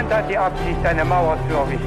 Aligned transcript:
Niemand 0.00 0.16
hat 0.16 0.30
die 0.30 0.38
Absicht, 0.38 0.86
eine 0.86 1.04
Mauer 1.04 1.38
zu 1.46 1.54
errichten. 1.54 1.86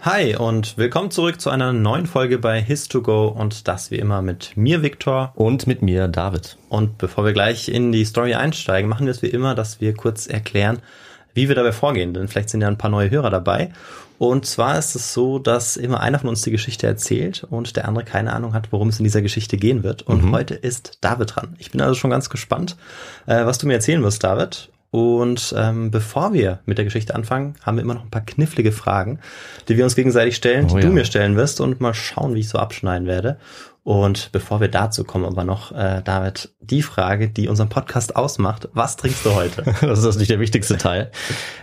Hi 0.00 0.36
und 0.36 0.78
willkommen 0.78 1.10
zurück 1.10 1.38
zu 1.38 1.50
einer 1.50 1.74
neuen 1.74 2.06
Folge 2.06 2.38
bei 2.38 2.60
His2Go 2.60 3.26
und 3.26 3.68
das 3.68 3.90
wie 3.90 3.96
immer 3.96 4.22
mit 4.22 4.56
mir, 4.56 4.82
Viktor. 4.82 5.32
Und 5.34 5.66
mit 5.66 5.82
mir, 5.82 6.08
David. 6.08 6.56
Und 6.70 6.96
bevor 6.96 7.26
wir 7.26 7.34
gleich 7.34 7.68
in 7.68 7.92
die 7.92 8.06
Story 8.06 8.32
einsteigen, 8.32 8.88
machen 8.88 9.04
wir 9.04 9.10
es 9.10 9.20
wie 9.20 9.26
immer, 9.26 9.54
dass 9.54 9.82
wir 9.82 9.92
kurz 9.92 10.26
erklären, 10.26 10.78
wie 11.34 11.48
wir 11.48 11.54
dabei 11.54 11.72
vorgehen, 11.72 12.14
denn 12.14 12.26
vielleicht 12.26 12.48
sind 12.48 12.62
ja 12.62 12.68
ein 12.68 12.78
paar 12.78 12.90
neue 12.90 13.10
Hörer 13.10 13.28
dabei. 13.28 13.70
Und 14.20 14.44
zwar 14.44 14.78
ist 14.78 14.94
es 14.96 15.14
so, 15.14 15.38
dass 15.38 15.78
immer 15.78 16.00
einer 16.00 16.18
von 16.18 16.28
uns 16.28 16.42
die 16.42 16.50
Geschichte 16.50 16.86
erzählt 16.86 17.46
und 17.48 17.74
der 17.74 17.88
andere 17.88 18.04
keine 18.04 18.34
Ahnung 18.34 18.52
hat, 18.52 18.70
worum 18.70 18.90
es 18.90 18.98
in 18.98 19.04
dieser 19.04 19.22
Geschichte 19.22 19.56
gehen 19.56 19.82
wird. 19.82 20.02
Und 20.02 20.30
heute 20.30 20.54
ist 20.54 20.98
David 21.00 21.36
dran. 21.36 21.56
Ich 21.58 21.70
bin 21.70 21.80
also 21.80 21.94
schon 21.94 22.10
ganz 22.10 22.28
gespannt, 22.28 22.76
äh, 23.24 23.46
was 23.46 23.56
du 23.56 23.66
mir 23.66 23.72
erzählen 23.72 24.02
wirst, 24.02 24.22
David. 24.22 24.68
Und 24.90 25.54
ähm, 25.56 25.90
bevor 25.90 26.34
wir 26.34 26.58
mit 26.66 26.76
der 26.76 26.84
Geschichte 26.84 27.14
anfangen, 27.14 27.54
haben 27.62 27.78
wir 27.78 27.82
immer 27.82 27.94
noch 27.94 28.02
ein 28.02 28.10
paar 28.10 28.20
knifflige 28.20 28.72
Fragen, 28.72 29.20
die 29.68 29.78
wir 29.78 29.84
uns 29.84 29.96
gegenseitig 29.96 30.36
stellen, 30.36 30.66
die 30.66 30.74
Oh 30.74 30.80
du 30.80 30.88
ja. 30.88 30.92
mir 30.92 31.06
stellen 31.06 31.36
wirst 31.36 31.58
und 31.62 31.80
mal 31.80 31.94
schauen, 31.94 32.34
wie 32.34 32.40
ich 32.40 32.50
so 32.50 32.58
abschneiden 32.58 33.08
werde. 33.08 33.38
Und 33.84 34.32
bevor 34.32 34.60
wir 34.60 34.68
dazu 34.68 35.04
kommen, 35.04 35.24
aber 35.24 35.44
noch, 35.44 35.72
äh, 35.72 36.02
David, 36.04 36.50
die 36.60 36.82
Frage, 36.82 37.30
die 37.30 37.48
unseren 37.48 37.70
Podcast 37.70 38.14
ausmacht. 38.14 38.68
Was 38.74 38.98
trinkst 38.98 39.24
du 39.24 39.34
heute? 39.34 39.64
Das 39.80 40.04
ist 40.04 40.18
nicht 40.18 40.30
der 40.30 40.40
wichtigste 40.40 40.76
Teil. 40.76 41.10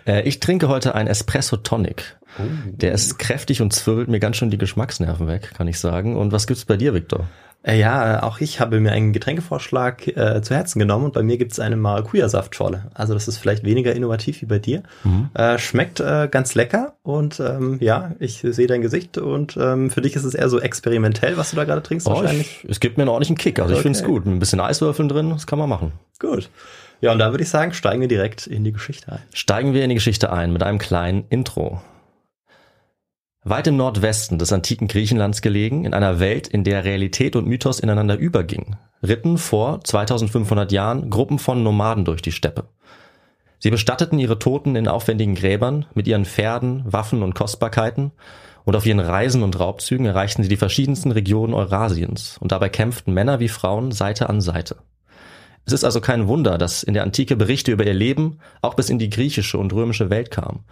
Äh, 0.07 0.23
ich 0.23 0.39
trinke 0.39 0.67
heute 0.67 0.95
ein 0.95 1.05
Espresso 1.05 1.57
Tonic. 1.57 2.17
Der 2.65 2.91
ist 2.93 3.17
kräftig 3.19 3.61
und 3.61 3.73
zwirbelt 3.73 4.07
mir 4.07 4.19
ganz 4.19 4.37
schön 4.37 4.49
die 4.49 4.57
Geschmacksnerven 4.57 5.27
weg, 5.27 5.51
kann 5.55 5.67
ich 5.67 5.79
sagen. 5.79 6.15
Und 6.15 6.31
was 6.31 6.47
gibt's 6.47 6.65
bei 6.65 6.77
dir, 6.77 6.93
Victor? 6.93 7.27
Äh, 7.63 7.79
ja, 7.79 8.19
äh, 8.19 8.21
auch 8.21 8.39
ich 8.39 8.59
habe 8.59 8.79
mir 8.79 8.91
einen 8.91 9.11
Getränkevorschlag 9.13 10.07
äh, 10.15 10.41
zu 10.41 10.55
Herzen 10.55 10.79
genommen 10.79 11.05
und 11.05 11.13
bei 11.13 11.23
mir 11.23 11.37
gibt's 11.37 11.59
eine 11.59 11.75
Maracuja-Saftschorle. 11.75 12.91
Also 12.93 13.13
das 13.13 13.27
ist 13.27 13.37
vielleicht 13.39 13.63
weniger 13.65 13.93
innovativ 13.93 14.41
wie 14.41 14.45
bei 14.45 14.59
dir. 14.59 14.83
Äh, 15.33 15.57
schmeckt 15.57 15.99
äh, 15.99 16.27
ganz 16.31 16.55
lecker 16.55 16.93
und 17.03 17.39
ähm, 17.39 17.77
ja, 17.81 18.11
ich 18.19 18.45
sehe 18.47 18.67
dein 18.67 18.81
Gesicht 18.81 19.17
und 19.17 19.57
ähm, 19.59 19.89
für 19.89 20.01
dich 20.01 20.15
ist 20.15 20.23
es 20.23 20.33
eher 20.35 20.49
so 20.49 20.59
experimentell, 20.61 21.35
was 21.35 21.49
du 21.49 21.55
da 21.57 21.65
gerade 21.65 21.81
trinkst 21.83 22.07
Oh, 22.07 22.11
wahrscheinlich. 22.11 22.61
ich, 22.63 22.69
es 22.69 22.79
gibt 22.79 22.97
mir 22.97 23.03
einen 23.03 23.09
ordentlichen 23.09 23.37
Kick. 23.37 23.59
Also 23.59 23.71
ich 23.73 23.79
Okay. 23.79 23.83
find's 23.83 24.03
gut. 24.03 24.25
Ein 24.25 24.39
bisschen 24.39 24.59
Eiswürfeln 24.61 25.09
drin, 25.09 25.31
das 25.31 25.47
kann 25.47 25.59
man 25.59 25.67
machen. 25.67 25.91
Gut. 26.19 26.49
Ja, 27.01 27.11
und 27.11 27.19
da 27.19 27.31
würde 27.31 27.43
ich 27.43 27.49
sagen, 27.49 27.73
steigen 27.73 28.01
wir 28.01 28.07
direkt 28.07 28.47
in 28.47 28.63
die 28.63 28.71
Geschichte 28.71 29.11
ein. 29.11 29.19
Steigen 29.33 29.73
wir 29.73 29.83
in 29.83 29.89
die 29.89 29.95
Geschichte 29.95 30.31
ein 30.31 30.53
mit 30.53 30.63
einem 30.63 30.77
kleinen 30.79 31.25
Intro. 31.29 31.81
Weit 33.49 33.67
im 33.67 33.77
Nordwesten 33.77 34.39
des 34.39 34.51
antiken 34.51 34.89
Griechenlands 34.89 35.41
gelegen, 35.41 35.85
in 35.85 35.93
einer 35.93 36.19
Welt, 36.19 36.49
in 36.49 36.65
der 36.65 36.83
Realität 36.83 37.37
und 37.37 37.47
Mythos 37.47 37.79
ineinander 37.79 38.17
übergingen, 38.17 38.75
ritten 39.01 39.37
vor 39.37 39.81
2500 39.85 40.69
Jahren 40.73 41.09
Gruppen 41.09 41.39
von 41.39 41.63
Nomaden 41.63 42.03
durch 42.03 42.21
die 42.21 42.33
Steppe. 42.33 42.65
Sie 43.59 43.69
bestatteten 43.69 44.19
ihre 44.19 44.37
Toten 44.37 44.75
in 44.75 44.89
aufwendigen 44.89 45.33
Gräbern 45.33 45.85
mit 45.93 46.09
ihren 46.09 46.25
Pferden, 46.25 46.83
Waffen 46.85 47.23
und 47.23 47.35
Kostbarkeiten, 47.35 48.11
und 48.65 48.75
auf 48.75 48.85
ihren 48.85 48.99
Reisen 48.99 49.43
und 49.43 49.57
Raubzügen 49.57 50.05
erreichten 50.05 50.43
sie 50.43 50.49
die 50.49 50.57
verschiedensten 50.57 51.13
Regionen 51.13 51.53
Eurasiens, 51.53 52.37
und 52.41 52.51
dabei 52.51 52.67
kämpften 52.67 53.13
Männer 53.13 53.39
wie 53.39 53.47
Frauen 53.47 53.93
Seite 53.93 54.27
an 54.27 54.41
Seite. 54.41 54.75
Es 55.65 55.71
ist 55.71 55.85
also 55.85 56.01
kein 56.01 56.27
Wunder, 56.27 56.57
dass 56.57 56.83
in 56.83 56.93
der 56.93 57.03
Antike 57.03 57.37
Berichte 57.37 57.71
über 57.71 57.85
ihr 57.85 57.93
Leben 57.93 58.39
auch 58.61 58.73
bis 58.73 58.89
in 58.89 58.99
die 58.99 59.09
griechische 59.09 59.57
und 59.57 59.71
römische 59.71 60.09
Welt 60.09 60.31
kamen, 60.31 60.65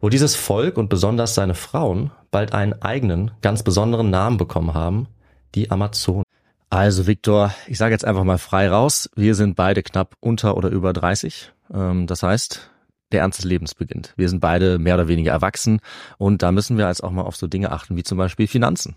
wo 0.00 0.08
dieses 0.08 0.36
Volk 0.36 0.76
und 0.76 0.88
besonders 0.88 1.34
seine 1.34 1.54
Frauen 1.54 2.10
bald 2.30 2.52
einen 2.52 2.80
eigenen, 2.82 3.30
ganz 3.40 3.62
besonderen 3.62 4.10
Namen 4.10 4.36
bekommen 4.36 4.74
haben, 4.74 5.08
die 5.54 5.70
Amazonen. 5.70 6.24
Also 6.70 7.06
Viktor, 7.06 7.54
ich 7.66 7.78
sage 7.78 7.94
jetzt 7.94 8.04
einfach 8.04 8.24
mal 8.24 8.38
frei 8.38 8.68
raus, 8.68 9.08
wir 9.16 9.34
sind 9.34 9.56
beide 9.56 9.82
knapp 9.82 10.14
unter 10.20 10.56
oder 10.56 10.68
über 10.68 10.92
30. 10.92 11.52
Ähm, 11.72 12.06
das 12.06 12.22
heißt, 12.22 12.70
der 13.10 13.20
Ernst 13.20 13.38
des 13.38 13.46
Lebens 13.46 13.74
beginnt. 13.74 14.12
Wir 14.16 14.28
sind 14.28 14.40
beide 14.40 14.78
mehr 14.78 14.94
oder 14.94 15.08
weniger 15.08 15.32
erwachsen 15.32 15.80
und 16.18 16.42
da 16.42 16.52
müssen 16.52 16.76
wir 16.76 16.86
jetzt 16.88 17.02
auch 17.02 17.10
mal 17.10 17.22
auf 17.22 17.36
so 17.36 17.46
Dinge 17.46 17.72
achten 17.72 17.96
wie 17.96 18.02
zum 18.02 18.18
Beispiel 18.18 18.46
Finanzen. 18.46 18.96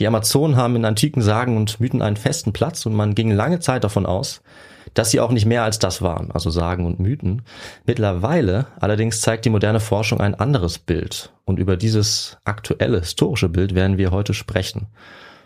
Die 0.00 0.06
Amazonen 0.06 0.56
haben 0.56 0.76
in 0.76 0.84
antiken 0.84 1.22
Sagen 1.22 1.56
und 1.56 1.80
Mythen 1.80 2.02
einen 2.02 2.16
festen 2.16 2.52
Platz 2.52 2.86
und 2.86 2.94
man 2.94 3.14
ging 3.14 3.30
lange 3.30 3.60
Zeit 3.60 3.84
davon 3.84 4.06
aus, 4.06 4.42
dass 4.94 5.10
sie 5.10 5.20
auch 5.20 5.30
nicht 5.30 5.46
mehr 5.46 5.62
als 5.62 5.78
das 5.78 6.02
waren, 6.02 6.30
also 6.30 6.50
Sagen 6.50 6.86
und 6.86 7.00
Mythen. 7.00 7.42
Mittlerweile 7.86 8.66
allerdings 8.80 9.20
zeigt 9.20 9.44
die 9.44 9.50
moderne 9.50 9.80
Forschung 9.80 10.20
ein 10.20 10.34
anderes 10.34 10.78
Bild 10.78 11.32
und 11.44 11.58
über 11.58 11.76
dieses 11.76 12.38
aktuelle 12.44 13.00
historische 13.00 13.48
Bild 13.48 13.74
werden 13.74 13.98
wir 13.98 14.10
heute 14.10 14.34
sprechen. 14.34 14.88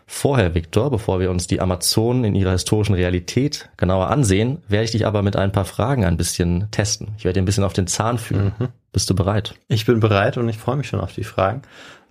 Vorher, 0.09 0.55
Viktor, 0.55 0.91
bevor 0.91 1.19
wir 1.19 1.33
uns 1.33 1.49
die 1.49 1.61
Amazonen 1.61 2.23
in 2.23 2.37
ihrer 2.37 2.53
historischen 2.53 2.95
Realität 2.95 3.69
genauer 3.77 4.09
ansehen, 4.09 4.63
werde 4.69 4.85
ich 4.85 4.93
dich 4.93 5.05
aber 5.05 5.23
mit 5.23 5.35
ein 5.35 5.51
paar 5.51 5.65
Fragen 5.65 6.05
ein 6.05 6.17
bisschen 6.17 6.69
testen. 6.71 7.09
Ich 7.19 7.25
werde 7.25 7.35
dir 7.35 7.43
ein 7.43 7.45
bisschen 7.45 7.65
auf 7.65 7.73
den 7.73 7.89
Zahn 7.89 8.19
fühlen. 8.19 8.53
Mhm. 8.57 8.69
Bist 8.93 9.11
du 9.11 9.17
bereit? 9.17 9.57
Ich 9.67 9.85
bin 9.85 9.99
bereit 9.99 10.39
und 10.39 10.49
ich 10.49 10.59
freue 10.59 10.77
mich 10.77 10.87
schon 10.87 11.01
auf 11.01 11.13
die 11.13 11.25
Fragen. 11.25 11.63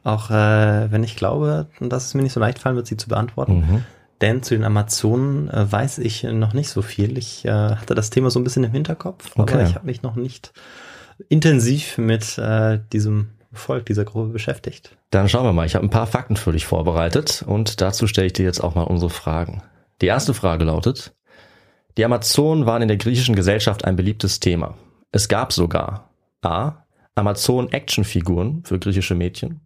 Auch 0.06 0.30
äh, 0.30 0.92
wenn 0.92 1.04
ich 1.04 1.18
glaube, 1.18 1.68
dass 1.81 2.06
es 2.06 2.13
mir 2.13 2.22
nicht 2.22 2.31
so 2.31 2.40
leicht 2.40 2.60
fallen 2.60 2.78
wird, 2.78 2.88
sie 2.88 2.96
zu 2.96 3.10
beantworten. 3.10 3.56
Mhm. 3.60 3.84
Denn 4.22 4.44
zu 4.44 4.54
den 4.54 4.63
Amazonen 4.63 5.50
äh, 5.50 5.69
weiß 5.69 5.98
ich 5.98 6.24
noch 6.24 6.54
nicht 6.54 6.69
so 6.69 6.81
viel. 6.81 7.18
Ich 7.18 7.44
äh, 7.44 7.50
hatte 7.52 7.96
das 7.96 8.12
Thema 8.12 8.30
so 8.30 8.40
ein 8.40 8.44
bisschen 8.46 8.63
im 8.63 8.72
Hinterkopf, 8.72 9.31
aber 9.34 9.44
Okay. 9.44 9.66
ich 9.68 9.75
habe 9.75 9.86
mich 9.88 10.04
noch 10.04 10.16
nicht 10.16 10.54
intensiv 11.28 11.98
mit 11.98 12.38
äh, 12.38 12.80
diesem 12.94 13.31
Volk, 13.52 13.86
dieser 13.88 14.06
Gruppe 14.06 14.30
beschäftigt. 14.31 14.96
Dann 15.12 15.28
schauen 15.28 15.46
wir 15.46 15.54
mal. 15.54 15.66
Ich 15.66 15.75
habe 15.75 15.86
ein 15.86 15.90
paar 15.90 16.07
Fakten 16.07 16.36
für 16.36 16.52
dich 16.52 16.66
vorbereitet 16.66 17.44
und 17.46 17.81
dazu 17.81 18.06
stelle 18.07 18.28
ich 18.28 18.34
dir 18.34 18.46
jetzt 18.46 18.62
auch 18.63 18.75
mal 18.75 18.84
unsere 18.84 19.10
Fragen. 19.10 19.63
Die 20.02 20.07
erste 20.07 20.34
Frage 20.34 20.66
lautet, 20.66 21.13
die 21.98 22.06
Amazonen 22.06 22.66
waren 22.66 22.81
in 22.81 22.90
der 22.90 22.98
griechischen 22.98 23.36
Gesellschaft 23.36 23.86
ein 23.86 23.96
beliebtes 23.96 24.40
Thema. 24.40 24.75
Es 25.12 25.30
gab 25.30 25.52
sogar 25.52 26.10
A. 26.42 26.74
Amazonen-Actionfiguren 27.16 28.63
für 28.66 28.78
griechische 28.78 29.16
Mädchen, 29.16 29.62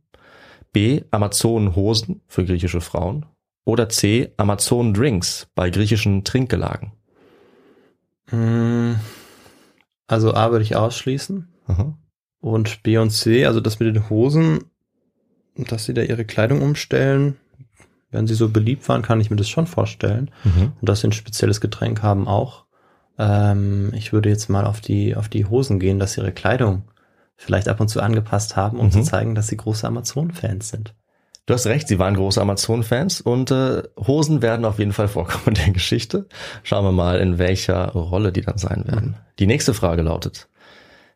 B. 0.71 1.03
Amazonen-Hosen 1.11 2.21
für 2.27 2.45
griechische 2.45 2.81
Frauen 2.81 3.25
oder 3.65 3.89
C. 3.89 4.33
Amazonen-Drinks 4.37 5.47
bei 5.55 5.69
griechischen 5.69 6.23
Trinkgelagen. 6.23 6.93
Mm, 8.31 8.93
Also 10.07 10.33
A 10.33 10.51
würde 10.51 10.63
ich 10.63 10.75
ausschließen. 10.75 11.47
Aha. 11.67 11.97
Und 12.41 12.83
B 12.83 12.97
und 12.97 13.11
C, 13.11 13.45
also 13.45 13.59
das 13.59 13.79
mit 13.79 13.93
den 13.95 14.09
Hosen, 14.09 14.65
dass 15.55 15.85
sie 15.85 15.93
da 15.93 16.01
ihre 16.01 16.25
Kleidung 16.25 16.61
umstellen, 16.61 17.37
wenn 18.11 18.25
sie 18.25 18.33
so 18.33 18.49
beliebt 18.49 18.87
waren, 18.89 19.01
kann 19.01 19.21
ich 19.21 19.29
mir 19.29 19.35
das 19.35 19.49
schon 19.49 19.67
vorstellen. 19.67 20.31
Mhm. 20.43 20.73
Und 20.79 20.89
dass 20.89 21.01
sie 21.01 21.07
ein 21.07 21.11
spezielles 21.11 21.61
Getränk 21.61 22.01
haben 22.01 22.27
auch. 22.27 22.65
Ähm, 23.19 23.91
ich 23.93 24.13
würde 24.13 24.29
jetzt 24.29 24.49
mal 24.49 24.65
auf 24.65 24.81
die, 24.81 25.15
auf 25.15 25.29
die 25.29 25.45
Hosen 25.45 25.79
gehen, 25.79 25.99
dass 25.99 26.13
sie 26.13 26.21
ihre 26.21 26.31
Kleidung 26.31 26.83
vielleicht 27.39 27.67
ab 27.69 27.79
und 27.79 27.87
zu 27.87 28.01
angepasst 28.01 28.55
haben, 28.55 28.79
um 28.79 28.87
Mhm. 28.87 28.91
zu 28.91 29.01
zeigen, 29.03 29.33
dass 29.33 29.47
sie 29.47 29.57
große 29.57 29.87
Amazon-Fans 29.87 30.69
sind. 30.69 30.93
Du 31.45 31.53
hast 31.55 31.65
recht, 31.65 31.87
sie 31.87 31.97
waren 31.97 32.13
große 32.13 32.39
Amazon-Fans 32.39 33.21
und 33.21 33.49
äh, 33.49 33.81
Hosen 34.05 34.43
werden 34.43 34.65
auf 34.65 34.77
jeden 34.77 34.93
Fall 34.93 35.07
vorkommen 35.07 35.47
in 35.47 35.53
der 35.55 35.71
Geschichte. 35.73 36.27
Schauen 36.63 36.85
wir 36.85 36.91
mal, 36.91 37.17
in 37.19 37.39
welcher 37.39 37.87
Rolle 37.93 38.31
die 38.31 38.41
dann 38.41 38.57
sein 38.59 38.83
werden. 38.85 39.15
Die 39.39 39.47
nächste 39.47 39.73
Frage 39.73 40.03
lautet, 40.03 40.47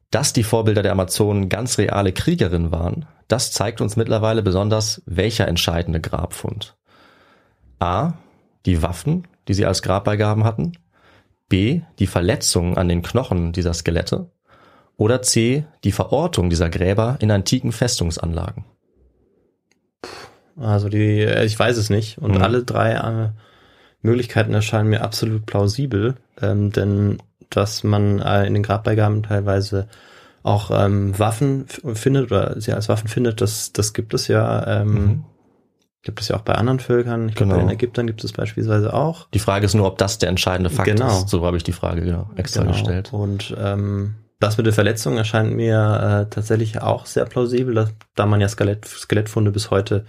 dass 0.10 0.34
die 0.34 0.44
Vorbilder 0.44 0.82
der 0.82 0.94
Amazonen 0.94 1.50
ganz 1.50 1.78
reale 1.78 2.14
Kriegerinnen 2.14 2.72
waren, 2.72 3.06
das 3.28 3.52
zeigt 3.52 3.80
uns 3.82 3.96
mittlerweile 3.96 4.42
besonders 4.42 5.02
welcher 5.06 5.48
entscheidende 5.48 6.00
Grabfund. 6.02 6.76
A. 7.80 8.14
Die 8.66 8.82
Waffen, 8.82 9.28
die 9.48 9.54
sie 9.54 9.66
als 9.66 9.82
Grabbeigaben 9.82 10.46
hatten. 10.46 10.72
B. 11.50 11.82
Die 12.00 12.08
Verletzungen 12.08 12.78
an 12.78 12.88
den 12.88 13.02
Knochen 13.02 13.52
dieser 13.52 13.74
Skelette. 13.74 14.32
Oder 14.98 15.22
C. 15.22 15.66
Die 15.84 15.92
Verortung 15.92 16.50
dieser 16.50 16.70
Gräber 16.70 17.18
in 17.20 17.32
antiken 17.32 17.72
Festungsanlagen. 17.72 18.66
Also 20.60 20.90
die, 20.90 21.20
äh, 21.22 21.46
ich 21.46 21.58
weiß 21.58 21.78
es 21.78 21.90
nicht. 21.90 22.18
Und 22.20 22.36
Mhm. 22.36 22.42
alle 22.42 22.64
drei 22.64 22.92
äh, 22.94 23.30
Möglichkeiten 24.02 24.54
erscheinen 24.54 24.90
mir 24.90 25.02
absolut 25.02 25.46
plausibel, 25.46 26.16
ähm, 26.42 26.72
denn 26.72 27.18
dass 27.50 27.84
man 27.84 28.20
äh, 28.20 28.46
in 28.46 28.54
den 28.54 28.64
Grabbeigaben 28.64 29.24
teilweise 29.24 29.88
auch 30.44 30.72
ähm, 30.74 31.18
Waffen 31.18 31.66
findet 31.94 32.32
oder 32.32 32.60
sie 32.60 32.74
als 32.74 32.90
Waffen 32.90 33.08
findet, 33.08 33.40
das, 33.42 33.72
das 33.72 33.94
gibt 33.94 34.14
es 34.14 34.28
ja, 34.28 34.82
ähm, 34.82 34.94
Mhm. 34.94 35.24
gibt 36.02 36.20
es 36.20 36.28
ja 36.28 36.36
auch 36.36 36.42
bei 36.42 36.54
anderen 36.56 36.80
Völkern. 36.80 37.30
Ich 37.30 37.36
glaube, 37.36 37.52
bei 37.52 37.58
Genau. 37.60 37.70
den 37.70 37.74
Ägyptern 37.76 38.08
gibt 38.08 38.24
es 38.24 38.34
beispielsweise 38.34 38.94
auch. 38.94 39.28
Die 39.34 39.40
Frage 39.40 39.66
ist 39.66 39.74
nur, 39.74 39.88
ob 39.88 39.98
das 39.98 40.18
der 40.18 40.30
entscheidende 40.30 40.70
Fakt 40.70 40.90
Genau. 40.90 41.22
ist. 41.22 41.30
So 41.30 41.46
habe 41.46 41.56
ich 41.58 41.64
die 41.64 41.72
Frage 41.72 42.02
genau, 42.02 42.30
extra 42.36 42.62
Genau. 42.62 42.74
gestellt. 42.74 43.14
Und 43.14 43.56
ähm, 43.58 44.16
das 44.40 44.58
mit 44.58 44.66
der 44.66 44.74
Verletzung 44.74 45.18
erscheint 45.18 45.54
mir 45.56 46.26
äh, 46.28 46.34
tatsächlich 46.34 46.82
auch 46.82 47.06
sehr 47.06 47.26
plausibel, 47.26 47.74
dass, 47.76 47.94
da 48.16 48.26
man 48.26 48.42
ja 48.42 48.48
Skelett, 48.50 48.86
Skelettfunde 48.86 49.52
bis 49.52 49.72
heute 49.72 50.06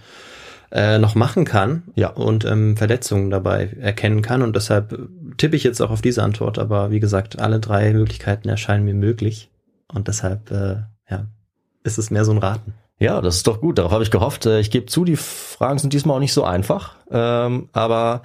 äh, 0.71 0.97
noch 0.99 1.15
machen 1.15 1.45
kann 1.45 1.83
Ja. 1.95 2.09
und 2.09 2.43
ähm, 2.43 2.75
Verletzungen 2.75 3.29
dabei 3.29 3.69
erkennen 3.79 4.21
kann. 4.21 4.41
Und 4.41 4.55
deshalb 4.55 4.97
tippe 5.37 5.55
ich 5.55 5.63
jetzt 5.63 5.81
auch 5.81 5.91
auf 5.91 6.01
diese 6.01 6.23
Antwort. 6.23 6.59
Aber 6.59 6.91
wie 6.91 6.99
gesagt, 6.99 7.39
alle 7.39 7.59
drei 7.59 7.93
Möglichkeiten 7.93 8.49
erscheinen 8.49 8.83
mir 8.83 8.93
möglich. 8.95 9.49
Und 9.87 10.07
deshalb 10.07 10.51
äh, 10.51 10.77
ja, 11.09 11.27
ist 11.83 11.97
es 11.97 12.11
mehr 12.11 12.25
so 12.25 12.31
ein 12.31 12.39
Raten. 12.39 12.73
Ja, 12.99 13.21
das 13.21 13.35
ist 13.37 13.47
doch 13.47 13.61
gut. 13.61 13.77
Darauf 13.77 13.91
habe 13.91 14.03
ich 14.03 14.11
gehofft. 14.11 14.45
Äh, 14.47 14.59
Ich 14.59 14.71
gebe 14.71 14.87
zu, 14.87 15.05
die 15.05 15.15
Fragen 15.17 15.79
sind 15.79 15.93
diesmal 15.93 16.15
auch 16.17 16.21
nicht 16.21 16.33
so 16.33 16.43
einfach. 16.43 16.95
Ähm, 17.11 17.69
aber 17.71 18.21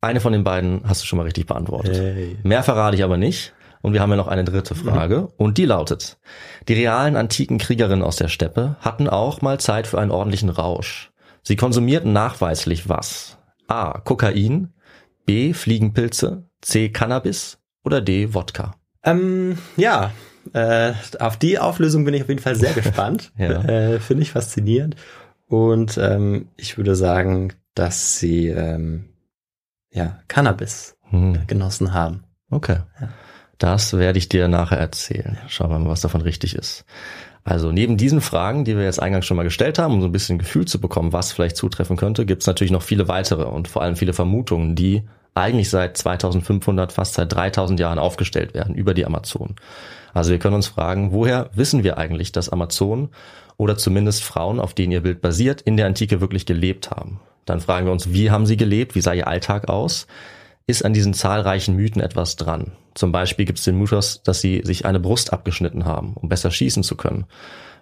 eine 0.00 0.20
von 0.20 0.32
den 0.32 0.44
beiden 0.44 0.82
hast 0.86 1.02
du 1.02 1.06
schon 1.06 1.16
mal 1.18 1.24
richtig 1.24 1.46
beantwortet. 1.46 1.96
Hey. 1.96 2.38
Mehr 2.44 2.62
verrate 2.62 2.96
ich 2.96 3.02
aber 3.02 3.16
nicht. 3.16 3.52
Und 3.84 3.92
wir 3.92 4.00
haben 4.00 4.08
ja 4.10 4.16
noch 4.16 4.28
eine 4.28 4.44
dritte 4.44 4.74
Frage. 4.74 5.28
Und 5.36 5.58
die 5.58 5.66
lautet, 5.66 6.18
die 6.68 6.72
realen 6.72 7.16
antiken 7.16 7.58
Kriegerinnen 7.58 8.02
aus 8.02 8.16
der 8.16 8.28
Steppe 8.28 8.76
hatten 8.80 9.08
auch 9.10 9.42
mal 9.42 9.60
Zeit 9.60 9.86
für 9.86 9.98
einen 10.00 10.10
ordentlichen 10.10 10.48
Rausch. 10.48 11.12
Sie 11.42 11.54
konsumierten 11.56 12.14
nachweislich 12.14 12.88
was? 12.88 13.36
A. 13.68 13.98
Kokain, 14.00 14.72
B. 15.26 15.52
Fliegenpilze, 15.52 16.48
C. 16.62 16.88
Cannabis 16.88 17.58
oder 17.84 18.00
D. 18.00 18.32
Wodka. 18.32 18.74
Ähm, 19.04 19.58
ja, 19.76 20.12
äh, 20.54 20.94
auf 21.20 21.36
die 21.36 21.58
Auflösung 21.58 22.06
bin 22.06 22.14
ich 22.14 22.22
auf 22.22 22.28
jeden 22.30 22.40
Fall 22.40 22.56
sehr 22.56 22.72
gespannt. 22.74 23.32
Ja. 23.36 23.62
äh, 23.64 24.00
Finde 24.00 24.22
ich 24.22 24.30
faszinierend. 24.30 24.96
Und 25.46 25.98
ähm, 25.98 26.48
ich 26.56 26.78
würde 26.78 26.96
sagen, 26.96 27.52
dass 27.74 28.18
sie 28.18 28.48
ähm, 28.48 29.10
ja 29.92 30.20
Cannabis 30.28 30.96
Hm. 31.10 31.40
genossen 31.46 31.92
haben. 31.92 32.24
Okay. 32.50 32.78
Ja. 32.98 33.08
Das 33.64 33.96
werde 33.96 34.18
ich 34.18 34.28
dir 34.28 34.46
nachher 34.46 34.76
erzählen. 34.76 35.38
Schauen 35.48 35.70
wir 35.70 35.78
mal, 35.78 35.88
was 35.88 36.02
davon 36.02 36.20
richtig 36.20 36.54
ist. 36.54 36.84
Also 37.44 37.72
neben 37.72 37.96
diesen 37.96 38.20
Fragen, 38.20 38.66
die 38.66 38.76
wir 38.76 38.84
jetzt 38.84 39.00
eingangs 39.00 39.24
schon 39.24 39.38
mal 39.38 39.42
gestellt 39.42 39.78
haben, 39.78 39.94
um 39.94 40.00
so 40.02 40.08
ein 40.08 40.12
bisschen 40.12 40.36
Gefühl 40.36 40.66
zu 40.66 40.78
bekommen, 40.82 41.14
was 41.14 41.32
vielleicht 41.32 41.56
zutreffen 41.56 41.96
könnte, 41.96 42.26
gibt 42.26 42.42
es 42.42 42.46
natürlich 42.46 42.72
noch 42.72 42.82
viele 42.82 43.08
weitere 43.08 43.44
und 43.44 43.66
vor 43.66 43.80
allem 43.80 43.96
viele 43.96 44.12
Vermutungen, 44.12 44.74
die 44.74 45.04
eigentlich 45.34 45.70
seit 45.70 45.96
2500, 45.96 46.92
fast 46.92 47.14
seit 47.14 47.32
3000 47.32 47.80
Jahren 47.80 47.98
aufgestellt 47.98 48.52
werden 48.52 48.74
über 48.74 48.92
die 48.92 49.06
Amazonen. 49.06 49.56
Also 50.12 50.30
wir 50.30 50.38
können 50.38 50.56
uns 50.56 50.66
fragen, 50.66 51.12
woher 51.12 51.48
wissen 51.54 51.84
wir 51.84 51.96
eigentlich, 51.96 52.32
dass 52.32 52.50
Amazonen 52.50 53.08
oder 53.56 53.78
zumindest 53.78 54.24
Frauen, 54.24 54.60
auf 54.60 54.74
denen 54.74 54.92
ihr 54.92 55.00
Bild 55.00 55.22
basiert, 55.22 55.62
in 55.62 55.78
der 55.78 55.86
Antike 55.86 56.20
wirklich 56.20 56.44
gelebt 56.44 56.90
haben? 56.90 57.18
Dann 57.46 57.62
fragen 57.62 57.86
wir 57.86 57.92
uns, 57.92 58.12
wie 58.12 58.30
haben 58.30 58.44
sie 58.44 58.58
gelebt? 58.58 58.94
Wie 58.94 59.00
sah 59.00 59.14
ihr 59.14 59.26
Alltag 59.26 59.70
aus? 59.70 60.06
Ist 60.66 60.84
an 60.84 60.94
diesen 60.94 61.14
zahlreichen 61.14 61.76
Mythen 61.76 62.00
etwas 62.00 62.36
dran. 62.36 62.72
Zum 62.94 63.12
Beispiel 63.12 63.44
gibt 63.44 63.58
es 63.58 63.64
den 63.64 63.78
Mythos, 63.78 64.22
dass 64.22 64.40
sie 64.40 64.62
sich 64.64 64.86
eine 64.86 65.00
Brust 65.00 65.32
abgeschnitten 65.32 65.84
haben, 65.84 66.14
um 66.14 66.28
besser 66.28 66.50
schießen 66.50 66.82
zu 66.82 66.96
können. 66.96 67.26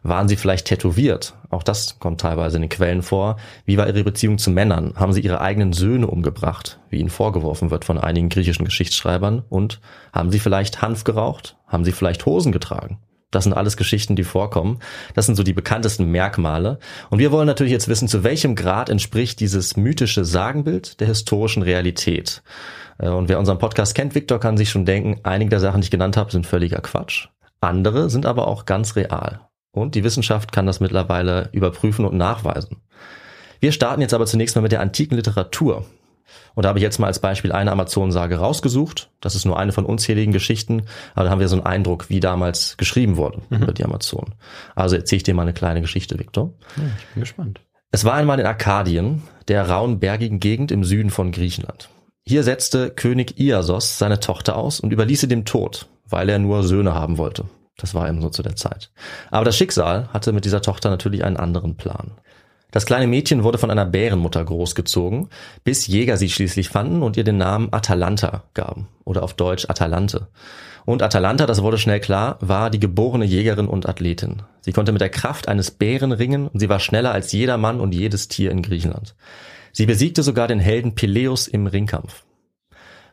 Waren 0.02 0.26
sie 0.26 0.36
vielleicht 0.36 0.66
tätowiert? 0.66 1.34
Auch 1.50 1.62
das 1.62 2.00
kommt 2.00 2.20
teilweise 2.20 2.56
in 2.56 2.62
den 2.62 2.70
Quellen 2.70 3.02
vor. 3.02 3.36
Wie 3.64 3.76
war 3.76 3.86
ihre 3.86 4.02
Beziehung 4.02 4.38
zu 4.38 4.50
Männern? 4.50 4.94
Haben 4.96 5.12
sie 5.12 5.20
ihre 5.20 5.40
eigenen 5.40 5.72
Söhne 5.72 6.08
umgebracht, 6.08 6.80
wie 6.90 6.98
ihnen 6.98 7.10
vorgeworfen 7.10 7.70
wird 7.70 7.84
von 7.84 7.98
einigen 7.98 8.28
griechischen 8.28 8.64
Geschichtsschreibern? 8.64 9.44
Und 9.48 9.80
haben 10.12 10.32
sie 10.32 10.40
vielleicht 10.40 10.82
Hanf 10.82 11.04
geraucht? 11.04 11.56
Haben 11.68 11.84
sie 11.84 11.92
vielleicht 11.92 12.26
Hosen 12.26 12.50
getragen? 12.50 12.98
Das 13.32 13.44
sind 13.44 13.54
alles 13.54 13.76
Geschichten, 13.76 14.14
die 14.14 14.22
vorkommen. 14.22 14.78
Das 15.14 15.26
sind 15.26 15.34
so 15.34 15.42
die 15.42 15.52
bekanntesten 15.52 16.04
Merkmale. 16.06 16.78
Und 17.10 17.18
wir 17.18 17.32
wollen 17.32 17.46
natürlich 17.48 17.72
jetzt 17.72 17.88
wissen, 17.88 18.06
zu 18.06 18.22
welchem 18.22 18.54
Grad 18.54 18.88
entspricht 18.88 19.40
dieses 19.40 19.76
mythische 19.76 20.24
Sagenbild 20.24 21.00
der 21.00 21.08
historischen 21.08 21.62
Realität. 21.62 22.42
Äh, 22.98 23.08
Und 23.08 23.28
wer 23.28 23.40
unseren 23.40 23.58
Podcast 23.58 23.94
kennt, 23.94 24.14
Victor, 24.14 24.38
kann 24.38 24.56
sich 24.56 24.70
schon 24.70 24.84
denken, 24.84 25.20
einige 25.24 25.50
der 25.50 25.60
Sachen, 25.60 25.80
die 25.80 25.86
ich 25.86 25.90
genannt 25.90 26.16
habe, 26.16 26.30
sind 26.30 26.46
völliger 26.46 26.80
Quatsch. 26.80 27.28
Andere 27.60 28.10
sind 28.10 28.26
aber 28.26 28.46
auch 28.46 28.66
ganz 28.66 28.96
real. 28.96 29.40
Und 29.72 29.94
die 29.94 30.04
Wissenschaft 30.04 30.52
kann 30.52 30.66
das 30.66 30.80
mittlerweile 30.80 31.48
überprüfen 31.52 32.04
und 32.04 32.16
nachweisen. 32.16 32.82
Wir 33.60 33.72
starten 33.72 34.02
jetzt 34.02 34.12
aber 34.12 34.26
zunächst 34.26 34.54
mal 34.56 34.62
mit 34.62 34.72
der 34.72 34.80
antiken 34.80 35.16
Literatur. 35.16 35.86
Und 36.54 36.64
da 36.64 36.68
habe 36.68 36.78
ich 36.78 36.82
jetzt 36.82 36.98
mal 36.98 37.06
als 37.06 37.18
Beispiel 37.18 37.52
eine 37.52 37.72
Amazonensage 37.72 38.36
rausgesucht. 38.36 39.10
Das 39.20 39.34
ist 39.34 39.44
nur 39.44 39.58
eine 39.58 39.72
von 39.72 39.84
unzähligen 39.86 40.32
Geschichten, 40.32 40.82
aber 41.14 41.24
da 41.24 41.30
haben 41.30 41.40
wir 41.40 41.48
so 41.48 41.56
einen 41.56 41.66
Eindruck, 41.66 42.10
wie 42.10 42.20
damals 42.20 42.76
geschrieben 42.76 43.16
wurde 43.16 43.40
über 43.50 43.72
die 43.72 43.84
Amazonen. 43.84 44.34
Also 44.74 44.96
erzähle 44.96 45.18
ich 45.18 45.22
dir 45.22 45.34
mal 45.34 45.42
eine 45.42 45.54
kleine 45.54 45.80
Geschichte, 45.80 46.18
Victor. 46.18 46.52
Ja, 46.76 46.82
ich 46.98 47.06
bin 47.14 47.20
gespannt. 47.20 47.60
Es 47.90 48.04
war 48.04 48.14
einmal 48.14 48.40
in 48.40 48.46
Arkadien, 48.46 49.22
der 49.48 49.68
rauen 49.68 50.00
bergigen 50.00 50.40
Gegend 50.40 50.70
im 50.70 50.84
Süden 50.84 51.10
von 51.10 51.32
Griechenland. 51.32 51.90
Hier 52.24 52.42
setzte 52.42 52.90
König 52.90 53.38
Iasos 53.38 53.98
seine 53.98 54.20
Tochter 54.20 54.56
aus 54.56 54.80
und 54.80 54.92
überließ 54.92 55.20
sie 55.20 55.28
dem 55.28 55.44
Tod, 55.44 55.88
weil 56.08 56.28
er 56.28 56.38
nur 56.38 56.62
Söhne 56.62 56.94
haben 56.94 57.18
wollte. 57.18 57.44
Das 57.76 57.94
war 57.94 58.08
eben 58.08 58.20
so 58.20 58.30
zu 58.30 58.42
der 58.42 58.56
Zeit. 58.56 58.92
Aber 59.30 59.44
das 59.44 59.56
Schicksal 59.56 60.08
hatte 60.12 60.32
mit 60.32 60.44
dieser 60.44 60.62
Tochter 60.62 60.88
natürlich 60.88 61.24
einen 61.24 61.36
anderen 61.36 61.76
Plan. 61.76 62.12
Das 62.72 62.86
kleine 62.86 63.06
Mädchen 63.06 63.44
wurde 63.44 63.58
von 63.58 63.70
einer 63.70 63.84
Bärenmutter 63.84 64.42
großgezogen, 64.42 65.28
bis 65.62 65.86
Jäger 65.86 66.16
sie 66.16 66.30
schließlich 66.30 66.70
fanden 66.70 67.02
und 67.02 67.18
ihr 67.18 67.22
den 67.22 67.36
Namen 67.36 67.68
Atalanta 67.70 68.44
gaben 68.54 68.88
oder 69.04 69.22
auf 69.22 69.34
Deutsch 69.34 69.68
Atalante. 69.68 70.28
Und 70.86 71.02
Atalanta, 71.02 71.46
das 71.46 71.62
wurde 71.62 71.76
schnell 71.78 72.00
klar, 72.00 72.38
war 72.40 72.70
die 72.70 72.80
geborene 72.80 73.26
Jägerin 73.26 73.68
und 73.68 73.86
Athletin. 73.88 74.42
Sie 74.62 74.72
konnte 74.72 74.90
mit 74.90 75.02
der 75.02 75.10
Kraft 75.10 75.48
eines 75.48 75.70
Bären 75.70 76.12
ringen 76.12 76.48
und 76.48 76.60
sie 76.60 76.70
war 76.70 76.80
schneller 76.80 77.12
als 77.12 77.30
jeder 77.30 77.58
Mann 77.58 77.78
und 77.78 77.94
jedes 77.94 78.28
Tier 78.28 78.50
in 78.50 78.62
Griechenland. 78.62 79.14
Sie 79.72 79.86
besiegte 79.86 80.22
sogar 80.22 80.48
den 80.48 80.58
Helden 80.58 80.94
Peleus 80.94 81.48
im 81.48 81.66
Ringkampf. 81.66 82.24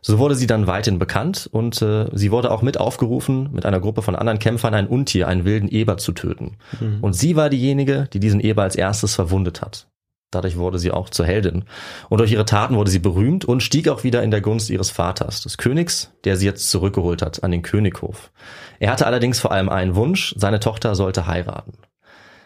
So 0.02 0.20
wurde 0.20 0.36
sie 0.36 0.48
dann 0.48 0.68
weithin 0.68 1.00
bekannt 1.00 1.50
und 1.52 1.82
äh, 1.82 2.08
sie 2.14 2.32
wurde 2.32 2.52
auch 2.52 2.62
mit 2.62 2.80
aufgerufen, 2.80 3.50
mit 3.52 3.66
einer 3.66 3.80
Gruppe 3.80 4.02
von 4.02 4.16
anderen 4.16 4.40
Kämpfern 4.40 4.74
ein 4.74 4.88
Untier, 4.88 5.28
einen 5.28 5.46
wilden 5.46 5.70
Eber 5.70 5.98
zu 5.98 6.12
töten. 6.12 6.58
Mhm. 6.80 7.00
Und 7.02 7.14
sie 7.14 7.36
war 7.36 7.50
diejenige, 7.50 8.08
die 8.14 8.20
diesen 8.20 8.40
Eber 8.40 8.64
als 8.64 8.76
erstes 8.76 9.16
verwundet 9.16 9.62
hat. 9.62 9.88
Dadurch 10.32 10.58
wurde 10.58 10.78
sie 10.78 10.92
auch 10.92 11.10
zur 11.10 11.26
Heldin. 11.26 11.66
Und 12.08 12.20
durch 12.20 12.32
ihre 12.32 12.46
Taten 12.46 12.76
wurde 12.76 12.92
sie 12.92 13.00
berühmt 13.00 13.46
und 13.46 13.64
stieg 13.64 13.90
auch 13.90 14.04
wieder 14.04 14.22
in 14.22 14.30
der 14.30 14.42
Gunst 14.42 14.70
ihres 14.70 14.92
Vaters, 14.92 15.42
des 15.42 15.58
Königs, 15.58 16.12
der 16.24 16.38
sie 16.38 16.46
jetzt 16.46 16.70
zurückgeholt 16.70 17.24
hat 17.24 17.44
an 17.44 17.52
den 17.52 17.64
Könighof. 17.64 18.32
Er 18.80 18.92
hatte 18.92 19.08
allerdings 19.08 19.40
vor 19.40 19.52
allem 19.52 19.70
einen 19.70 19.96
Wunsch, 19.96 20.36
seine 20.38 20.60
Tochter 20.60 20.94
sollte 20.94 21.26
heiraten. 21.26 21.74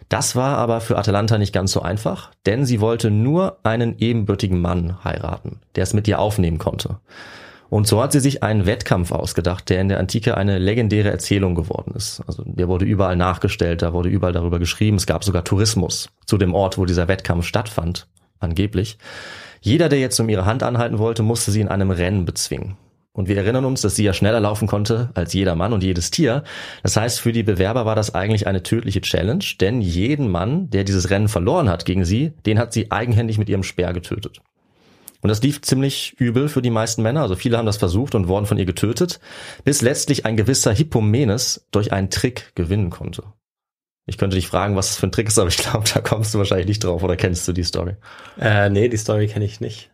Das 0.07 0.35
war 0.35 0.57
aber 0.57 0.79
für 0.79 0.97
Atalanta 0.97 1.37
nicht 1.37 1.53
ganz 1.53 1.71
so 1.71 1.81
einfach, 1.81 2.31
denn 2.45 2.65
sie 2.65 2.79
wollte 2.79 3.09
nur 3.11 3.57
einen 3.63 3.97
ebenbürtigen 3.97 4.61
Mann 4.61 5.03
heiraten, 5.03 5.59
der 5.75 5.83
es 5.83 5.93
mit 5.93 6.07
ihr 6.07 6.19
aufnehmen 6.19 6.59
konnte. 6.59 6.99
Und 7.73 7.87
so 7.87 8.03
hat 8.03 8.11
sie 8.11 8.19
sich 8.19 8.43
einen 8.43 8.67
Wettkampf 8.67 9.11
ausgedacht, 9.11 9.67
der 9.67 9.81
in 9.81 9.89
der 9.89 9.99
Antike 9.99 10.37
eine 10.37 10.59
legendäre 10.59 11.09
Erzählung 11.09 11.55
geworden 11.55 11.95
ist. 11.95 12.21
Also 12.27 12.43
der 12.45 12.67
wurde 12.67 12.85
überall 12.85 13.15
nachgestellt, 13.15 13.81
da 13.81 13.93
wurde 13.93 14.09
überall 14.09 14.31
darüber 14.31 14.59
geschrieben. 14.59 14.97
Es 14.97 15.07
gab 15.07 15.23
sogar 15.23 15.43
Tourismus 15.43 16.09
zu 16.27 16.37
dem 16.37 16.53
Ort, 16.53 16.77
wo 16.77 16.85
dieser 16.85 17.07
Wettkampf 17.07 17.47
stattfand, 17.47 18.05
angeblich. 18.39 18.99
Jeder, 19.59 19.89
der 19.89 19.97
jetzt 19.97 20.19
um 20.19 20.29
ihre 20.29 20.45
Hand 20.45 20.61
anhalten 20.61 20.99
wollte, 20.99 21.23
musste 21.23 21.49
sie 21.49 21.61
in 21.61 21.67
einem 21.67 21.89
Rennen 21.89 22.25
bezwingen. 22.25 22.77
Und 23.11 23.27
wir 23.27 23.37
erinnern 23.37 23.65
uns, 23.65 23.81
dass 23.81 23.95
sie 23.95 24.03
ja 24.03 24.13
schneller 24.13 24.39
laufen 24.39 24.67
konnte 24.67 25.09
als 25.15 25.33
jeder 25.33 25.55
Mann 25.55 25.73
und 25.73 25.81
jedes 25.81 26.11
Tier. 26.11 26.43
Das 26.83 26.95
heißt, 26.95 27.19
für 27.19 27.31
die 27.31 27.41
Bewerber 27.41 27.87
war 27.87 27.95
das 27.95 28.13
eigentlich 28.13 28.45
eine 28.45 28.61
tödliche 28.61 29.01
Challenge, 29.01 29.45
denn 29.59 29.81
jeden 29.81 30.29
Mann, 30.29 30.69
der 30.69 30.83
dieses 30.83 31.09
Rennen 31.09 31.27
verloren 31.27 31.69
hat 31.69 31.85
gegen 31.85 32.05
sie, 32.05 32.33
den 32.45 32.59
hat 32.59 32.71
sie 32.71 32.91
eigenhändig 32.91 33.39
mit 33.39 33.49
ihrem 33.49 33.63
Speer 33.63 33.93
getötet. 33.93 34.41
Und 35.23 35.29
das 35.29 35.41
lief 35.41 35.61
ziemlich 35.61 36.19
übel 36.19 36.49
für 36.49 36.61
die 36.61 36.69
meisten 36.69 37.01
Männer. 37.01 37.21
Also 37.21 37.35
viele 37.35 37.57
haben 37.57 37.65
das 37.65 37.77
versucht 37.77 38.13
und 38.13 38.27
wurden 38.27 38.45
von 38.45 38.57
ihr 38.57 38.65
getötet, 38.65 39.21
bis 39.63 39.81
letztlich 39.81 40.25
ein 40.25 40.35
gewisser 40.35 40.73
Hippomenes 40.73 41.65
durch 41.71 41.93
einen 41.93 42.09
Trick 42.09 42.51
gewinnen 42.55 42.89
konnte. 42.89 43.23
Ich 44.05 44.17
könnte 44.17 44.35
dich 44.35 44.47
fragen, 44.47 44.75
was 44.75 44.89
das 44.89 44.97
für 44.97 45.07
ein 45.07 45.13
Trick 45.13 45.29
ist, 45.29 45.39
aber 45.39 45.47
ich 45.47 45.57
glaube, 45.57 45.87
da 45.93 46.01
kommst 46.01 46.33
du 46.33 46.39
wahrscheinlich 46.39 46.67
nicht 46.67 46.83
drauf 46.83 47.03
oder 47.03 47.15
kennst 47.15 47.47
du 47.47 47.53
die 47.53 47.63
Story? 47.63 47.95
Äh, 48.37 48.69
nee, 48.69 48.89
die 48.89 48.97
Story 48.97 49.27
kenne 49.27 49.45
ich 49.45 49.61
nicht. 49.61 49.91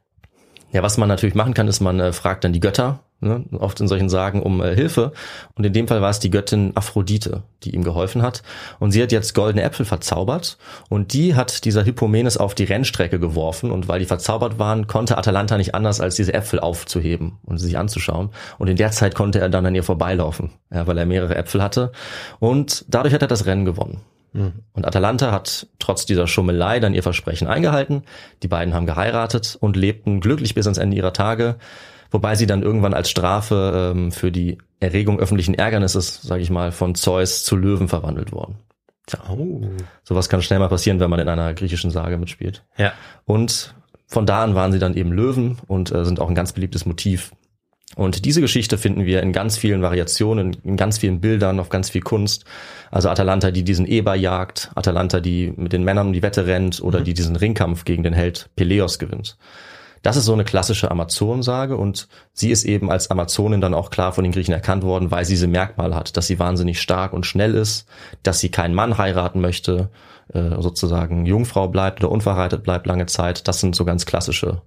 Ja, 0.72 0.82
was 0.82 0.98
man 0.98 1.08
natürlich 1.08 1.36
machen 1.36 1.54
kann, 1.54 1.68
ist, 1.68 1.80
man 1.80 2.00
äh, 2.00 2.12
fragt 2.12 2.44
dann 2.44 2.54
die 2.54 2.60
Götter, 2.60 3.04
ne, 3.20 3.44
oft 3.52 3.80
in 3.80 3.88
solchen 3.88 4.10
Sagen 4.10 4.42
um 4.42 4.62
äh, 4.62 4.76
Hilfe. 4.76 5.12
Und 5.56 5.66
in 5.66 5.74
dem 5.74 5.88
Fall 5.88 6.02
war 6.02 6.10
es 6.10 6.20
die 6.20 6.30
Göttin 6.30 6.72
Aphrodite, 6.76 7.44
die 7.64 7.76
ihm 7.76 7.84
geholfen 7.84 8.22
hat. 8.22 8.44
Und 8.80 8.92
sie 8.92 9.02
hat 9.02 9.12
jetzt 9.12 9.34
goldene 9.34 9.64
Äpfel 9.64 9.86
verzaubert 9.86 10.58
und 10.90 11.14
die 11.14 11.36
hat 11.36 11.66
dieser 11.66 11.84
Hippomenes 11.84 12.38
auf 12.38 12.56
die 12.56 12.64
Rennstrecke 12.64 13.20
geworfen. 13.20 13.72
Und 13.72 13.88
weil 13.88 14.00
die 14.00 14.06
verzaubert 14.06 14.60
waren, 14.60 14.88
konnte 14.88 15.18
Atalanta 15.18 15.58
nicht 15.58 15.76
anders, 15.76 16.02
als 16.02 16.16
diese 16.16 16.34
Äpfel 16.34 16.60
aufzuheben 16.60 17.38
und 17.44 17.58
sie 17.58 17.66
sich 17.66 17.78
anzuschauen. 17.78 18.30
Und 18.58 18.68
in 18.68 18.78
der 18.78 18.92
Zeit 18.92 19.16
konnte 19.16 19.40
er 19.40 19.50
dann 19.50 19.66
an 19.66 19.76
ihr 19.76 19.84
vorbeilaufen, 19.84 20.52
ja, 20.72 20.88
weil 20.88 20.98
er 20.98 21.06
mehrere 21.06 21.36
Äpfel 21.36 21.62
hatte. 21.62 21.92
Und 22.40 22.86
dadurch 22.88 23.14
hat 23.14 23.22
er 23.22 23.28
das 23.28 23.46
Rennen 23.46 23.66
gewonnen. 23.66 24.02
Mhm. 24.34 24.54
Und 24.74 24.86
Atalanta 24.86 25.32
hat 25.32 25.68
trotz 25.80 26.06
dieser 26.06 26.28
Schummelei 26.28 26.80
dann 26.80 26.94
ihr 26.94 27.04
Versprechen 27.04 27.48
eingehalten. 27.48 28.04
Die 28.44 28.48
beiden 28.48 28.74
haben 28.74 28.86
geheiratet 28.86 29.58
und 29.60 29.76
lebten 29.76 30.20
glücklich 30.20 30.54
bis 30.54 30.68
ans 30.68 30.78
Ende 30.78 30.98
ihrer 30.98 31.14
Tage 31.14 31.56
wobei 32.12 32.36
sie 32.36 32.46
dann 32.46 32.64
irgendwann 32.64 32.94
als 32.94 33.10
Strafe 33.10 33.94
ähm, 33.96 34.12
für 34.12 34.32
die 34.32 34.58
Erregung 34.80 35.20
öffentlichen 35.20 35.54
Ärgernisses, 35.54 36.22
sage 36.22 36.42
ich 36.42 36.50
mal, 36.50 36.72
von 36.72 36.96
Zeus 36.96 37.44
zu 37.44 37.56
Löwen 37.56 37.88
verwandelt 37.88 38.32
worden. 38.32 38.58
Tja, 39.08 39.20
oh. 39.30 39.62
sowas 40.04 40.30
kann 40.30 40.42
schnell 40.42 40.60
mal 40.60 40.70
passieren, 40.70 41.00
wenn 41.00 41.10
man 41.10 41.20
in 41.20 41.28
einer 41.28 41.54
griechischen 41.54 41.92
Sage 41.92 42.18
mitspielt. 42.18 42.64
Ja. 42.78 42.94
Und 43.26 43.74
von 44.08 44.26
da 44.26 44.44
an 44.44 44.56
waren 44.56 44.72
sie 44.72 44.80
dann 44.80 44.96
eben 44.96 45.12
Löwen 45.12 45.58
und 45.68 45.92
äh, 45.92 46.06
sind 46.06 46.20
auch 46.20 46.30
ein 46.30 46.36
ganz 46.36 46.54
beliebtes 46.54 46.86
Motiv. 46.86 47.32
Und 47.96 48.26
diese 48.26 48.40
Geschichte 48.40 48.78
finden 48.78 49.06
wir 49.06 49.22
in 49.24 49.34
ganz 49.34 49.58
vielen 49.58 49.82
Variationen, 49.82 50.56
in 50.64 50.78
ganz 50.78 51.00
vielen 51.00 51.22
Bildern, 51.22 51.60
auf 51.60 51.70
ganz 51.70 51.90
viel 51.90 52.02
Kunst. 52.02 52.46
Also 52.92 53.10
Atalanta, 53.10 53.50
die 53.52 53.64
diesen 53.64 53.88
Eber 53.88 54.16
jagt, 54.16 54.72
Atalanta, 54.76 55.20
die 55.20 55.54
mit 55.56 55.74
den 55.74 55.84
Männern 55.84 56.08
um 56.08 56.14
die 56.14 56.22
Wette 56.22 56.46
rennt 56.46 56.82
oder 56.82 57.00
mhm. 57.00 57.04
die 57.06 57.14
diesen 57.16 57.36
Ringkampf 57.36 57.86
gegen 57.86 58.04
den 58.04 58.14
Held 58.14 58.50
Peleos 58.56 59.00
gewinnt. 59.00 59.38
Das 60.02 60.18
ist 60.18 60.26
so 60.26 60.34
eine 60.34 60.46
klassische 60.46 60.92
Amazonensage 60.92 61.78
und 61.78 62.08
sie 62.34 62.52
ist 62.52 62.64
eben 62.64 62.92
als 62.92 63.12
Amazonin 63.12 63.62
dann 63.62 63.74
auch 63.74 63.90
klar 63.90 64.14
von 64.14 64.24
den 64.24 64.32
Griechen 64.32 64.54
erkannt 64.54 64.84
worden, 64.84 65.12
weil 65.12 65.26
sie 65.26 65.34
diese 65.34 65.48
Merkmale 65.48 65.96
hat, 65.96 66.16
dass 66.18 66.28
sie 66.28 66.40
wahnsinnig 66.40 66.82
stark 66.82 67.14
und 67.14 67.26
schnell 67.26 67.56
ist, 67.56 67.88
dass 68.24 68.40
sie 68.40 68.50
keinen 68.50 68.74
Mann 68.74 68.98
heiraten 68.98 69.42
möchte, 69.42 69.90
äh, 70.34 70.62
sozusagen 70.62 71.26
Jungfrau 71.26 71.68
bleibt 71.68 72.04
oder 72.04 72.12
unverheiratet 72.12 72.64
bleibt 72.64 72.88
lange 72.88 73.06
Zeit. 73.08 73.48
Das 73.48 73.60
sind 73.60 73.76
so 73.76 73.86
ganz 73.86 74.06
klassische 74.06 74.62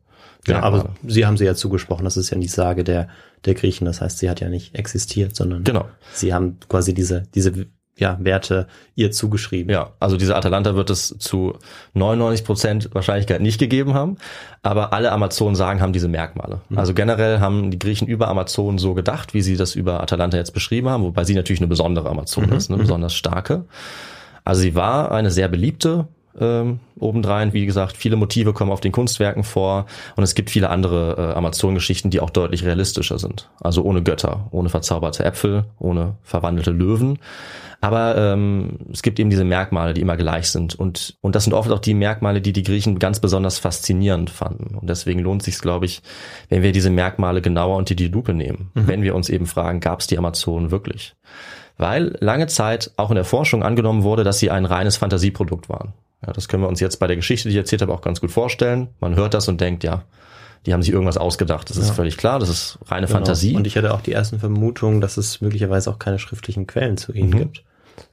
ja, 0.46 0.60
aber 0.60 0.90
Sie 1.06 1.24
haben 1.24 1.36
sie 1.36 1.44
ja 1.44 1.54
zugesprochen, 1.54 2.04
das 2.04 2.16
ist 2.16 2.30
ja 2.30 2.36
nicht 2.36 2.50
Sage 2.50 2.82
der, 2.82 3.08
der 3.44 3.54
Griechen, 3.54 3.84
das 3.84 4.00
heißt, 4.00 4.18
sie 4.18 4.28
hat 4.28 4.40
ja 4.40 4.48
nicht 4.48 4.74
existiert, 4.74 5.36
sondern 5.36 5.62
genau. 5.62 5.88
sie 6.12 6.34
haben 6.34 6.58
quasi 6.68 6.94
diese, 6.94 7.22
diese 7.34 7.52
ja, 7.96 8.16
Werte 8.20 8.66
ihr 8.94 9.10
zugeschrieben. 9.10 9.70
Ja, 9.70 9.90
also 10.00 10.16
diese 10.16 10.34
Atalanta 10.34 10.74
wird 10.74 10.90
es 10.90 11.14
zu 11.18 11.58
99 11.94 12.44
Prozent 12.44 12.94
Wahrscheinlichkeit 12.94 13.40
nicht 13.40 13.58
gegeben 13.58 13.94
haben, 13.94 14.16
aber 14.62 14.92
alle 14.92 15.12
Amazonen 15.12 15.54
sagen, 15.54 15.80
haben 15.80 15.92
diese 15.92 16.08
Merkmale. 16.08 16.62
Mhm. 16.68 16.78
Also 16.78 16.94
generell 16.94 17.40
haben 17.40 17.70
die 17.70 17.78
Griechen 17.78 18.08
über 18.08 18.28
Amazonen 18.28 18.78
so 18.78 18.94
gedacht, 18.94 19.34
wie 19.34 19.42
sie 19.42 19.56
das 19.56 19.74
über 19.74 20.02
Atalanta 20.02 20.36
jetzt 20.36 20.52
beschrieben 20.52 20.88
haben, 20.88 21.02
wobei 21.02 21.24
sie 21.24 21.34
natürlich 21.34 21.60
eine 21.60 21.68
besondere 21.68 22.08
Amazon 22.08 22.46
mhm. 22.46 22.52
ist, 22.54 22.70
eine 22.70 22.78
mhm. 22.78 22.82
besonders 22.82 23.14
starke. 23.14 23.66
Also 24.44 24.62
sie 24.62 24.74
war 24.74 25.12
eine 25.12 25.30
sehr 25.30 25.48
beliebte 25.48 26.08
ähm, 26.38 26.80
obendrein. 26.98 27.52
Wie 27.52 27.66
gesagt, 27.66 27.96
viele 27.96 28.16
Motive 28.16 28.52
kommen 28.52 28.70
auf 28.70 28.80
den 28.80 28.92
Kunstwerken 28.92 29.44
vor 29.44 29.86
und 30.16 30.22
es 30.22 30.34
gibt 30.34 30.50
viele 30.50 30.70
andere 30.70 31.16
äh, 31.18 31.36
Amazon-Geschichten, 31.36 32.10
die 32.10 32.20
auch 32.20 32.30
deutlich 32.30 32.64
realistischer 32.64 33.18
sind. 33.18 33.50
Also 33.60 33.82
ohne 33.82 34.02
Götter, 34.02 34.48
ohne 34.50 34.68
verzauberte 34.68 35.24
Äpfel, 35.24 35.64
ohne 35.78 36.16
verwandelte 36.22 36.70
Löwen. 36.70 37.18
Aber 37.82 38.16
ähm, 38.16 38.78
es 38.92 39.02
gibt 39.02 39.18
eben 39.18 39.28
diese 39.28 39.42
Merkmale, 39.42 39.92
die 39.92 40.00
immer 40.00 40.16
gleich 40.16 40.48
sind. 40.50 40.76
Und, 40.76 41.16
und 41.20 41.34
das 41.34 41.44
sind 41.44 41.52
oft 41.52 41.70
auch 41.72 41.80
die 41.80 41.94
Merkmale, 41.94 42.40
die 42.40 42.52
die 42.52 42.62
Griechen 42.62 43.00
ganz 43.00 43.18
besonders 43.18 43.58
faszinierend 43.58 44.30
fanden. 44.30 44.76
Und 44.76 44.88
deswegen 44.88 45.18
lohnt 45.18 45.42
sich 45.42 45.58
glaube 45.58 45.86
ich, 45.86 46.00
wenn 46.48 46.62
wir 46.62 46.70
diese 46.70 46.90
Merkmale 46.90 47.42
genauer 47.42 47.76
unter 47.76 47.96
die 47.96 48.06
Lupe 48.06 48.34
nehmen. 48.34 48.70
Mhm. 48.74 48.86
Wenn 48.86 49.02
wir 49.02 49.16
uns 49.16 49.28
eben 49.28 49.46
fragen, 49.46 49.80
gab 49.80 50.00
es 50.00 50.06
die 50.06 50.16
Amazonen 50.16 50.70
wirklich? 50.70 51.16
Weil 51.76 52.16
lange 52.20 52.46
Zeit 52.46 52.92
auch 52.96 53.10
in 53.10 53.16
der 53.16 53.24
Forschung 53.24 53.64
angenommen 53.64 54.04
wurde, 54.04 54.22
dass 54.22 54.38
sie 54.38 54.50
ein 54.50 54.64
reines 54.64 54.96
Fantasieprodukt 54.96 55.68
waren. 55.68 55.92
Ja, 56.26 56.32
das 56.32 56.48
können 56.48 56.62
wir 56.62 56.68
uns 56.68 56.80
jetzt 56.80 56.98
bei 56.98 57.06
der 57.06 57.16
Geschichte, 57.16 57.48
die 57.48 57.54
ich 57.54 57.58
erzählt 57.58 57.82
habe, 57.82 57.92
auch 57.92 58.00
ganz 58.02 58.20
gut 58.20 58.30
vorstellen. 58.30 58.88
Man 59.00 59.16
hört 59.16 59.34
das 59.34 59.48
und 59.48 59.60
denkt, 59.60 59.84
ja, 59.84 60.04
die 60.66 60.72
haben 60.72 60.82
sich 60.82 60.92
irgendwas 60.92 61.16
ausgedacht. 61.16 61.68
Das 61.68 61.76
ist 61.76 61.88
ja. 61.88 61.94
völlig 61.94 62.16
klar, 62.16 62.38
das 62.38 62.48
ist 62.48 62.78
reine 62.86 63.06
genau. 63.06 63.18
Fantasie. 63.18 63.56
Und 63.56 63.66
ich 63.66 63.76
hatte 63.76 63.92
auch 63.92 64.00
die 64.00 64.12
ersten 64.12 64.38
Vermutungen, 64.38 65.00
dass 65.00 65.16
es 65.16 65.40
möglicherweise 65.40 65.90
auch 65.90 65.98
keine 65.98 66.18
schriftlichen 66.18 66.66
Quellen 66.66 66.96
zu 66.96 67.12
ihnen 67.12 67.30
mhm. 67.30 67.38
gibt. 67.38 67.64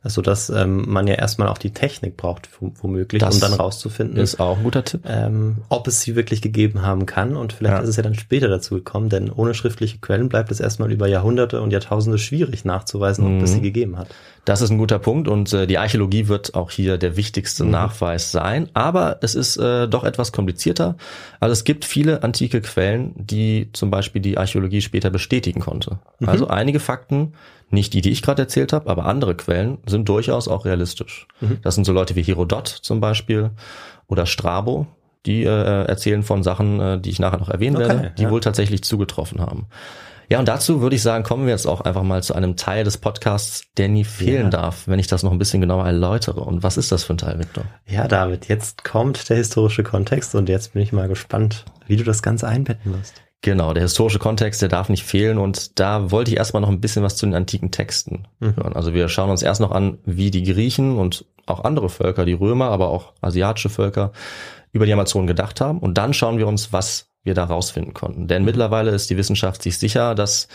Also 0.01 0.21
dass 0.21 0.49
ähm, 0.49 0.85
man 0.87 1.07
ja 1.07 1.15
erstmal 1.15 1.49
auch 1.49 1.57
die 1.57 1.71
Technik 1.71 2.15
braucht, 2.15 2.49
womöglich, 2.59 3.19
das 3.19 3.35
um 3.35 3.41
dann 3.41 3.53
rauszufinden. 3.53 4.17
Ist 4.17 4.39
auch 4.39 4.57
ein 4.57 4.63
guter 4.63 4.83
Tipp. 4.83 5.01
Ähm, 5.05 5.57
ob 5.67 5.87
es 5.87 6.01
sie 6.01 6.15
wirklich 6.15 6.41
gegeben 6.41 6.81
haben 6.83 7.05
kann. 7.05 7.35
Und 7.35 7.53
vielleicht 7.53 7.77
ja. 7.77 7.83
ist 7.83 7.89
es 7.89 7.95
ja 7.97 8.03
dann 8.03 8.15
später 8.15 8.47
dazu 8.47 8.75
gekommen, 8.75 9.09
denn 9.09 9.29
ohne 9.29 9.53
schriftliche 9.53 9.97
Quellen 9.97 10.29
bleibt 10.29 10.51
es 10.51 10.59
erstmal 10.59 10.91
über 10.91 11.07
Jahrhunderte 11.07 11.61
und 11.61 11.71
Jahrtausende 11.71 12.17
schwierig 12.17 12.63
nachzuweisen, 12.63 13.25
ob 13.25 13.31
mhm. 13.31 13.43
es 13.43 13.51
sie 13.51 13.61
gegeben 13.61 13.97
hat. 13.97 14.07
Das 14.45 14.61
ist 14.61 14.69
ein 14.69 14.77
guter 14.77 14.99
Punkt 14.99 15.27
und 15.27 15.51
äh, 15.53 15.67
die 15.67 15.77
Archäologie 15.77 16.27
wird 16.27 16.55
auch 16.55 16.71
hier 16.71 16.97
der 16.97 17.17
wichtigste 17.17 17.65
mhm. 17.65 17.71
Nachweis 17.71 18.31
sein. 18.31 18.69
Aber 18.73 19.17
es 19.21 19.35
ist 19.35 19.57
äh, 19.57 19.87
doch 19.87 20.03
etwas 20.03 20.31
komplizierter. 20.31 20.95
Also 21.39 21.53
es 21.53 21.63
gibt 21.65 21.85
viele 21.85 22.23
antike 22.23 22.61
Quellen, 22.61 23.13
die 23.15 23.69
zum 23.73 23.91
Beispiel 23.91 24.21
die 24.21 24.37
Archäologie 24.37 24.81
später 24.81 25.09
bestätigen 25.09 25.59
konnte. 25.59 25.99
Mhm. 26.19 26.29
Also 26.29 26.47
einige 26.47 26.79
Fakten 26.79 27.33
nicht 27.71 27.93
die, 27.93 28.01
die 28.01 28.11
ich 28.11 28.21
gerade 28.21 28.41
erzählt 28.41 28.73
habe, 28.73 28.89
aber 28.89 29.05
andere 29.05 29.35
Quellen 29.35 29.77
sind 29.85 30.09
durchaus 30.09 30.47
auch 30.47 30.65
realistisch. 30.65 31.27
Mhm. 31.41 31.59
Das 31.61 31.75
sind 31.75 31.85
so 31.85 31.93
Leute 31.93 32.15
wie 32.15 32.23
Herodot 32.23 32.67
zum 32.67 32.99
Beispiel 32.99 33.51
oder 34.07 34.25
Strabo, 34.25 34.87
die 35.25 35.43
äh, 35.43 35.85
erzählen 35.85 36.23
von 36.23 36.43
Sachen, 36.43 36.79
äh, 36.79 36.99
die 36.99 37.09
ich 37.09 37.19
nachher 37.19 37.39
noch 37.39 37.49
erwähnen 37.49 37.77
okay, 37.77 37.87
werde, 37.87 38.13
die 38.17 38.23
ja. 38.23 38.31
wohl 38.31 38.41
tatsächlich 38.41 38.83
zugetroffen 38.83 39.41
haben. 39.41 39.67
Ja, 40.29 40.37
und 40.37 40.47
dazu 40.47 40.81
würde 40.81 40.95
ich 40.95 41.01
sagen, 41.01 41.23
kommen 41.23 41.45
wir 41.45 41.53
jetzt 41.53 41.65
auch 41.65 41.81
einfach 41.81 42.03
mal 42.03 42.21
zu 42.21 42.35
einem 42.35 42.55
Teil 42.55 42.83
des 42.83 42.99
Podcasts, 42.99 43.63
der 43.77 43.87
nie 43.87 44.03
fehlen 44.03 44.43
ja. 44.43 44.49
darf, 44.49 44.87
wenn 44.87 44.99
ich 44.99 45.07
das 45.07 45.23
noch 45.23 45.31
ein 45.31 45.39
bisschen 45.39 45.59
genauer 45.59 45.85
erläutere. 45.85 46.41
Und 46.41 46.61
was 46.61 46.77
ist 46.77 46.91
das 46.91 47.03
für 47.03 47.15
ein 47.15 47.17
Teil, 47.17 47.39
Victor? 47.39 47.63
Ja, 47.87 48.07
David, 48.07 48.47
jetzt 48.47 48.83
kommt 48.83 49.27
der 49.29 49.37
historische 49.37 49.81
Kontext 49.81 50.35
und 50.35 50.47
jetzt 50.47 50.73
bin 50.73 50.83
ich 50.83 50.93
mal 50.93 51.07
gespannt, 51.07 51.65
wie 51.87 51.95
du 51.95 52.03
das 52.03 52.21
Ganze 52.21 52.47
einbetten 52.47 52.93
wirst. 52.93 53.23
Genau, 53.41 53.73
der 53.73 53.83
historische 53.83 54.19
Kontext, 54.19 54.61
der 54.61 54.67
darf 54.69 54.89
nicht 54.89 55.03
fehlen 55.05 55.37
und 55.37 55.79
da 55.79 56.11
wollte 56.11 56.31
ich 56.31 56.37
erstmal 56.37 56.61
noch 56.61 56.69
ein 56.69 56.81
bisschen 56.81 57.03
was 57.03 57.15
zu 57.15 57.25
den 57.25 57.35
antiken 57.35 57.71
Texten 57.71 58.27
Mhm. 58.39 58.55
hören. 58.57 58.73
Also 58.73 58.93
wir 58.93 59.07
schauen 59.07 59.29
uns 59.29 59.41
erst 59.41 59.61
noch 59.61 59.71
an, 59.71 59.97
wie 60.05 60.29
die 60.29 60.43
Griechen 60.43 60.97
und 60.97 61.25
auch 61.45 61.63
andere 61.63 61.89
Völker, 61.89 62.25
die 62.25 62.33
Römer, 62.33 62.65
aber 62.69 62.89
auch 62.89 63.13
asiatische 63.21 63.69
Völker 63.69 64.11
über 64.71 64.85
die 64.85 64.93
Amazonen 64.93 65.25
gedacht 65.25 65.61
haben 65.61 65.79
und 65.79 65.97
dann 65.97 66.13
schauen 66.13 66.37
wir 66.37 66.47
uns, 66.47 66.73
was 66.73 67.07
wir 67.23 67.33
da 67.33 67.45
rausfinden 67.45 67.93
konnten. 67.93 68.27
Denn 68.27 68.43
mittlerweile 68.45 68.91
ist 68.91 69.09
die 69.09 69.17
Wissenschaft 69.17 69.61
sich 69.63 69.77
sicher, 69.77 70.15
dass 70.15 70.47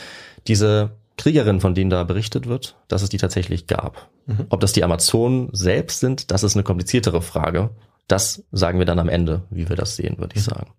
diese 0.47 0.91
Kriegerinnen, 1.17 1.61
von 1.61 1.75
denen 1.75 1.91
da 1.91 2.05
berichtet 2.05 2.49
wird, 2.49 2.77
dass 2.89 3.03
es 3.03 3.09
die 3.09 3.19
tatsächlich 3.19 3.67
gab. 3.67 4.09
Ob 4.49 4.61
das 4.61 4.73
die 4.73 4.83
Amazonen 4.85 5.49
selbst 5.53 6.01
sind, 6.01 6.31
das 6.31 6.43
ist 6.43 6.55
eine 6.57 6.65
kompliziertere 6.65 7.23
Frage. 7.23 7.71
Das 8.09 8.45
sagen 8.53 8.79
wir 8.79 8.87
dann 8.87 8.99
am 8.99 9.09
Ende, 9.09 9.43
wie 9.51 9.69
wir 9.69 9.77
das 9.77 9.97
sehen, 9.97 10.19
würde 10.19 10.37
ich 10.37 10.45
sagen. 10.45 10.73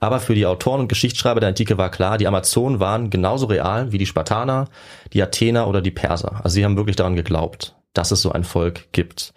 Aber 0.00 0.20
für 0.20 0.34
die 0.34 0.46
Autoren 0.46 0.80
und 0.80 0.88
Geschichtsschreiber 0.88 1.40
der 1.40 1.50
Antike 1.50 1.78
war 1.78 1.90
klar, 1.90 2.18
die 2.18 2.26
Amazonen 2.26 2.80
waren 2.80 3.10
genauso 3.10 3.46
real 3.46 3.92
wie 3.92 3.98
die 3.98 4.06
Spartaner, 4.06 4.68
die 5.12 5.22
Athener 5.22 5.68
oder 5.68 5.80
die 5.80 5.90
Perser. 5.90 6.40
Also 6.42 6.54
sie 6.54 6.64
haben 6.64 6.76
wirklich 6.76 6.96
daran 6.96 7.14
geglaubt, 7.14 7.76
dass 7.92 8.10
es 8.10 8.22
so 8.22 8.32
ein 8.32 8.44
Volk 8.44 8.90
gibt. 8.92 9.32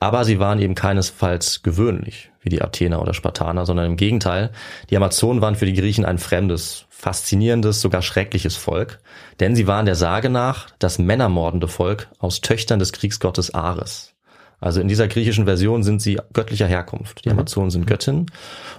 Aber 0.00 0.24
sie 0.24 0.38
waren 0.38 0.60
eben 0.60 0.74
keinesfalls 0.74 1.62
gewöhnlich 1.62 2.30
wie 2.40 2.48
die 2.48 2.62
Athener 2.62 3.02
oder 3.02 3.14
Spartaner, 3.14 3.66
sondern 3.66 3.86
im 3.86 3.96
Gegenteil, 3.96 4.50
die 4.90 4.96
Amazonen 4.96 5.42
waren 5.42 5.56
für 5.56 5.66
die 5.66 5.74
Griechen 5.74 6.04
ein 6.04 6.18
fremdes, 6.18 6.86
faszinierendes, 6.88 7.80
sogar 7.80 8.02
schreckliches 8.02 8.56
Volk, 8.56 9.00
denn 9.40 9.54
sie 9.54 9.66
waren 9.66 9.86
der 9.86 9.96
Sage 9.96 10.30
nach 10.30 10.70
das 10.78 10.98
männermordende 10.98 11.68
Volk 11.68 12.08
aus 12.18 12.40
Töchtern 12.40 12.78
des 12.78 12.92
Kriegsgottes 12.92 13.54
Ares. 13.54 14.14
Also 14.60 14.80
in 14.80 14.88
dieser 14.88 15.06
griechischen 15.08 15.44
Version 15.44 15.82
sind 15.82 16.02
sie 16.02 16.18
göttlicher 16.32 16.66
Herkunft. 16.66 17.24
Die 17.24 17.30
Amazonen 17.30 17.70
sind 17.70 17.86
Göttinnen. 17.86 18.26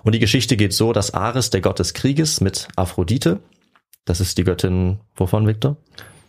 Und 0.04 0.14
die 0.14 0.20
Geschichte 0.20 0.58
geht 0.58 0.74
so, 0.74 0.92
dass 0.94 1.14
Ares, 1.14 1.50
der 1.50 1.62
Gott 1.62 1.80
des 1.80 1.94
Krieges, 1.94 2.42
mit 2.42 2.68
Aphrodite, 2.76 3.40
das 4.06 4.20
ist 4.20 4.38
die 4.38 4.44
Göttin, 4.44 5.00
wovon, 5.16 5.48
Victor? 5.48 5.78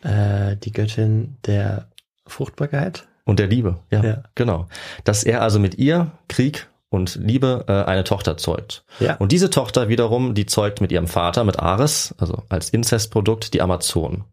Äh, 0.03 0.57
die 0.57 0.73
Göttin 0.73 1.37
der 1.47 1.89
Fruchtbarkeit. 2.27 3.07
Und 3.25 3.39
der 3.39 3.49
Liebe, 3.49 3.79
ja, 3.91 4.03
Ja. 4.05 4.23
genau. 4.35 4.67
Dass 5.05 5.25
er 5.25 5.43
also 5.43 5.59
mit 5.59 5.77
ihr 5.77 6.11
Krieg 6.29 6.69
und 6.89 7.17
Liebe 7.17 7.65
äh, 7.69 7.89
eine 7.89 8.05
Tochter 8.05 8.37
zeugt. 8.37 8.85
Ja. 8.99 9.17
Und 9.17 9.33
diese 9.33 9.51
Tochter 9.51 9.89
wiederum, 9.89 10.35
die 10.35 10.47
zeugt 10.47 10.81
mit 10.81 10.91
ihrem 10.93 11.07
Vater, 11.07 11.45
mit 11.45 11.59
Ares, 11.59 12.15
also 12.19 12.43
als 12.49 12.71
Inzestprodukt, 12.71 13.55
die 13.55 13.63
Amazonen. 13.63 14.25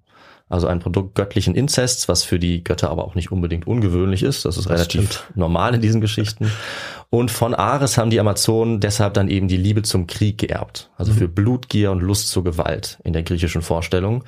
Also 0.50 0.68
ein 0.68 0.80
Produkt 0.80 1.16
göttlichen 1.16 1.56
Inzests, 1.56 2.08
was 2.08 2.24
für 2.24 2.40
die 2.40 2.64
Götter 2.64 2.90
aber 2.90 3.04
auch 3.04 3.16
nicht 3.16 3.32
unbedingt 3.32 3.68
ungewöhnlich 3.68 4.24
ist. 4.24 4.46
Das 4.46 4.58
ist 4.58 4.70
relativ 4.70 5.30
normal 5.36 5.76
in 5.76 5.82
diesen 5.82 6.00
Geschichten. 6.00 6.52
Und 7.10 7.32
von 7.32 7.54
Ares 7.54 7.98
haben 7.98 8.10
die 8.10 8.20
Amazonen 8.20 8.82
deshalb 8.82 9.14
dann 9.14 9.30
eben 9.30 9.48
die 9.48 9.56
Liebe 9.56 9.82
zum 9.82 10.08
Krieg 10.08 10.38
geerbt. 10.38 10.92
Also 10.98 11.14
für 11.14 11.30
Blutgier 11.30 11.92
und 11.92 12.02
Lust 12.02 12.30
zur 12.30 12.44
Gewalt 12.44 13.00
in 13.04 13.14
der 13.14 13.24
griechischen 13.24 13.62
Vorstellung. 13.62 14.26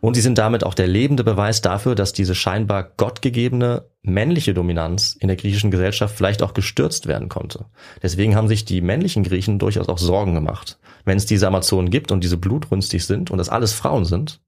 Und 0.00 0.14
sie 0.14 0.20
sind 0.20 0.38
damit 0.38 0.62
auch 0.62 0.74
der 0.74 0.86
lebende 0.86 1.24
Beweis 1.24 1.60
dafür, 1.60 1.96
dass 1.96 2.12
diese 2.12 2.36
scheinbar 2.36 2.84
gottgegebene 2.84 3.84
männliche 4.02 4.54
Dominanz 4.54 5.16
in 5.18 5.26
der 5.26 5.36
griechischen 5.36 5.72
Gesellschaft 5.72 6.16
vielleicht 6.16 6.42
auch 6.42 6.54
gestürzt 6.54 7.06
werden 7.06 7.28
konnte. 7.28 7.66
Deswegen 8.02 8.36
haben 8.36 8.48
sich 8.48 8.64
die 8.64 8.80
männlichen 8.80 9.24
Griechen 9.24 9.58
durchaus 9.58 9.88
auch 9.88 9.98
Sorgen 9.98 10.34
gemacht. 10.34 10.78
Wenn 11.04 11.18
es 11.18 11.26
diese 11.26 11.48
Amazonen 11.48 11.90
gibt 11.90 12.12
und 12.12 12.22
diese 12.22 12.36
blutrünstig 12.36 13.04
sind 13.04 13.30
und 13.30 13.38
das 13.38 13.48
alles 13.48 13.72
Frauen 13.72 14.04
sind, 14.04 14.40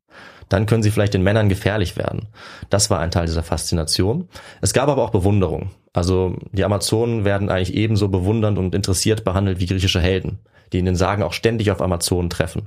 dann 0.52 0.66
können 0.66 0.82
sie 0.82 0.90
vielleicht 0.90 1.14
den 1.14 1.23
Männern 1.23 1.49
gefährlich 1.49 1.97
werden. 1.97 2.28
Das 2.71 2.90
war 2.90 3.00
ein 3.00 3.11
Teil 3.11 3.26
dieser 3.26 3.42
Faszination. 3.42 4.28
Es 4.61 4.73
gab 4.73 4.88
aber 4.88 5.02
auch 5.02 5.11
Bewunderung. 5.11 5.71
Also 5.92 6.37
die 6.52 6.64
Amazonen 6.64 7.25
werden 7.25 7.49
eigentlich 7.49 7.75
ebenso 7.75 8.09
bewundernd 8.09 8.59
und 8.59 8.75
interessiert 8.75 9.25
behandelt 9.25 9.61
wie 9.61 9.66
griechische 9.66 10.00
Helden, 10.00 10.38
die 10.73 10.78
in 10.78 10.85
den 10.85 10.97
Sagen 10.97 11.23
auch 11.23 11.32
ständig 11.32 11.71
auf 11.71 11.80
Amazonen 11.80 12.30
treffen. 12.30 12.66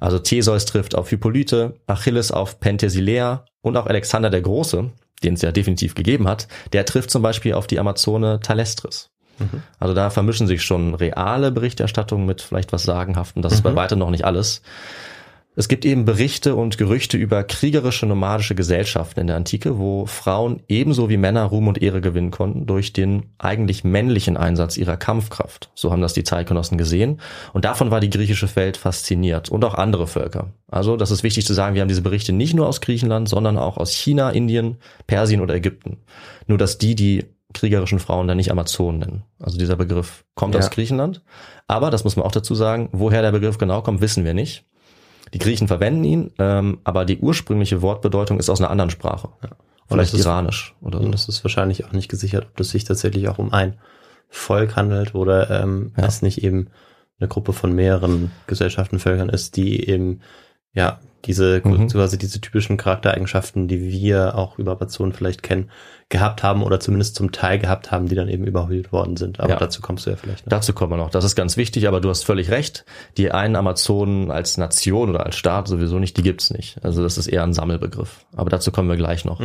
Also 0.00 0.18
Theseus 0.18 0.64
trifft 0.66 0.94
auf 0.94 1.08
Hippolyte, 1.08 1.76
Achilles 1.86 2.30
auf 2.30 2.60
Penthesilea 2.60 3.44
und 3.62 3.76
auch 3.76 3.86
Alexander 3.86 4.30
der 4.30 4.42
Große, 4.42 4.90
den 5.22 5.34
es 5.34 5.42
ja 5.42 5.52
definitiv 5.52 5.94
gegeben 5.94 6.28
hat, 6.28 6.48
der 6.72 6.84
trifft 6.84 7.10
zum 7.10 7.22
Beispiel 7.22 7.54
auf 7.54 7.66
die 7.66 7.78
Amazone 7.78 8.40
Thalestris. 8.40 9.10
Also 9.80 9.94
da 9.94 10.10
vermischen 10.10 10.46
sich 10.46 10.62
schon 10.62 10.94
reale 10.94 11.50
Berichterstattungen 11.50 12.26
mit 12.26 12.42
vielleicht 12.42 12.72
was 12.72 12.84
Sagenhaften. 12.84 13.42
Das 13.42 13.52
ist 13.52 13.62
bei 13.62 13.74
weitem 13.74 13.98
noch 13.98 14.10
nicht 14.10 14.24
alles. 14.24 14.62
Es 15.56 15.68
gibt 15.68 15.84
eben 15.84 16.04
Berichte 16.04 16.56
und 16.56 16.78
Gerüchte 16.78 17.16
über 17.16 17.44
kriegerische 17.44 18.06
nomadische 18.06 18.56
Gesellschaften 18.56 19.20
in 19.20 19.26
der 19.28 19.36
Antike, 19.36 19.78
wo 19.78 20.04
Frauen 20.04 20.62
ebenso 20.66 21.08
wie 21.08 21.16
Männer 21.16 21.44
Ruhm 21.44 21.68
und 21.68 21.80
Ehre 21.80 22.00
gewinnen 22.00 22.32
konnten 22.32 22.66
durch 22.66 22.92
den 22.92 23.26
eigentlich 23.38 23.84
männlichen 23.84 24.36
Einsatz 24.36 24.76
ihrer 24.76 24.96
Kampfkraft. 24.96 25.70
So 25.76 25.92
haben 25.92 26.02
das 26.02 26.12
die 26.12 26.24
Zeitgenossen 26.24 26.76
gesehen. 26.76 27.20
Und 27.52 27.64
davon 27.64 27.92
war 27.92 28.00
die 28.00 28.10
griechische 28.10 28.54
Welt 28.56 28.76
fasziniert 28.76 29.48
und 29.48 29.64
auch 29.64 29.74
andere 29.74 30.08
Völker. 30.08 30.52
Also, 30.68 30.96
das 30.96 31.12
ist 31.12 31.22
wichtig 31.22 31.46
zu 31.46 31.54
sagen, 31.54 31.76
wir 31.76 31.82
haben 31.82 31.88
diese 31.88 32.02
Berichte 32.02 32.32
nicht 32.32 32.54
nur 32.54 32.66
aus 32.66 32.80
Griechenland, 32.80 33.28
sondern 33.28 33.56
auch 33.56 33.76
aus 33.76 33.92
China, 33.92 34.30
Indien, 34.30 34.78
Persien 35.06 35.40
oder 35.40 35.54
Ägypten. 35.54 35.98
Nur, 36.48 36.58
dass 36.58 36.78
die 36.78 36.96
die 36.96 37.26
kriegerischen 37.52 38.00
Frauen 38.00 38.26
dann 38.26 38.38
nicht 38.38 38.50
Amazonen 38.50 38.98
nennen. 38.98 39.22
Also 39.38 39.56
dieser 39.56 39.76
Begriff 39.76 40.24
kommt 40.34 40.54
Ja. 40.54 40.60
aus 40.60 40.70
Griechenland. 40.70 41.22
Aber, 41.68 41.92
das 41.92 42.02
muss 42.02 42.16
man 42.16 42.26
auch 42.26 42.32
dazu 42.32 42.56
sagen, 42.56 42.88
woher 42.90 43.22
der 43.22 43.30
Begriff 43.30 43.58
genau 43.58 43.82
kommt, 43.82 44.00
wissen 44.00 44.24
wir 44.24 44.34
nicht. 44.34 44.64
Die 45.32 45.38
Griechen 45.38 45.68
verwenden 45.68 46.04
ihn, 46.04 46.30
ähm, 46.38 46.78
aber 46.84 47.04
die 47.04 47.18
ursprüngliche 47.18 47.82
Wortbedeutung 47.82 48.38
ist 48.38 48.50
aus 48.50 48.60
einer 48.60 48.70
anderen 48.70 48.90
Sprache. 48.90 49.30
Vielleicht 49.88 50.12
das 50.12 50.20
ist- 50.20 50.26
iranisch 50.26 50.74
oder 50.80 50.98
so. 50.98 51.04
Und 51.06 51.14
es 51.14 51.28
ist 51.28 51.42
wahrscheinlich 51.44 51.84
auch 51.84 51.92
nicht 51.92 52.08
gesichert, 52.08 52.46
ob 52.52 52.60
es 52.60 52.70
sich 52.70 52.84
tatsächlich 52.84 53.28
auch 53.28 53.38
um 53.38 53.52
ein 53.52 53.78
Volk 54.28 54.76
handelt 54.76 55.14
oder 55.14 55.50
ähm, 55.62 55.92
Ja. 55.96 56.06
es 56.06 56.22
nicht 56.22 56.42
eben 56.42 56.68
eine 57.18 57.28
Gruppe 57.28 57.52
von 57.52 57.72
mehreren 57.74 58.32
Gesellschaften, 58.46 58.98
Völkern 58.98 59.28
ist, 59.28 59.56
die 59.56 59.88
eben 59.88 60.20
ja 60.72 60.98
diese 61.24 61.60
Mhm. 61.64 61.88
quasi 61.88 62.18
diese 62.18 62.40
typischen 62.40 62.76
Charaktereigenschaften, 62.76 63.68
die 63.68 63.90
wir 63.90 64.36
auch 64.36 64.58
über 64.58 64.72
Amazonen 64.72 65.12
vielleicht 65.12 65.42
kennen, 65.42 65.70
gehabt 66.10 66.42
haben 66.42 66.62
oder 66.62 66.80
zumindest 66.80 67.16
zum 67.16 67.32
Teil 67.32 67.58
gehabt 67.58 67.90
haben, 67.90 68.08
die 68.08 68.14
dann 68.14 68.28
eben 68.28 68.44
überhöht 68.44 68.92
worden 68.92 69.16
sind. 69.16 69.40
Aber 69.40 69.54
Ja. 69.54 69.56
dazu 69.58 69.80
kommst 69.80 70.06
du 70.06 70.10
ja 70.10 70.16
vielleicht 70.16 70.44
noch. 70.46 70.50
Dazu 70.50 70.72
kommen 70.74 70.92
wir 70.92 70.96
noch. 70.96 71.10
Das 71.10 71.24
ist 71.24 71.34
ganz 71.34 71.56
wichtig, 71.56 71.88
aber 71.88 72.00
du 72.00 72.08
hast 72.10 72.24
völlig 72.24 72.50
recht. 72.50 72.84
Die 73.16 73.30
einen 73.32 73.56
Amazonen 73.56 74.30
als 74.30 74.56
Nation 74.58 75.08
oder 75.10 75.24
als 75.24 75.36
Staat 75.36 75.66
sowieso 75.66 75.98
nicht, 75.98 76.16
die 76.16 76.22
gibt's 76.22 76.50
nicht. 76.50 76.76
Also 76.84 77.02
das 77.02 77.16
ist 77.18 77.26
eher 77.26 77.42
ein 77.42 77.54
Sammelbegriff. 77.54 78.26
Aber 78.36 78.50
dazu 78.50 78.70
kommen 78.70 78.88
wir 78.88 78.96
gleich 78.96 79.24
noch. 79.24 79.40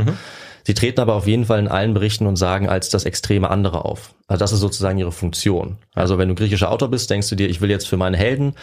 Sie 0.66 0.74
treten 0.74 1.00
aber 1.00 1.16
auf 1.16 1.26
jeden 1.26 1.46
Fall 1.46 1.60
in 1.60 1.68
allen 1.70 1.94
Berichten 1.94 2.28
und 2.28 2.36
sagen 2.36 2.68
als 2.70 2.90
das 2.90 3.06
extreme 3.06 3.50
andere 3.50 3.86
auf. 3.86 4.14
Also 4.28 4.40
das 4.40 4.52
ist 4.52 4.60
sozusagen 4.60 5.00
ihre 5.00 5.14
Funktion. 5.14 5.78
Also 5.96 6.18
wenn 6.18 6.28
du 6.28 6.36
griechischer 6.36 6.70
Autor 6.72 6.90
bist, 6.92 7.10
denkst 7.10 7.30
du 7.30 7.36
dir, 7.36 7.50
ich 7.50 7.62
will 7.62 7.70
jetzt 7.72 7.88
für 7.88 7.98
meine 7.98 8.18
Helden 8.18 8.54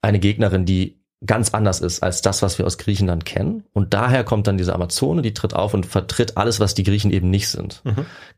eine 0.00 0.18
Gegnerin, 0.18 0.64
die 0.64 0.97
ganz 1.26 1.52
anders 1.52 1.80
ist 1.80 2.02
als 2.02 2.22
das, 2.22 2.42
was 2.42 2.58
wir 2.58 2.66
aus 2.66 2.78
Griechenland 2.78 3.24
kennen. 3.24 3.64
Und 3.72 3.92
daher 3.92 4.22
kommt 4.24 4.46
dann 4.46 4.56
diese 4.56 4.74
Amazone, 4.74 5.22
die 5.22 5.34
tritt 5.34 5.54
auf 5.54 5.74
und 5.74 5.86
vertritt 5.86 6.36
alles, 6.36 6.60
was 6.60 6.74
die 6.74 6.84
Griechen 6.84 7.10
eben 7.10 7.30
nicht 7.30 7.48
sind. 7.48 7.82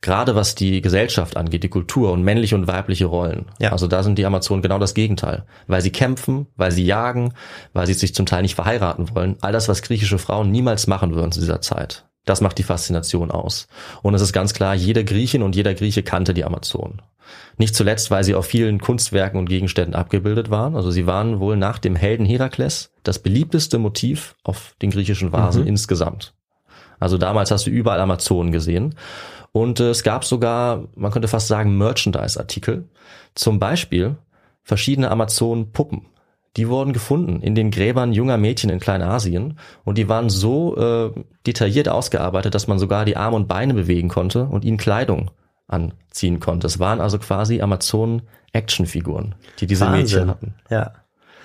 Gerade 0.00 0.34
was 0.34 0.54
die 0.54 0.80
Gesellschaft 0.80 1.36
angeht, 1.36 1.62
die 1.62 1.68
Kultur 1.68 2.12
und 2.12 2.22
männliche 2.22 2.54
und 2.54 2.66
weibliche 2.66 3.06
Rollen. 3.06 3.46
Ja. 3.58 3.72
Also 3.72 3.86
da 3.86 4.02
sind 4.02 4.18
die 4.18 4.24
Amazonen 4.24 4.62
genau 4.62 4.78
das 4.78 4.94
Gegenteil. 4.94 5.44
Weil 5.66 5.82
sie 5.82 5.92
kämpfen, 5.92 6.46
weil 6.56 6.72
sie 6.72 6.84
jagen, 6.84 7.34
weil 7.72 7.86
sie 7.86 7.94
sich 7.94 8.14
zum 8.14 8.26
Teil 8.26 8.42
nicht 8.42 8.54
verheiraten 8.54 9.14
wollen. 9.14 9.36
All 9.42 9.52
das, 9.52 9.68
was 9.68 9.82
griechische 9.82 10.18
Frauen 10.18 10.50
niemals 10.50 10.86
machen 10.86 11.14
würden 11.14 11.32
zu 11.32 11.40
dieser 11.40 11.60
Zeit. 11.60 12.06
Das 12.24 12.40
macht 12.40 12.58
die 12.58 12.62
Faszination 12.62 13.30
aus. 13.30 13.66
Und 14.02 14.14
es 14.14 14.22
ist 14.22 14.32
ganz 14.32 14.54
klar, 14.54 14.74
jede 14.74 15.04
Griechin 15.04 15.42
und 15.42 15.56
jeder 15.56 15.74
Grieche 15.74 16.02
kannte 16.02 16.34
die 16.34 16.44
Amazonen. 16.44 17.02
Nicht 17.58 17.74
zuletzt, 17.74 18.10
weil 18.10 18.24
sie 18.24 18.34
auf 18.34 18.46
vielen 18.46 18.80
Kunstwerken 18.80 19.38
und 19.38 19.48
Gegenständen 19.48 19.94
abgebildet 19.94 20.50
waren. 20.50 20.76
Also 20.76 20.90
sie 20.90 21.06
waren 21.06 21.40
wohl 21.40 21.56
nach 21.56 21.78
dem 21.78 21.96
Helden 21.96 22.24
Herakles 22.24 22.90
das 23.02 23.18
beliebteste 23.18 23.78
Motiv 23.78 24.34
auf 24.44 24.74
den 24.80 24.90
griechischen 24.90 25.32
Vasen 25.32 25.66
insgesamt. 25.66 26.34
Also 26.98 27.18
damals 27.18 27.50
hast 27.50 27.66
du 27.66 27.70
überall 27.70 28.00
Amazonen 28.00 28.52
gesehen. 28.52 28.94
Und 29.52 29.80
äh, 29.80 29.90
es 29.90 30.02
gab 30.02 30.24
sogar, 30.24 30.84
man 30.94 31.10
könnte 31.10 31.28
fast 31.28 31.48
sagen, 31.48 31.76
Merchandise-Artikel. 31.76 32.88
Zum 33.34 33.58
Beispiel 33.58 34.16
verschiedene 34.62 35.10
Amazonen-Puppen. 35.10 36.06
Die 36.56 36.68
wurden 36.68 36.92
gefunden 36.92 37.40
in 37.42 37.54
den 37.54 37.70
Gräbern 37.70 38.12
junger 38.12 38.36
Mädchen 38.36 38.70
in 38.70 38.80
Kleinasien 38.80 39.58
und 39.84 39.98
die 39.98 40.08
waren 40.08 40.30
so 40.30 40.76
äh, 40.76 41.12
detailliert 41.46 41.88
ausgearbeitet, 41.88 42.54
dass 42.54 42.66
man 42.66 42.78
sogar 42.78 43.04
die 43.04 43.16
Arme 43.16 43.36
und 43.36 43.46
Beine 43.46 43.72
bewegen 43.72 44.08
konnte 44.08 44.44
und 44.44 44.64
ihnen 44.64 44.76
Kleidung 44.76 45.30
anziehen 45.70 46.40
konnte. 46.40 46.66
Es 46.66 46.78
waren 46.78 47.00
also 47.00 47.18
quasi 47.18 47.60
Amazonen-Actionfiguren, 47.62 49.34
die 49.60 49.66
diese 49.66 49.88
Mädchen 49.88 50.28
hatten. 50.28 50.54
Ja. 50.70 50.92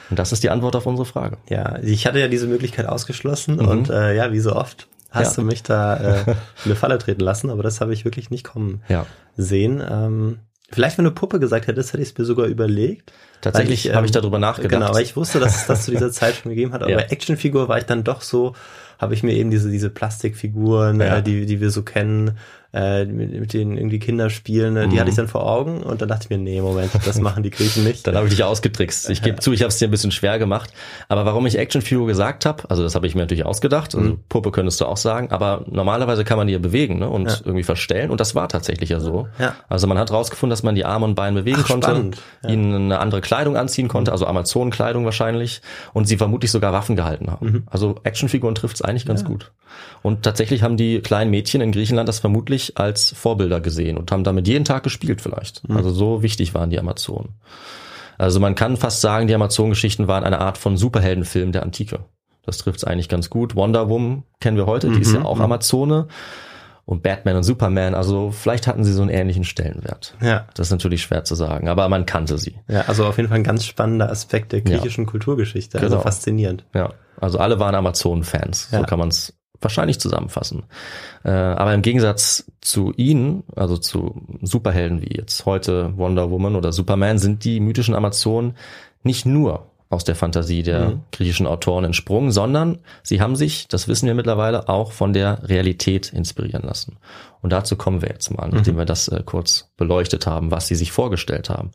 Und 0.10 0.20
das 0.20 0.32
ist 0.32 0.44
die 0.44 0.50
Antwort 0.50 0.76
auf 0.76 0.86
unsere 0.86 1.06
Frage. 1.06 1.38
Ja, 1.50 1.80
ich 1.82 2.06
hatte 2.06 2.20
ja 2.20 2.28
diese 2.28 2.48
Möglichkeit 2.48 2.86
ausgeschlossen 2.88 3.60
und 3.60 3.90
äh, 3.90 4.16
ja, 4.16 4.32
wie 4.32 4.40
so 4.40 4.56
oft 4.56 4.88
hast 5.10 5.38
Mhm. 5.38 5.44
Ja. 5.44 5.44
du 5.44 5.48
mich 5.48 5.64
da 5.64 5.96
äh, 5.98 6.22
in 6.32 6.36
eine 6.66 6.76
Falle 6.76 6.98
treten 6.98 7.22
lassen, 7.22 7.50
aber 7.50 7.64
das 7.64 7.82
habe 7.82 7.94
ich 7.94 8.06
wirklich 8.06 8.30
nicht 8.30 8.44
kommen 8.44 8.82
Ja. 8.88 9.06
sehen. 9.38 9.82
Ähm, 9.90 10.40
vielleicht, 10.72 10.98
wenn 10.98 11.06
du 11.06 11.12
Puppe 11.12 11.40
gesagt 11.40 11.68
hättest, 11.68 11.94
hätte 11.94 12.04
ich 12.04 12.10
es 12.10 12.18
mir 12.18 12.26
sogar 12.26 12.46
überlegt. 12.48 13.14
Tatsächlich 13.42 13.86
ich, 13.88 13.96
habe 13.96 14.06
ich 14.06 14.12
ähm, 14.16 14.22
darüber 14.22 14.40
nachgedacht. 14.40 14.72
Genau, 14.72 14.94
weil 14.94 15.04
ich 15.04 15.16
wusste, 15.16 15.40
dass 15.40 15.56
es 15.56 15.66
das 15.68 15.86
zu 15.86 15.92
dieser 15.92 16.12
Zeit 16.12 16.36
schon 16.36 16.50
gegeben 16.50 16.74
hat, 16.74 16.82
aber 16.84 16.92
Ja. 16.92 16.98
bei 16.98 17.04
Actionfigur 17.06 17.68
war 17.70 17.78
ich 17.78 17.86
dann 17.86 18.04
doch 18.04 18.22
so, 18.22 18.54
habe 19.00 19.14
ich 19.14 19.24
mir 19.24 19.34
eben 19.34 19.50
diese, 19.52 19.70
diese 19.72 19.90
Plastikfiguren, 19.90 21.00
Ja. 21.00 21.18
äh, 21.18 21.24
die, 21.24 21.46
die 21.46 21.62
wir 21.62 21.72
so 21.72 21.82
kennen, 21.84 22.38
äh, 22.76 23.06
mit, 23.06 23.32
mit 23.32 23.54
denen 23.54 23.78
irgendwie 23.78 24.00
Kinder 24.00 24.30
spielen, 24.30 24.76
äh, 24.76 24.88
die 24.90 24.96
Mhm. 24.96 25.00
hatte 25.00 25.10
ich 25.10 25.16
dann 25.16 25.28
vor 25.30 25.50
Augen 25.50 25.82
und 25.82 26.02
dann 26.02 26.10
dachte 26.10 26.26
ich 26.26 26.30
mir, 26.30 26.38
nee, 26.38 26.60
Moment, 26.62 26.92
das 27.06 27.20
machen 27.22 27.42
die 27.42 27.50
Griechen 27.50 27.86
nicht. 27.86 28.06
Dann 28.06 28.16
habe 28.16 28.28
ich 28.28 28.34
dich 28.34 28.44
ausgetrickst. 28.44 29.10
Ich 29.10 29.22
gebe 29.22 29.40
zu, 29.40 29.54
ich 29.54 29.62
habe 29.62 29.70
es 29.70 29.78
dir 29.78 29.88
ein 29.88 29.92
bisschen 29.92 30.12
schwer 30.12 30.38
gemacht. 30.40 30.72
Aber 31.08 31.26
warum 31.26 31.46
ich 31.46 31.58
Actionfigur 31.58 32.06
gesagt 32.06 32.46
habe, 32.46 32.70
also 32.70 32.84
das 32.84 32.94
habe 32.94 33.08
ich 33.08 33.16
mir 33.16 33.22
natürlich 33.22 33.46
ausgedacht. 33.46 33.96
Also 33.96 34.18
Puppe 34.28 34.52
könntest 34.52 34.82
du 34.82 34.86
auch 34.86 34.98
sagen. 34.98 35.32
Aber 35.32 35.64
normalerweise 35.70 36.26
kann 36.26 36.38
man 36.38 36.48
die 36.48 36.54
ja 36.54 36.60
bewegen 36.60 37.00
ne? 37.00 37.10
und 37.10 37.30
Ja. 37.30 37.38
irgendwie 37.46 37.64
verstellen. 37.64 38.12
Und 38.12 38.20
das 38.20 38.36
war 38.36 38.50
tatsächlich 38.50 38.90
ja 38.90 39.00
so. 39.00 39.28
Ja. 39.40 39.56
Also 39.70 39.88
man 39.88 39.98
hat 39.98 40.12
rausgefunden, 40.12 40.50
dass 40.50 40.64
man 40.64 40.76
die 40.76 40.84
Arme 40.84 41.06
und 41.06 41.16
Beine 41.16 41.40
bewegen 41.42 41.62
Ach, 41.64 41.68
konnte, 41.68 41.88
spannend. 41.90 42.18
Ja. 42.44 42.50
ihnen 42.50 42.74
eine 42.76 43.00
andere 43.00 43.22
Kleidung 43.22 43.56
anziehen 43.56 43.88
konnte, 43.88 44.12
also 44.12 44.26
Amazonenkleidung 44.28 45.06
wahrscheinlich. 45.06 45.62
Und 45.94 46.08
sie 46.10 46.18
vermutlich 46.18 46.52
sogar 46.52 46.74
Waffen 46.74 46.96
gehalten 46.98 47.32
haben. 47.32 47.46
Mhm. 47.46 47.64
Also 47.70 47.96
Actionfiguren 48.04 48.56
trifft 48.56 48.76
es 48.76 48.82
eigentlich 48.82 49.06
ganz 49.06 49.24
gut. 49.24 49.52
Und 50.02 50.24
tatsächlich 50.24 50.64
haben 50.64 50.78
die 50.78 51.00
kleinen 51.02 51.32
Mädchen 51.32 51.62
in 51.62 51.72
Griechenland 51.72 52.08
das 52.08 52.20
vermutlich 52.20 52.65
als 52.76 53.12
Vorbilder 53.12 53.60
gesehen 53.62 53.98
und 53.98 54.12
haben 54.12 54.24
damit 54.24 54.48
jeden 54.48 54.66
Tag 54.66 54.84
gespielt 54.84 55.22
vielleicht. 55.22 55.68
Mhm. 55.68 55.78
Also 55.78 55.92
so 55.92 56.22
wichtig 56.24 56.54
waren 56.54 56.70
die 56.70 56.80
Amazonen. 56.80 57.36
Also 58.18 58.40
man 58.40 58.56
kann 58.56 58.78
fast 58.78 59.02
sagen, 59.02 59.28
die 59.28 59.36
Amazon-Geschichten 59.36 60.08
waren 60.08 60.24
eine 60.24 60.40
Art 60.40 60.58
von 60.58 60.78
Superheldenfilm 60.78 61.52
der 61.52 61.64
Antike. 61.64 62.00
Das 62.44 62.58
trifft 62.60 62.78
es 62.78 62.84
eigentlich 62.84 63.10
ganz 63.10 63.30
gut. 63.30 63.56
Wonder 63.56 63.90
Woman 63.90 64.24
kennen 64.40 64.56
wir 64.58 64.66
heute, 64.68 64.90
die 64.92 65.02
ist 65.02 65.14
ja 65.14 65.20
Mhm, 65.22 65.26
auch 65.26 65.40
Amazone. 65.40 66.08
Und 66.88 67.02
Batman 67.02 67.36
und 67.38 67.42
Superman, 67.44 67.96
also 67.96 68.30
vielleicht 68.30 68.68
hatten 68.68 68.84
sie 68.84 68.94
so 68.94 69.02
einen 69.02 69.10
ähnlichen 69.10 69.44
Stellenwert. 69.44 70.14
Ja. 70.22 70.46
Das 70.54 70.68
ist 70.68 70.72
natürlich 70.72 71.02
schwer 71.02 71.24
zu 71.24 71.34
sagen, 71.34 71.68
aber 71.68 71.90
man 71.90 72.06
kannte 72.06 72.38
sie. 72.38 72.60
Ja, 72.68 72.82
also 72.82 73.08
auf 73.08 73.18
jeden 73.18 73.28
Fall 73.30 73.40
ein 73.40 73.44
ganz 73.44 73.66
spannender 73.66 74.12
Aspekt 74.12 74.52
der 74.52 74.62
griechischen 74.62 75.08
Kulturgeschichte. 75.08 75.80
Also 75.80 75.90
Genau. 75.96 76.02
faszinierend. 76.04 76.64
Ja, 76.76 76.94
also 77.20 77.40
alle 77.40 77.60
waren 77.60 77.74
Amazon-Fans, 77.74 78.70
so 78.70 78.78
Ja. 78.78 78.84
kann 78.84 79.00
man 79.00 79.08
es 79.08 79.34
wahrscheinlich 79.66 80.00
zusammenfassen. 80.00 80.64
Äh, 81.24 81.32
aber 81.32 81.74
im 81.74 81.82
Gegensatz 81.82 82.46
zu 82.62 82.94
ihnen, 82.96 83.44
also 83.56 83.78
zu 83.78 84.22
Superhelden 84.42 85.02
wie 85.02 85.18
jetzt 85.18 85.46
heute 85.46 85.92
Wonder 85.98 86.30
Woman 86.30 86.56
oder 86.56 86.72
Superman, 86.72 87.18
sind 87.18 87.44
die 87.44 87.60
mythischen 87.60 87.96
Amazonen 87.96 88.54
nicht 89.04 89.26
nur 89.26 89.66
aus 89.90 90.04
der 90.04 90.16
Fantasie 90.16 90.64
der 90.64 90.90
Mhm. 90.90 91.02
griechischen 91.12 91.48
Autoren 91.48 91.86
entsprungen, 91.86 92.32
sondern 92.32 92.80
sie 93.04 93.22
haben 93.22 93.36
sich, 93.36 93.68
das 93.68 93.88
wissen 93.88 94.08
wir 94.08 94.16
mittlerweile, 94.16 94.68
auch 94.68 94.92
von 94.92 95.14
der 95.14 95.48
Realität 95.48 96.12
inspirieren 96.14 96.64
lassen. 96.64 96.98
Und 97.42 97.52
dazu 97.54 97.76
kommen 97.76 98.02
wir 98.02 98.10
jetzt 98.10 98.30
mal, 98.32 98.50
nachdem 98.50 98.78
wir 98.78 98.86
das 98.86 99.08
äh, 99.08 99.22
kurz 99.26 99.70
beleuchtet 99.78 100.26
haben, 100.28 100.52
was 100.52 100.68
sie 100.68 100.76
sich 100.76 100.92
vorgestellt 100.92 101.50
haben. 101.50 101.72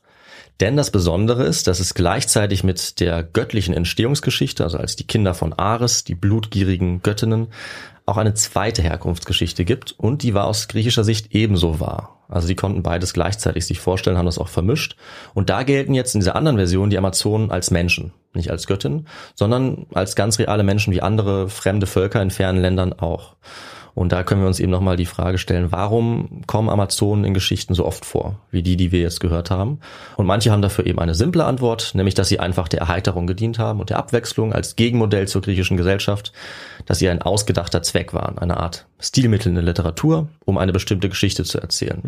Denn 0.61 0.77
das 0.77 0.91
Besondere 0.91 1.45
ist, 1.45 1.67
dass 1.67 1.81
es 1.81 1.95
gleichzeitig 1.95 2.63
mit 2.65 3.01
der 3.01 3.23
göttlichen 3.23 3.73
Entstehungsgeschichte, 3.75 4.63
also 4.63 4.77
als 4.77 4.95
die 4.95 5.07
Kinder 5.07 5.33
von 5.35 5.55
Ares, 5.55 6.05
die 6.05 6.15
blutgierigen 6.15 7.03
Göttinnen, 7.03 7.49
auch 8.05 8.19
eine 8.19 8.35
zweite 8.35 8.83
Herkunftsgeschichte 8.83 9.65
gibt 9.65 9.93
und 9.93 10.23
die 10.23 10.35
war 10.35 10.47
aus 10.47 10.69
griechischer 10.69 11.05
Sicht 11.05 11.35
ebenso 11.35 11.81
wahr. 11.81 12.21
Also 12.29 12.47
die 12.47 12.57
konnten 12.57 12.83
beides 12.83 13.13
gleichzeitig 13.13 13.67
sich 13.67 13.81
vorstellen, 13.81 14.19
haben 14.19 14.27
das 14.27 14.39
auch 14.39 14.49
vermischt. 14.49 14.97
Und 15.35 15.51
da 15.51 15.63
gelten 15.65 15.95
jetzt 15.95 16.15
in 16.15 16.21
dieser 16.21 16.37
anderen 16.37 16.59
Version 16.59 16.91
die 16.91 16.99
Amazonen 16.99 17.51
als 17.51 17.71
Menschen, 17.71 18.13
nicht 18.35 18.51
als 18.51 18.67
Göttinnen, 18.67 19.09
sondern 19.35 19.87
als 19.93 20.15
ganz 20.15 20.39
reale 20.39 20.63
Menschen 20.63 20.93
wie 20.93 21.03
andere 21.03 21.49
fremde 21.49 21.87
Völker 21.87 22.23
in 22.23 22.31
fernen 22.31 22.61
Ländern 22.61 22.93
auch. 22.93 23.37
Und 23.95 24.13
da 24.13 24.23
können 24.23 24.41
wir 24.41 24.49
uns 24.49 24.61
eben 24.61 24.71
nochmal 24.71 24.97
die 24.97 25.07
Frage 25.07 25.39
stellen, 25.39 25.73
warum 25.73 26.43
kommen 26.47 26.69
Amazonen 26.69 27.25
in 27.25 27.35
Geschichten 27.35 27.75
so 27.75 27.85
oft 27.85 28.05
vor, 28.05 28.39
wie 28.51 28.63
die, 28.63 28.77
die 28.77 28.93
wir 28.93 29.01
jetzt 29.01 29.21
gehört 29.21 29.51
haben? 29.51 29.81
Und 30.17 30.27
manche 30.27 30.51
haben 30.51 30.63
dafür 30.63 30.87
eben 30.87 30.99
eine 30.99 31.15
simple 31.15 31.45
Antwort, 31.45 31.95
nämlich, 31.95 32.15
dass 32.15 32.29
sie 32.29 32.41
einfach 32.41 32.69
der 32.69 32.81
Erheiterung 32.81 33.27
gedient 33.27 33.59
haben 33.59 33.81
und 33.81 33.91
der 33.91 33.99
Abwechslung 33.99 34.53
als 34.53 34.77
Gegenmodell 34.77 35.29
zur 35.29 35.43
griechischen 35.43 35.77
Gesellschaft, 35.77 36.33
dass 36.87 36.99
sie 36.99 37.09
ein 37.09 37.23
ausgedachter 37.23 37.83
Zweck 37.83 38.15
waren, 38.15 38.39
eine 38.39 38.59
Art 38.59 38.87
Stilmittel 38.99 39.49
in 39.49 39.55
der 39.57 39.65
Literatur, 39.65 40.29
um 40.45 40.59
eine 40.59 40.73
bestimmte 40.73 41.09
Geschichte 41.09 41.45
zu 41.45 41.59
erzählen. 41.61 42.03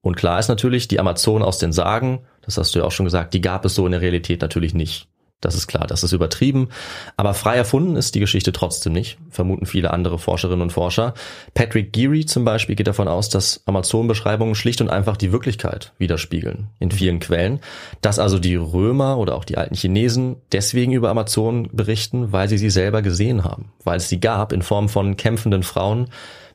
Und 0.00 0.16
klar 0.16 0.38
ist 0.38 0.48
natürlich, 0.48 0.88
die 0.88 1.00
Amazonen 1.00 1.44
aus 1.44 1.58
den 1.58 1.72
Sagen, 1.72 2.20
das 2.42 2.56
hast 2.56 2.74
du 2.74 2.78
ja 2.80 2.84
auch 2.84 2.92
schon 2.92 3.04
gesagt, 3.04 3.34
die 3.34 3.40
gab 3.40 3.64
es 3.64 3.74
so 3.74 3.84
in 3.84 3.92
der 3.92 4.00
Realität 4.00 4.40
natürlich 4.40 4.74
nicht. 4.74 5.08
Das 5.40 5.54
ist 5.54 5.68
klar, 5.68 5.86
das 5.86 6.02
ist 6.02 6.12
übertrieben. 6.12 6.68
Aber 7.16 7.32
frei 7.32 7.56
erfunden 7.56 7.94
ist 7.94 8.16
die 8.16 8.20
Geschichte 8.20 8.50
trotzdem 8.50 8.92
nicht, 8.92 9.18
vermuten 9.30 9.66
viele 9.66 9.92
andere 9.92 10.18
Forscherinnen 10.18 10.62
und 10.62 10.72
Forscher. 10.72 11.14
Patrick 11.54 11.92
Geary 11.92 12.26
zum 12.26 12.44
Beispiel 12.44 12.74
geht 12.74 12.88
davon 12.88 13.06
aus, 13.06 13.28
dass 13.28 13.62
Amazonenbeschreibungen 13.66 14.56
schlicht 14.56 14.80
und 14.80 14.90
einfach 14.90 15.16
die 15.16 15.30
Wirklichkeit 15.30 15.92
widerspiegeln, 15.98 16.70
in 16.80 16.90
vielen 16.90 17.20
Quellen. 17.20 17.60
Dass 18.00 18.18
also 18.18 18.40
die 18.40 18.56
Römer 18.56 19.16
oder 19.18 19.36
auch 19.36 19.44
die 19.44 19.58
alten 19.58 19.76
Chinesen 19.76 20.36
deswegen 20.50 20.92
über 20.92 21.10
Amazonen 21.10 21.68
berichten, 21.72 22.32
weil 22.32 22.48
sie 22.48 22.58
sie 22.58 22.70
selber 22.70 23.02
gesehen 23.02 23.44
haben, 23.44 23.70
weil 23.84 23.98
es 23.98 24.08
sie 24.08 24.18
gab 24.18 24.52
in 24.52 24.62
Form 24.62 24.88
von 24.88 25.16
kämpfenden 25.16 25.62
Frauen 25.62 26.08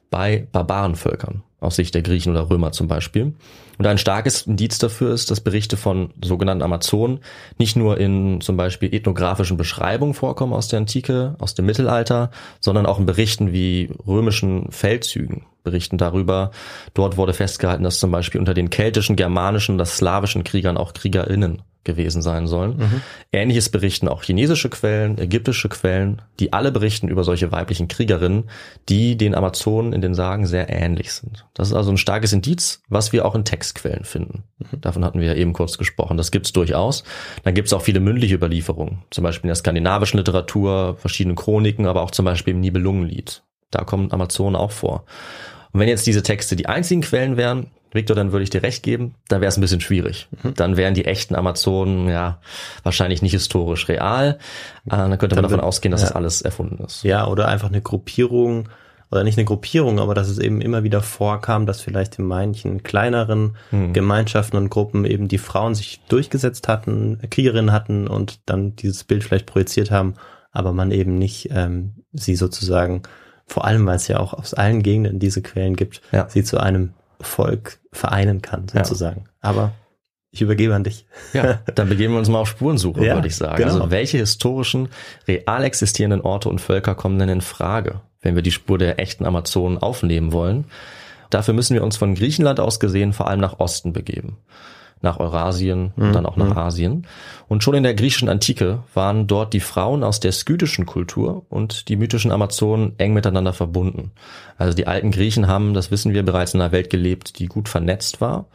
bei 0.10 0.46
Barbarenvölkern, 0.52 1.42
aus 1.62 1.78
Sicht 1.78 1.96
der 1.96 2.02
Griechen 2.02 2.32
oder 2.34 2.50
Römer 2.50 2.74
zum 2.74 2.90
Beispiel. 2.90 3.34
Und 3.78 3.88
ein 3.88 3.98
starkes 3.98 4.44
Indiz 4.44 4.78
dafür 4.78 5.14
ist, 5.14 5.32
dass 5.32 5.42
Berichte 5.42 5.78
von 5.78 6.12
sogenannten 6.24 6.64
Amazonen 6.64 7.20
nicht 7.58 7.76
nur 7.76 7.98
in 7.98 8.42
zum 8.42 8.58
Beispiel 8.58 8.94
ethnografischen 8.94 9.58
Beschreibungen 9.58 10.14
vorkommen 10.14 10.54
aus 10.54 10.68
der 10.68 10.80
Antike, 10.80 11.36
aus 11.40 11.56
dem 11.56 11.66
Mittelalter, 11.66 12.30
sondern 12.60 12.86
auch 12.86 13.00
in 13.00 13.06
Berichten 13.06 13.52
wie 13.52 13.90
römischen 14.06 14.72
Feldzügen 14.72 15.46
berichten 15.64 15.98
darüber. 15.98 16.52
Dort 16.94 17.18
wurde 17.18 17.34
festgehalten, 17.34 17.84
dass 17.84 18.00
zum 18.00 18.12
Beispiel 18.12 18.40
unter 18.40 18.54
den 18.54 18.70
keltischen, 18.70 19.16
germanischen 19.16 19.76
oder 19.76 19.86
slawischen 19.86 20.44
Kriegern 20.44 20.78
auch 20.78 20.94
KriegerInnen 20.94 21.62
gewesen 21.84 22.22
sein 22.22 22.48
sollen. 22.48 23.04
Ähnliches 23.32 23.70
berichten 23.70 24.08
auch 24.08 24.24
chinesische 24.24 24.70
Quellen, 24.70 25.18
ägyptische 25.18 25.70
Quellen, 25.70 26.22
die 26.40 26.54
alle 26.54 26.72
berichten 26.72 27.08
über 27.08 27.24
solche 27.24 27.52
weiblichen 27.52 27.88
Kriegerinnen, 27.88 28.46
die 28.90 29.18
den 29.18 29.36
Amazonen 29.36 29.94
in 29.94 30.02
den 30.02 30.16
Sagen 30.16 30.46
sehr 30.46 30.70
ähnlich 30.70 31.12
sind. 31.12 31.46
Das 31.54 31.68
ist 31.68 31.74
also 31.74 31.92
ein 31.92 31.98
starkes 31.98 32.32
Indiz, 32.32 32.82
was 32.88 33.12
wir 33.12 33.26
auch 33.26 33.36
in 33.36 33.46
Textquellen 33.46 34.06
finden. 34.06 34.44
Davon 34.80 35.04
hatten 35.04 35.20
wir 35.20 35.28
ja 35.28 35.34
eben 35.34 35.54
kurz 35.54 35.78
gesprochen. 35.78 36.18
Das 36.18 36.32
gibt's 36.32 36.54
durchaus. 36.54 37.04
Dann 37.44 37.54
gibt's 37.54 37.74
auch 37.74 37.82
viele 37.82 38.00
mündliche 38.00 38.36
Überlieferungen, 38.36 39.04
zum 39.10 39.24
Beispiel 39.24 39.48
in 39.48 39.50
der 39.50 39.56
skandinavischen 39.56 40.18
Literatur, 40.18 40.96
verschiedene 40.98 41.36
Chroniken, 41.36 41.86
aber 41.86 42.02
auch 42.02 42.12
zum 42.12 42.26
Beispiel 42.26 42.54
im 42.54 42.62
Nibelungenlied. 42.62 43.44
Da 43.72 43.84
kommen 43.84 44.12
Amazonen 44.12 44.56
auch 44.56 44.72
vor. 44.72 45.06
Und 45.74 45.80
wenn 45.80 45.90
jetzt 45.90 46.08
diese 46.08 46.24
Texte 46.24 46.56
die 46.56 46.68
einzigen 46.68 47.02
Quellen 47.02 47.36
wären, 47.36 47.68
Victor, 47.92 48.16
dann 48.16 48.32
würde 48.32 48.44
ich 48.44 48.50
dir 48.50 48.64
recht 48.64 48.82
geben, 48.82 49.14
dann 49.28 49.42
wäre 49.42 49.50
es 49.50 49.58
ein 49.58 49.62
bisschen 49.62 49.82
schwierig. 49.82 50.28
Dann 50.56 50.78
wären 50.78 50.94
die 50.96 51.06
echten 51.06 51.36
Amazonen 51.36 52.10
ja 52.10 52.40
wahrscheinlich 52.82 53.22
nicht 53.22 53.34
historisch 53.34 53.88
real. 53.88 54.40
Äh, 54.86 54.90
dann 54.90 55.18
könnte 55.20 55.36
man 55.36 55.44
Dann 55.44 55.44
davon 55.44 55.58
wird- 55.58 55.64
ausgehen, 55.64 55.92
dass 55.92 56.02
ja. 56.02 56.08
das 56.08 56.16
alles 56.16 56.42
erfunden 56.42 56.84
ist. 56.84 57.04
Ja, 57.04 57.28
oder 57.28 57.48
einfach 57.50 57.68
eine 57.70 57.82
Gruppierung, 57.82 58.70
oder 59.12 59.24
nicht 59.24 59.38
eine 59.38 59.46
Gruppierung, 59.46 60.00
aber 60.00 60.16
dass 60.16 60.28
es 60.28 60.40
eben 60.40 60.60
immer 60.60 60.82
wieder 60.82 61.02
vorkam, 61.04 61.68
dass 61.68 61.82
vielleicht 61.82 62.18
in 62.18 62.26
manchen 62.26 62.82
kleineren 62.82 63.58
Hm. 63.70 63.94
Gemeinschaften 63.94 64.58
und 64.58 64.70
Gruppen 64.70 65.06
eben 65.06 65.28
die 65.28 65.38
Frauen 65.38 65.76
sich 65.76 66.02
durchgesetzt 66.10 66.68
hatten, 66.68 67.20
Kriegerinnen 67.30 67.72
hatten 67.72 68.08
und 68.08 68.40
dann 68.48 68.76
dieses 68.76 69.04
Bild 69.04 69.24
vielleicht 69.24 69.46
projiziert 69.46 69.92
haben, 69.92 70.16
aber 70.52 70.74
man 70.74 70.90
eben 70.90 71.20
nicht 71.20 71.50
ähm, 71.52 71.94
sie 72.12 72.36
sozusagen, 72.36 73.04
vor 73.46 73.66
allem 73.66 73.86
weil 73.86 73.96
es 73.98 74.08
ja 74.08 74.20
auch 74.20 74.34
aus 74.34 74.54
allen 74.54 74.84
Gegenden 74.84 75.20
diese 75.20 75.42
Quellen 75.42 75.76
gibt, 75.76 76.02
Ja. 76.12 76.28
sie 76.30 76.44
zu 76.44 76.60
einem 76.60 76.94
Volk 77.22 77.80
vereinen 77.92 78.42
kann, 78.42 78.66
Ja. 78.74 78.84
sozusagen. 78.84 79.26
Aber 79.42 79.74
ich 80.32 80.42
übergebe 80.42 80.74
an 80.74 80.84
dich. 80.84 81.06
Ja, 81.34 81.60
dann 81.76 81.90
begeben 81.90 82.14
wir 82.14 82.20
uns 82.20 82.30
mal 82.30 82.40
auf 82.40 82.50
Spurensuche, 82.50 83.06
Ja, 83.06 83.16
würde 83.16 83.28
ich 83.28 83.36
sagen. 83.36 83.58
genau. 83.58 83.74
Also 83.74 83.92
welche 83.92 84.18
historischen, 84.18 84.90
real 85.28 85.64
existierenden 85.64 86.22
Orte 86.22 86.50
und 86.50 86.60
Völker 86.60 86.96
kommen 86.96 87.20
denn 87.20 87.30
in 87.30 87.42
Frage, 87.42 88.02
wenn 88.22 88.36
wir 88.36 88.42
die 88.42 88.52
Spur 88.52 88.78
der 88.78 89.00
echten 89.00 89.26
Amazonen 89.26 89.78
aufnehmen 89.78 90.32
wollen? 90.32 90.66
Dafür 91.30 91.54
müssen 91.54 91.74
wir 91.74 91.84
uns 91.84 91.98
von 91.98 92.16
Griechenland 92.16 92.60
aus 92.60 92.80
gesehen 92.80 93.14
vor 93.14 93.28
allem 93.28 93.40
nach 93.40 93.60
Osten 93.60 93.94
begeben. 93.94 94.38
Nach 95.04 95.20
Eurasien 95.20 95.92
und 95.96 96.14
dann 96.14 96.26
auch 96.26 96.38
nach 96.38 96.56
Asien. 96.56 97.06
Und 97.48 97.64
schon 97.64 97.76
in 97.76 97.84
der 97.84 97.94
griechischen 97.94 98.30
Antike 98.30 98.80
waren 98.94 99.28
dort 99.28 99.54
die 99.54 99.60
Frauen 99.60 100.04
aus 100.04 100.20
der 100.20 100.32
skythischen 100.32 100.86
Kultur 100.86 101.46
und 101.50 101.90
die 101.90 101.98
mythischen 101.98 102.32
Amazonen 102.32 102.94
eng 102.98 103.14
miteinander 103.14 103.54
verbunden. 103.54 104.12
Also 104.58 104.76
die 104.76 104.88
alten 104.88 105.12
Griechen 105.12 105.48
haben, 105.48 105.74
das 105.74 105.92
wissen 105.92 106.14
wir, 106.14 106.24
bereits 106.24 106.54
in 106.54 106.62
einer 106.62 106.72
Welt 106.72 106.90
gelebt, 106.90 107.38
die 107.38 107.48
gut 107.48 107.70
vernetzt 107.70 108.22
war. 108.22 108.46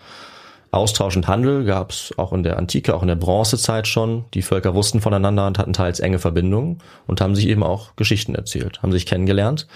Austausch 0.70 1.16
und 1.16 1.28
Handel 1.28 1.64
gab 1.64 1.92
es 1.92 2.12
auch 2.18 2.32
in 2.32 2.42
der 2.42 2.58
Antike, 2.58 2.94
auch 2.94 3.02
in 3.02 3.08
der 3.08 3.14
Bronzezeit 3.14 3.86
schon. 3.86 4.24
Die 4.34 4.42
Völker 4.42 4.74
wussten 4.74 5.00
voneinander 5.00 5.46
und 5.46 5.58
hatten 5.58 5.72
teils 5.72 6.00
enge 6.00 6.18
Verbindungen 6.18 6.78
und 7.06 7.20
haben 7.20 7.34
sich 7.34 7.48
eben 7.48 7.62
auch 7.62 7.96
Geschichten 7.96 8.34
erzählt, 8.34 8.82
haben 8.82 8.92
sich 8.92 9.06
kennengelernt. 9.06 9.66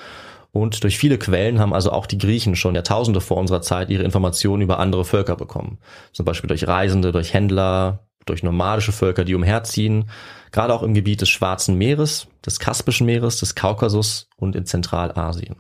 Und 0.53 0.85
durch 0.85 0.99
viele 0.99 1.19
Quellen 1.19 1.59
haben 1.59 1.73
also 1.73 1.91
auch 1.91 2.07
die 2.07 2.19
Griechen 2.19 2.57
schon 2.57 2.75
Jahrtausende 2.75 3.23
vor 3.23 3.39
unserer 3.39 3.63
Zeit 3.63 3.89
ihre 3.89 4.03
Informationen 4.03 4.63
über 4.63 4.79
andere 4.79 5.05
Völker 5.05 5.35
bekommen. 5.35 5.79
Zum 6.13 6.27
Beispiel 6.27 6.49
durch 6.49 6.67
Reisende, 6.67 7.11
durch 7.11 7.33
Händler, 7.33 8.07
durch 8.27 8.43
nomadische 8.43 8.93
Völker, 8.93 9.25
die 9.25 9.35
umherziehen. 9.35 10.11
Gerade 10.51 10.75
auch 10.75 10.83
im 10.83 10.93
Gebiet 10.93 11.23
des 11.23 11.31
Schwarzen 11.31 11.77
Meeres, 11.77 12.29
des 12.45 12.59
Kaspischen 12.59 13.07
Meeres, 13.07 13.39
des 13.39 13.55
Kaukasus 13.55 14.29
und 14.37 14.55
in 14.55 14.67
Zentralasien. 14.67 15.57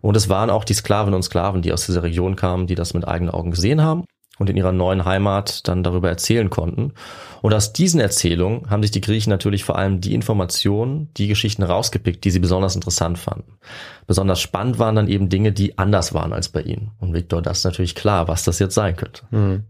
Und 0.00 0.16
es 0.16 0.28
waren 0.28 0.50
auch 0.50 0.64
die 0.64 0.74
Sklavinnen 0.74 1.14
und 1.14 1.22
Sklaven, 1.22 1.62
die 1.62 1.72
aus 1.72 1.86
dieser 1.86 2.02
Region 2.02 2.36
kamen, 2.36 2.66
die 2.66 2.74
das 2.74 2.92
mit 2.92 3.08
eigenen 3.08 3.32
Augen 3.32 3.50
gesehen 3.50 3.82
haben 3.82 4.04
und 4.38 4.48
in 4.50 4.56
ihrer 4.56 4.72
neuen 4.72 5.04
Heimat 5.04 5.66
dann 5.68 5.82
darüber 5.82 6.08
erzählen 6.08 6.50
konnten. 6.50 6.92
Und 7.42 7.54
aus 7.54 7.72
diesen 7.72 8.00
Erzählungen 8.00 8.68
haben 8.70 8.82
sich 8.82 8.90
die 8.90 9.00
Griechen 9.00 9.30
natürlich 9.30 9.64
vor 9.64 9.76
allem 9.76 10.00
die 10.00 10.14
Informationen, 10.14 11.12
die 11.16 11.28
Geschichten 11.28 11.62
rausgepickt, 11.62 12.24
die 12.24 12.30
sie 12.30 12.38
besonders 12.40 12.74
interessant 12.74 13.18
fanden. 13.18 13.58
Besonders 14.06 14.40
spannend 14.40 14.78
waren 14.78 14.96
dann 14.96 15.08
eben 15.08 15.28
Dinge, 15.28 15.52
die 15.52 15.78
anders 15.78 16.14
waren 16.14 16.32
als 16.32 16.48
bei 16.48 16.62
ihnen. 16.62 16.92
Und 16.98 17.14
Viktor, 17.14 17.42
das 17.42 17.58
ist 17.58 17.64
natürlich 17.64 17.94
klar, 17.94 18.28
was 18.28 18.44
das 18.44 18.58
jetzt 18.58 18.74
sein 18.74 18.96
könnte. 18.96 19.22
Mhm. 19.30 19.64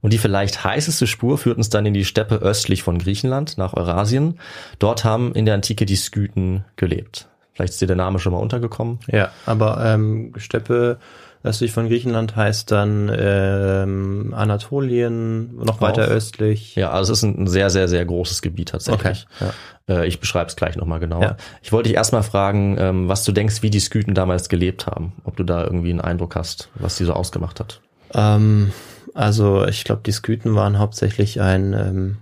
Und 0.00 0.12
die 0.12 0.18
vielleicht 0.18 0.62
heißeste 0.62 1.06
Spur 1.06 1.38
führt 1.38 1.56
uns 1.56 1.70
dann 1.70 1.86
in 1.86 1.94
die 1.94 2.04
Steppe 2.04 2.36
östlich 2.36 2.82
von 2.82 2.98
Griechenland, 2.98 3.58
nach 3.58 3.74
Eurasien. 3.74 4.38
Dort 4.78 5.04
haben 5.04 5.32
in 5.34 5.46
der 5.46 5.54
Antike 5.54 5.86
die 5.86 5.96
Skythen 5.96 6.64
gelebt. 6.76 7.28
Vielleicht 7.52 7.72
ist 7.72 7.80
dir 7.80 7.86
der 7.86 7.96
Name 7.96 8.18
schon 8.18 8.32
mal 8.32 8.38
untergekommen. 8.38 9.00
Ja, 9.10 9.30
aber 9.46 9.82
ähm, 9.84 10.32
Steppe 10.36 10.98
östlich 11.44 11.72
von 11.72 11.86
Griechenland 11.88 12.34
heißt 12.36 12.70
dann 12.70 13.10
ähm, 13.16 14.34
Anatolien, 14.36 15.56
noch 15.56 15.80
weiter 15.80 16.04
Auch. 16.04 16.08
östlich. 16.10 16.74
Ja, 16.74 16.90
also 16.90 17.12
es 17.12 17.20
ist 17.20 17.22
ein 17.24 17.46
sehr, 17.46 17.70
sehr, 17.70 17.88
sehr 17.88 18.04
großes 18.04 18.42
Gebiet 18.42 18.70
tatsächlich. 18.70 19.26
Okay, 19.40 19.50
Äh, 19.88 20.06
Ich 20.08 20.18
beschreibe 20.20 20.48
es 20.48 20.56
gleich 20.56 20.76
nochmal 20.76 20.98
genauer. 21.00 21.22
Ja. 21.22 21.36
Ich 21.62 21.70
wollte 21.72 21.88
dich 21.88 21.96
erstmal 21.96 22.22
fragen, 22.24 22.76
ähm, 22.78 23.08
was 23.08 23.22
du 23.24 23.32
denkst, 23.32 23.62
wie 23.62 23.70
die 23.70 23.80
Skythen 23.80 24.14
damals 24.14 24.48
gelebt 24.48 24.86
haben. 24.86 25.12
Ob 25.24 25.36
du 25.36 25.44
da 25.44 25.62
irgendwie 25.64 25.90
einen 25.90 26.00
Eindruck 26.00 26.34
hast, 26.36 26.68
was 26.74 26.96
die 26.96 27.04
so 27.04 27.12
ausgemacht 27.12 27.60
hat. 27.60 27.80
Ähm, 28.12 28.72
also 29.14 29.64
ich 29.66 29.84
glaube, 29.84 30.02
die 30.04 30.12
Skythen 30.12 30.54
waren 30.56 30.78
hauptsächlich 30.78 31.40
ein 31.40 31.72
ähm, 31.72 32.16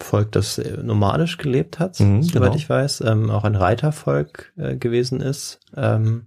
Volk, 0.00 0.32
das 0.32 0.58
äh, 0.58 0.78
nomadisch 0.82 1.36
gelebt 1.38 1.78
hat, 1.78 1.98
Mhm, 2.00 2.22
soweit 2.22 2.42
genau. 2.52 2.54
ich 2.56 2.70
weiß, 2.70 3.02
ähm, 3.02 3.30
auch 3.30 3.44
ein 3.44 3.56
Reitervolk 3.56 4.52
äh, 4.56 4.76
gewesen 4.76 5.20
ist. 5.20 5.58
Ähm, 5.76 6.22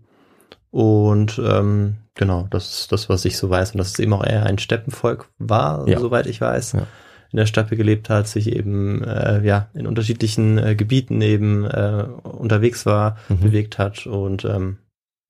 und 0.72 1.42
ähm, 1.44 1.98
genau, 2.16 2.48
das 2.50 2.80
ist 2.82 2.92
das, 2.92 3.10
was 3.10 3.26
ich 3.26 3.38
so 3.38 3.50
weiß. 3.50 3.72
Und 3.72 3.78
dass 3.80 3.90
es 3.90 4.00
eben 4.00 4.14
auch 4.14 4.24
eher 4.26 4.46
ein 4.46 4.58
Steppenvolk 4.60 5.30
war, 5.38 5.88
Ja. 5.88 6.00
soweit 6.00 6.28
ich 6.28 6.42
weiß. 6.42 6.74
Ja. 6.74 6.88
In 7.32 7.38
der 7.38 7.46
Steppe 7.46 7.78
gelebt 7.78 8.10
hat, 8.10 8.28
sich 8.28 8.52
eben 8.54 9.04
äh, 9.04 9.42
ja 9.46 9.70
in 9.74 9.88
unterschiedlichen 9.88 10.58
äh, 10.58 10.76
Gebieten 10.76 11.22
eben 11.22 11.64
äh, 11.66 12.06
unterwegs 12.24 12.86
war, 12.86 13.18
Mhm. 13.30 13.40
bewegt 13.40 13.78
hat 13.78 14.06
und 14.08 14.46
ähm, 14.46 14.78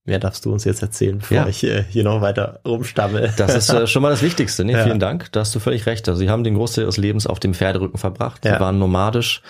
Mehr 0.04 0.18
darfst 0.18 0.46
du 0.46 0.52
uns 0.52 0.64
jetzt 0.66 0.82
erzählen, 0.82 1.20
bevor 1.20 1.38
Ja. 1.38 1.48
ich 1.48 1.64
äh, 1.64 1.84
hier 1.88 2.04
noch 2.04 2.22
weiter 2.22 2.60
rumstammel. 2.66 3.32
Das 3.38 3.54
ist 3.54 3.70
äh, 3.70 3.86
schon 3.86 4.02
mal 4.02 4.10
das 4.10 4.24
Wichtigste. 4.24 4.66
Nee, 4.66 4.72
Ja. 4.78 4.84
Vielen 4.84 5.00
Dank. 5.00 5.32
Da 5.32 5.42
hast 5.42 5.54
du 5.54 5.60
völlig 5.60 5.86
recht. 5.86 6.10
Also 6.10 6.18
sie 6.18 6.28
haben 6.32 6.44
den 6.44 6.56
Großteil 6.56 6.86
ihres 6.86 6.98
Lebens 6.98 7.28
auf 7.28 7.40
dem 7.40 7.54
Pferderücken 7.54 8.00
verbracht. 8.00 8.44
Ja. 8.44 8.56
Sie 8.56 8.60
waren 8.60 8.80
nomadisch 8.80 9.44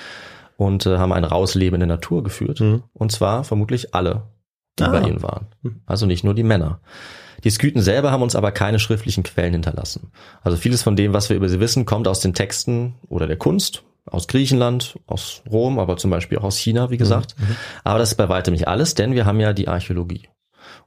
und 0.57 0.85
äh, 0.85 0.97
haben 0.97 1.13
ein 1.13 1.23
raues 1.23 1.55
Leben 1.55 1.75
in 1.75 1.79
der 1.79 1.87
Natur 1.87 2.21
geführt. 2.21 2.59
Mhm. 2.59 2.83
Und 2.91 3.13
zwar 3.13 3.45
vermutlich 3.45 3.95
alle, 3.95 4.23
die 4.79 4.83
Ah. 4.83 4.89
bei 4.89 5.01
ihnen 5.01 5.21
waren. 5.21 5.47
Mhm. 5.61 5.81
Also 5.85 6.05
nicht 6.05 6.23
nur 6.23 6.33
die 6.33 6.43
Männer. 6.43 6.79
Die 7.43 7.49
Skythen 7.49 7.81
selber 7.81 8.11
haben 8.11 8.21
uns 8.21 8.35
aber 8.35 8.51
keine 8.51 8.79
schriftlichen 8.79 9.23
Quellen 9.23 9.53
hinterlassen. 9.53 10.11
Also 10.43 10.57
vieles 10.57 10.83
von 10.83 10.95
dem, 10.95 11.13
was 11.13 11.29
wir 11.29 11.35
über 11.37 11.49
sie 11.49 11.59
wissen, 11.59 11.85
kommt 11.85 12.07
aus 12.07 12.19
den 12.19 12.33
Texten 12.33 12.95
oder 13.09 13.25
der 13.27 13.37
Kunst, 13.37 13.83
aus 14.05 14.27
Griechenland, 14.27 14.99
aus 15.07 15.41
Rom, 15.49 15.79
aber 15.79 15.97
zum 15.97 16.11
Beispiel 16.11 16.37
auch 16.37 16.43
aus 16.43 16.57
China, 16.57 16.91
wie 16.91 16.97
gesagt. 16.97 17.35
Aber 17.83 17.97
das 17.99 18.11
ist 18.11 18.15
bei 18.17 18.29
weitem 18.29 18.53
nicht 18.53 18.67
alles, 18.67 18.93
denn 18.93 19.13
wir 19.13 19.25
haben 19.25 19.39
ja 19.39 19.53
die 19.53 19.67
Archäologie. 19.67 20.27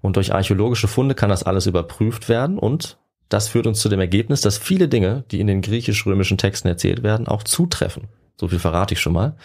Und 0.00 0.16
durch 0.16 0.32
archäologische 0.32 0.86
Funde 0.88 1.14
kann 1.14 1.30
das 1.30 1.42
alles 1.42 1.66
überprüft 1.66 2.28
werden 2.28 2.58
und 2.58 2.98
das 3.28 3.48
führt 3.48 3.66
uns 3.66 3.80
zu 3.80 3.88
dem 3.88 4.00
Ergebnis, 4.00 4.40
dass 4.42 4.58
viele 4.58 4.86
Dinge, 4.86 5.24
die 5.30 5.40
in 5.40 5.46
den 5.46 5.62
griechisch-römischen 5.62 6.38
Texten 6.38 6.68
erzählt 6.68 7.02
werden, 7.02 7.26
auch 7.26 7.42
zutreffen. 7.42 8.04
So 8.38 8.48
viel 8.48 8.58
verrate 8.58 8.94
ich 8.94 9.00
schon 9.00 9.12
mal. 9.12 9.36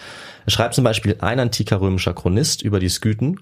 Es 0.46 0.54
schreibt 0.54 0.74
zum 0.76 0.84
Beispiel 0.84 1.16
ein 1.22 1.40
antiker 1.40 1.80
römischer 1.80 2.14
Chronist 2.14 2.62
über 2.62 2.80
die 2.80 2.90
Skythen. 2.90 3.40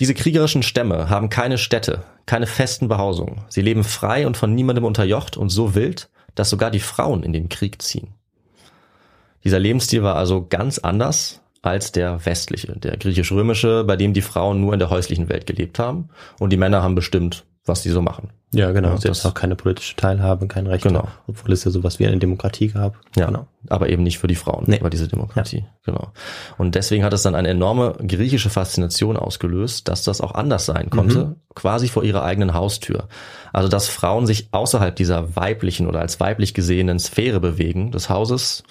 Diese 0.00 0.14
kriegerischen 0.14 0.62
Stämme 0.62 1.10
haben 1.10 1.28
keine 1.28 1.58
Städte, 1.58 2.02
keine 2.24 2.46
festen 2.46 2.88
Behausungen. 2.88 3.42
Sie 3.48 3.60
leben 3.60 3.84
frei 3.84 4.26
und 4.26 4.38
von 4.38 4.54
niemandem 4.54 4.86
unterjocht 4.86 5.36
und 5.36 5.50
so 5.50 5.74
wild, 5.74 6.08
dass 6.34 6.48
sogar 6.48 6.70
die 6.70 6.80
Frauen 6.80 7.22
in 7.22 7.34
den 7.34 7.50
Krieg 7.50 7.82
ziehen. 7.82 8.14
Dieser 9.44 9.58
Lebensstil 9.58 10.02
war 10.02 10.16
also 10.16 10.46
ganz 10.48 10.78
anders 10.78 11.42
als 11.60 11.92
der 11.92 12.24
westliche, 12.24 12.72
der 12.78 12.96
griechisch-römische, 12.96 13.84
bei 13.84 13.96
dem 13.96 14.14
die 14.14 14.22
Frauen 14.22 14.62
nur 14.62 14.72
in 14.72 14.78
der 14.78 14.88
häuslichen 14.88 15.28
Welt 15.28 15.46
gelebt 15.46 15.78
haben 15.78 16.08
und 16.38 16.50
die 16.50 16.56
Männer 16.56 16.82
haben 16.82 16.94
bestimmt, 16.94 17.44
was 17.66 17.82
die 17.82 17.90
so 17.90 18.00
machen. 18.00 18.30
Ja, 18.52 18.72
genau. 18.72 18.88
Ja, 18.90 18.96
Sie 18.96 19.06
das- 19.08 19.18
hatten 19.24 19.28
auch 19.30 19.34
keine 19.40 19.54
politische 19.54 19.94
Teilhabe, 19.94 20.48
kein 20.48 20.66
Recht. 20.66 20.82
Genau. 20.82 21.06
Obwohl 21.28 21.52
es 21.52 21.62
ja 21.64 21.70
sowas 21.70 22.00
wie 22.00 22.06
eine 22.06 22.16
Demokratie 22.18 22.66
gab. 22.68 22.96
Ja, 23.16 23.26
Genau. 23.26 23.46
aber 23.68 23.88
eben 23.90 24.02
nicht 24.02 24.18
für 24.18 24.26
die 24.26 24.34
Frauen, 24.34 24.64
Nee. 24.66 24.80
war 24.80 24.90
diese 24.90 25.06
Demokratie. 25.06 25.64
Genau. 25.84 26.08
Und 26.58 26.74
deswegen 26.74 27.04
hat 27.04 27.12
es 27.12 27.22
dann 27.22 27.36
eine 27.36 27.48
enorme 27.48 27.94
griechische 28.04 28.50
Faszination 28.50 29.16
ausgelöst, 29.16 29.86
dass 29.86 30.02
das 30.02 30.20
auch 30.20 30.34
anders 30.34 30.66
sein 30.66 30.90
konnte, 30.90 31.36
quasi 31.54 31.86
vor 31.88 32.02
ihrer 32.02 32.24
eigenen 32.24 32.52
Haustür. 32.52 33.06
Also 33.52 33.68
dass 33.68 33.88
Frauen 33.88 34.26
sich 34.26 34.48
außerhalb 34.50 34.96
dieser 34.96 35.36
weiblichen 35.36 35.86
oder 35.86 36.00
als 36.00 36.18
weiblich 36.18 36.52
gesehenen 36.52 36.98
Sphäre 36.98 37.38
bewegen 37.40 37.92
des 37.92 38.10
Hauses, 38.10 38.64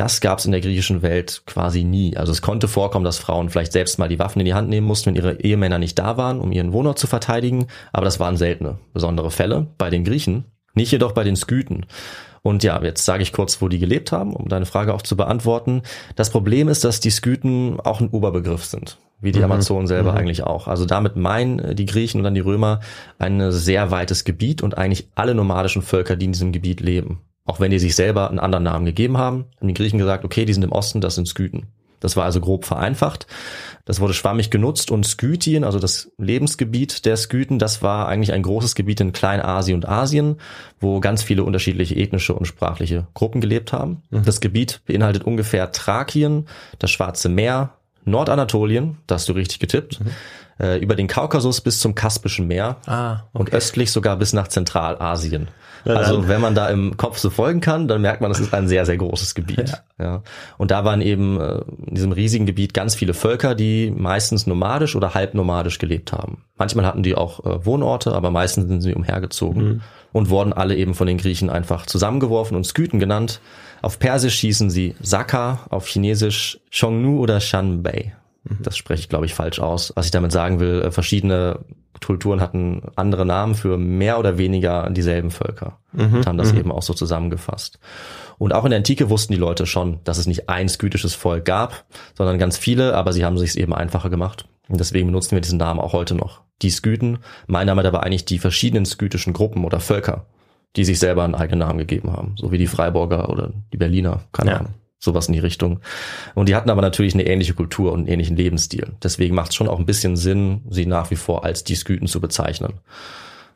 das 0.00 0.22
gab 0.22 0.38
es 0.38 0.46
in 0.46 0.52
der 0.52 0.62
griechischen 0.62 1.02
Welt 1.02 1.42
quasi 1.44 1.84
nie. 1.84 2.16
Also 2.16 2.32
es 2.32 2.40
konnte 2.40 2.68
vorkommen, 2.68 3.04
dass 3.04 3.18
Frauen 3.18 3.50
vielleicht 3.50 3.72
selbst 3.72 3.98
mal 3.98 4.08
die 4.08 4.18
Waffen 4.18 4.40
in 4.40 4.46
die 4.46 4.54
Hand 4.54 4.70
nehmen 4.70 4.86
mussten, 4.86 5.10
wenn 5.10 5.16
ihre 5.16 5.40
Ehemänner 5.42 5.78
nicht 5.78 5.98
da 5.98 6.16
waren, 6.16 6.40
um 6.40 6.52
ihren 6.52 6.72
Wohnort 6.72 6.98
zu 6.98 7.06
verteidigen. 7.06 7.66
Aber 7.92 8.06
das 8.06 8.18
waren 8.18 8.38
seltene, 8.38 8.78
besondere 8.94 9.30
Fälle 9.30 9.66
bei 9.76 9.90
den 9.90 10.04
Griechen, 10.04 10.44
nicht 10.72 10.90
jedoch 10.90 11.12
bei 11.12 11.22
den 11.22 11.36
Skythen. 11.36 11.84
Und 12.40 12.64
ja, 12.64 12.82
jetzt 12.82 13.04
sage 13.04 13.22
ich 13.22 13.34
kurz, 13.34 13.60
wo 13.60 13.68
die 13.68 13.78
gelebt 13.78 14.10
haben, 14.10 14.34
um 14.34 14.48
deine 14.48 14.64
Frage 14.64 14.94
auch 14.94 15.02
zu 15.02 15.18
beantworten. 15.18 15.82
Das 16.16 16.30
Problem 16.30 16.68
ist, 16.68 16.82
dass 16.82 17.00
die 17.00 17.10
Skythen 17.10 17.78
auch 17.78 18.00
ein 18.00 18.08
Oberbegriff 18.08 18.64
sind, 18.64 18.96
wie 19.20 19.32
die 19.32 19.42
Amazonen 19.42 19.86
selber 19.86 20.14
eigentlich 20.14 20.44
auch. 20.44 20.66
Also 20.66 20.86
damit 20.86 21.16
meinen 21.16 21.58
äh, 21.58 21.74
die 21.74 21.84
Griechen 21.84 22.20
und 22.20 22.24
dann 22.24 22.34
die 22.34 22.40
Römer 22.40 22.80
ein 23.18 23.52
sehr 23.52 23.90
weites 23.90 24.24
Gebiet 24.24 24.62
und 24.62 24.78
eigentlich 24.78 25.08
alle 25.14 25.34
nomadischen 25.34 25.82
Völker, 25.82 26.16
die 26.16 26.24
in 26.24 26.32
diesem 26.32 26.52
Gebiet 26.52 26.80
leben. 26.80 27.20
Auch 27.44 27.60
wenn 27.60 27.70
die 27.70 27.78
sich 27.78 27.96
selber 27.96 28.28
einen 28.28 28.38
anderen 28.38 28.64
Namen 28.64 28.86
gegeben 28.86 29.18
haben, 29.18 29.46
haben 29.58 29.68
die 29.68 29.74
Griechen 29.74 29.98
gesagt, 29.98 30.24
okay, 30.24 30.44
die 30.44 30.52
sind 30.52 30.62
im 30.62 30.72
Osten, 30.72 31.00
das 31.00 31.14
sind 31.14 31.26
Skythen. 31.26 31.66
Das 32.00 32.16
war 32.16 32.24
also 32.24 32.40
grob 32.40 32.64
vereinfacht. 32.64 33.26
Das 33.84 34.00
wurde 34.00 34.14
schwammig 34.14 34.50
genutzt 34.50 34.90
und 34.90 35.06
Skythien, 35.06 35.64
also 35.64 35.78
das 35.78 36.10
Lebensgebiet 36.18 37.04
der 37.04 37.16
Skythen, 37.16 37.58
das 37.58 37.82
war 37.82 38.08
eigentlich 38.08 38.32
ein 38.32 38.42
großes 38.42 38.74
Gebiet 38.74 39.00
in 39.00 39.12
Kleinasien 39.12 39.76
und 39.76 39.88
Asien, 39.88 40.36
wo 40.80 41.00
ganz 41.00 41.22
viele 41.22 41.44
unterschiedliche 41.44 41.96
ethnische 41.96 42.34
und 42.34 42.46
sprachliche 42.46 43.06
Gruppen 43.14 43.40
gelebt 43.40 43.72
haben. 43.72 44.02
Das 44.10 44.40
Gebiet 44.40 44.80
beinhaltet 44.86 45.24
ungefähr 45.24 45.72
Thrakien, 45.72 46.46
das 46.78 46.90
Schwarze 46.90 47.28
Meer, 47.28 47.74
Nordanatolien, 48.06 48.96
da 49.06 49.16
hast 49.16 49.28
du 49.28 49.32
richtig 49.32 49.58
getippt, 49.58 50.00
äh, 50.58 50.78
über 50.78 50.96
den 50.96 51.06
Kaukasus 51.06 51.60
bis 51.60 51.80
zum 51.80 51.94
Kaspischen 51.94 52.46
Meer 52.46 52.76
Ah, 52.86 53.24
und 53.32 53.52
östlich 53.52 53.92
sogar 53.92 54.16
bis 54.16 54.32
nach 54.32 54.48
Zentralasien. 54.48 55.48
Also 55.84 56.28
wenn 56.28 56.40
man 56.40 56.54
da 56.54 56.68
im 56.68 56.96
Kopf 56.96 57.18
so 57.18 57.30
folgen 57.30 57.60
kann, 57.60 57.88
dann 57.88 58.02
merkt 58.02 58.20
man, 58.20 58.30
das 58.30 58.40
ist 58.40 58.52
ein 58.52 58.68
sehr, 58.68 58.86
sehr 58.86 58.96
großes 58.96 59.34
Gebiet. 59.34 59.72
Ja. 59.98 60.22
Und 60.58 60.70
da 60.70 60.84
waren 60.84 61.00
eben 61.00 61.40
äh, 61.40 61.60
in 61.86 61.94
diesem 61.94 62.12
riesigen 62.12 62.46
Gebiet 62.46 62.74
ganz 62.74 62.94
viele 62.94 63.14
Völker, 63.14 63.54
die 63.54 63.92
meistens 63.94 64.46
nomadisch 64.46 64.96
oder 64.96 65.14
halbnomadisch 65.14 65.78
gelebt 65.78 66.12
haben. 66.12 66.44
Manchmal 66.56 66.86
hatten 66.86 67.02
die 67.02 67.14
auch 67.14 67.44
äh, 67.44 67.64
Wohnorte, 67.64 68.12
aber 68.12 68.30
meistens 68.30 68.68
sind 68.68 68.80
sie 68.80 68.94
umhergezogen 68.94 69.82
und 70.12 70.30
wurden 70.30 70.52
alle 70.52 70.76
eben 70.76 70.94
von 70.94 71.06
den 71.06 71.18
Griechen 71.18 71.50
einfach 71.50 71.86
zusammengeworfen 71.86 72.56
und 72.56 72.64
Skythen 72.64 72.98
genannt. 72.98 73.40
Auf 73.82 73.98
Persisch 73.98 74.38
hießen 74.40 74.70
sie 74.70 74.94
Saka, 75.00 75.60
auf 75.70 75.86
Chinesisch 75.86 76.58
Xiongnu 76.70 77.18
oder 77.18 77.40
Shanbei. 77.40 78.14
Das 78.60 78.76
spreche 78.76 79.00
ich, 79.02 79.08
glaube 79.08 79.26
ich, 79.26 79.34
falsch 79.34 79.58
aus. 79.60 79.92
Was 79.96 80.06
ich 80.06 80.10
damit 80.12 80.32
sagen 80.32 80.60
will, 80.60 80.82
äh, 80.82 80.90
verschiedene 80.90 81.60
Kulturen 82.04 82.40
hatten 82.40 82.82
andere 82.96 83.26
Namen 83.26 83.54
für 83.54 83.76
mehr 83.76 84.18
oder 84.18 84.38
weniger 84.38 84.88
dieselben 84.90 85.30
Völker 85.30 85.78
und 85.92 86.26
haben 86.26 86.38
das 86.38 86.52
eben 86.54 86.72
auch 86.72 86.82
so 86.82 86.94
zusammengefasst. 86.94 87.78
Und 88.38 88.54
auch 88.54 88.64
in 88.64 88.70
der 88.70 88.78
Antike 88.78 89.10
wussten 89.10 89.34
die 89.34 89.38
Leute 89.38 89.66
schon, 89.66 89.98
dass 90.04 90.16
es 90.16 90.26
nicht 90.26 90.48
ein 90.48 90.68
skytisches 90.70 91.14
Volk 91.14 91.44
gab, 91.44 91.84
sondern 92.16 92.38
ganz 92.38 92.56
viele, 92.56 92.94
aber 92.94 93.12
sie 93.12 93.24
haben 93.24 93.36
sich 93.36 93.58
eben 93.58 93.74
einfacher 93.74 94.08
gemacht. 94.08 94.46
Und 94.68 94.80
deswegen 94.80 95.08
benutzen 95.08 95.32
wir 95.32 95.40
diesen 95.42 95.58
Namen 95.58 95.80
auch 95.80 95.92
heute 95.92 96.14
noch. 96.14 96.40
Die 96.62 96.70
Skythen, 96.70 97.18
mein 97.46 97.66
Name 97.66 97.82
dabei 97.82 98.00
eigentlich 98.00 98.24
die 98.24 98.38
verschiedenen 98.38 98.86
skytischen 98.86 99.32
Gruppen 99.34 99.64
oder 99.64 99.80
Völker, 99.80 100.26
die 100.76 100.84
sich 100.84 100.98
selber 101.00 101.24
einen 101.24 101.34
eigenen 101.34 101.58
Namen 101.58 101.78
gegeben 101.80 102.12
haben, 102.12 102.34
so 102.38 102.50
wie 102.52 102.58
die 102.58 102.68
Freiburger 102.68 103.28
oder 103.28 103.50
die 103.72 103.76
Berliner, 103.76 104.22
keine 104.32 104.50
Ja. 104.52 104.56
Ahnung. 104.58 104.74
Sowas 105.02 105.28
in 105.28 105.32
die 105.32 105.40
Richtung. 105.40 105.80
Und 106.34 106.48
die 106.48 106.54
hatten 106.54 106.70
aber 106.70 106.82
natürlich 106.82 107.14
eine 107.14 107.26
ähnliche 107.26 107.54
Kultur 107.54 107.92
und 107.92 108.00
einen 108.00 108.08
ähnlichen 108.08 108.36
Lebensstil. 108.36 108.92
Deswegen 109.02 109.34
macht 109.34 109.50
es 109.50 109.56
schon 109.56 109.68
auch 109.68 109.78
ein 109.78 109.86
bisschen 109.86 110.16
Sinn, 110.16 110.60
sie 110.68 110.84
nach 110.84 111.10
wie 111.10 111.16
vor 111.16 111.42
als 111.44 111.64
die 111.64 111.74
Skythen 111.74 112.06
zu 112.06 112.20
bezeichnen. 112.20 112.74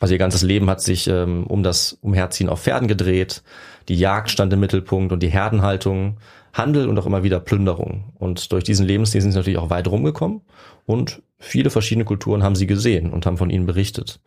Also 0.00 0.14
ihr 0.14 0.18
ganzes 0.18 0.42
Leben 0.42 0.68
hat 0.70 0.80
sich 0.80 1.06
ähm, 1.06 1.46
um 1.46 1.62
das 1.62 1.98
Umherziehen 2.00 2.48
auf 2.48 2.62
Pferden 2.62 2.88
gedreht. 2.88 3.42
Die 3.88 3.94
Jagd 3.94 4.30
stand 4.30 4.52
im 4.52 4.60
Mittelpunkt 4.60 5.12
und 5.12 5.22
die 5.22 5.28
Herdenhaltung, 5.28 6.18
Handel 6.54 6.88
und 6.88 6.98
auch 6.98 7.06
immer 7.06 7.24
wieder 7.24 7.40
Plünderung. 7.40 8.12
Und 8.18 8.52
durch 8.52 8.64
diesen 8.64 8.86
Lebensstil 8.86 9.20
sind 9.20 9.32
sie 9.32 9.38
natürlich 9.38 9.58
auch 9.58 9.70
weit 9.70 9.88
rumgekommen 9.88 10.40
und 10.86 11.22
viele 11.38 11.70
verschiedene 11.70 12.04
Kulturen 12.04 12.42
haben 12.42 12.56
sie 12.56 12.66
gesehen 12.66 13.12
und 13.12 13.26
haben 13.26 13.36
von 13.36 13.50
ihnen 13.50 13.66
berichtet. 13.66 14.20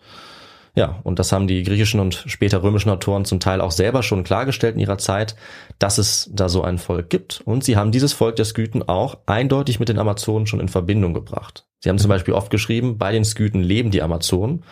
Ja, 0.78 1.00
und 1.02 1.18
das 1.18 1.32
haben 1.32 1.48
die 1.48 1.64
griechischen 1.64 2.00
und 2.00 2.24
später 2.28 2.62
römischen 2.62 2.92
Autoren 2.92 3.26
zum 3.26 3.40
Teil 3.40 3.62
auch 3.62 3.72
selber 3.72 4.04
schon 4.04 4.24
klargestellt 4.24 4.76
in 4.76 4.82
ihrer 4.82 5.00
Zeit, 5.00 5.36
dass 5.80 5.98
es 5.98 6.30
da 6.32 6.50
so 6.50 6.62
ein 6.62 6.78
Volk 6.78 7.10
gibt. 7.10 7.42
Und 7.46 7.64
sie 7.64 7.76
haben 7.78 7.92
dieses 7.92 8.14
Volk 8.14 8.36
der 8.36 8.46
Skythen 8.46 8.88
auch 8.88 9.18
eindeutig 9.26 9.80
mit 9.80 9.90
den 9.90 9.98
Amazonen 9.98 10.46
schon 10.46 10.60
in 10.60 10.70
Verbindung 10.70 11.16
gebracht. 11.16 11.66
Sie 11.80 11.90
haben 11.90 11.98
zum 11.98 12.10
Beispiel 12.10 12.36
oft 12.36 12.52
geschrieben, 12.52 13.00
bei 13.00 13.12
den 13.12 13.26
Skythen 13.26 13.64
leben 13.64 13.90
die 13.90 14.04
Amazonen 14.04 14.64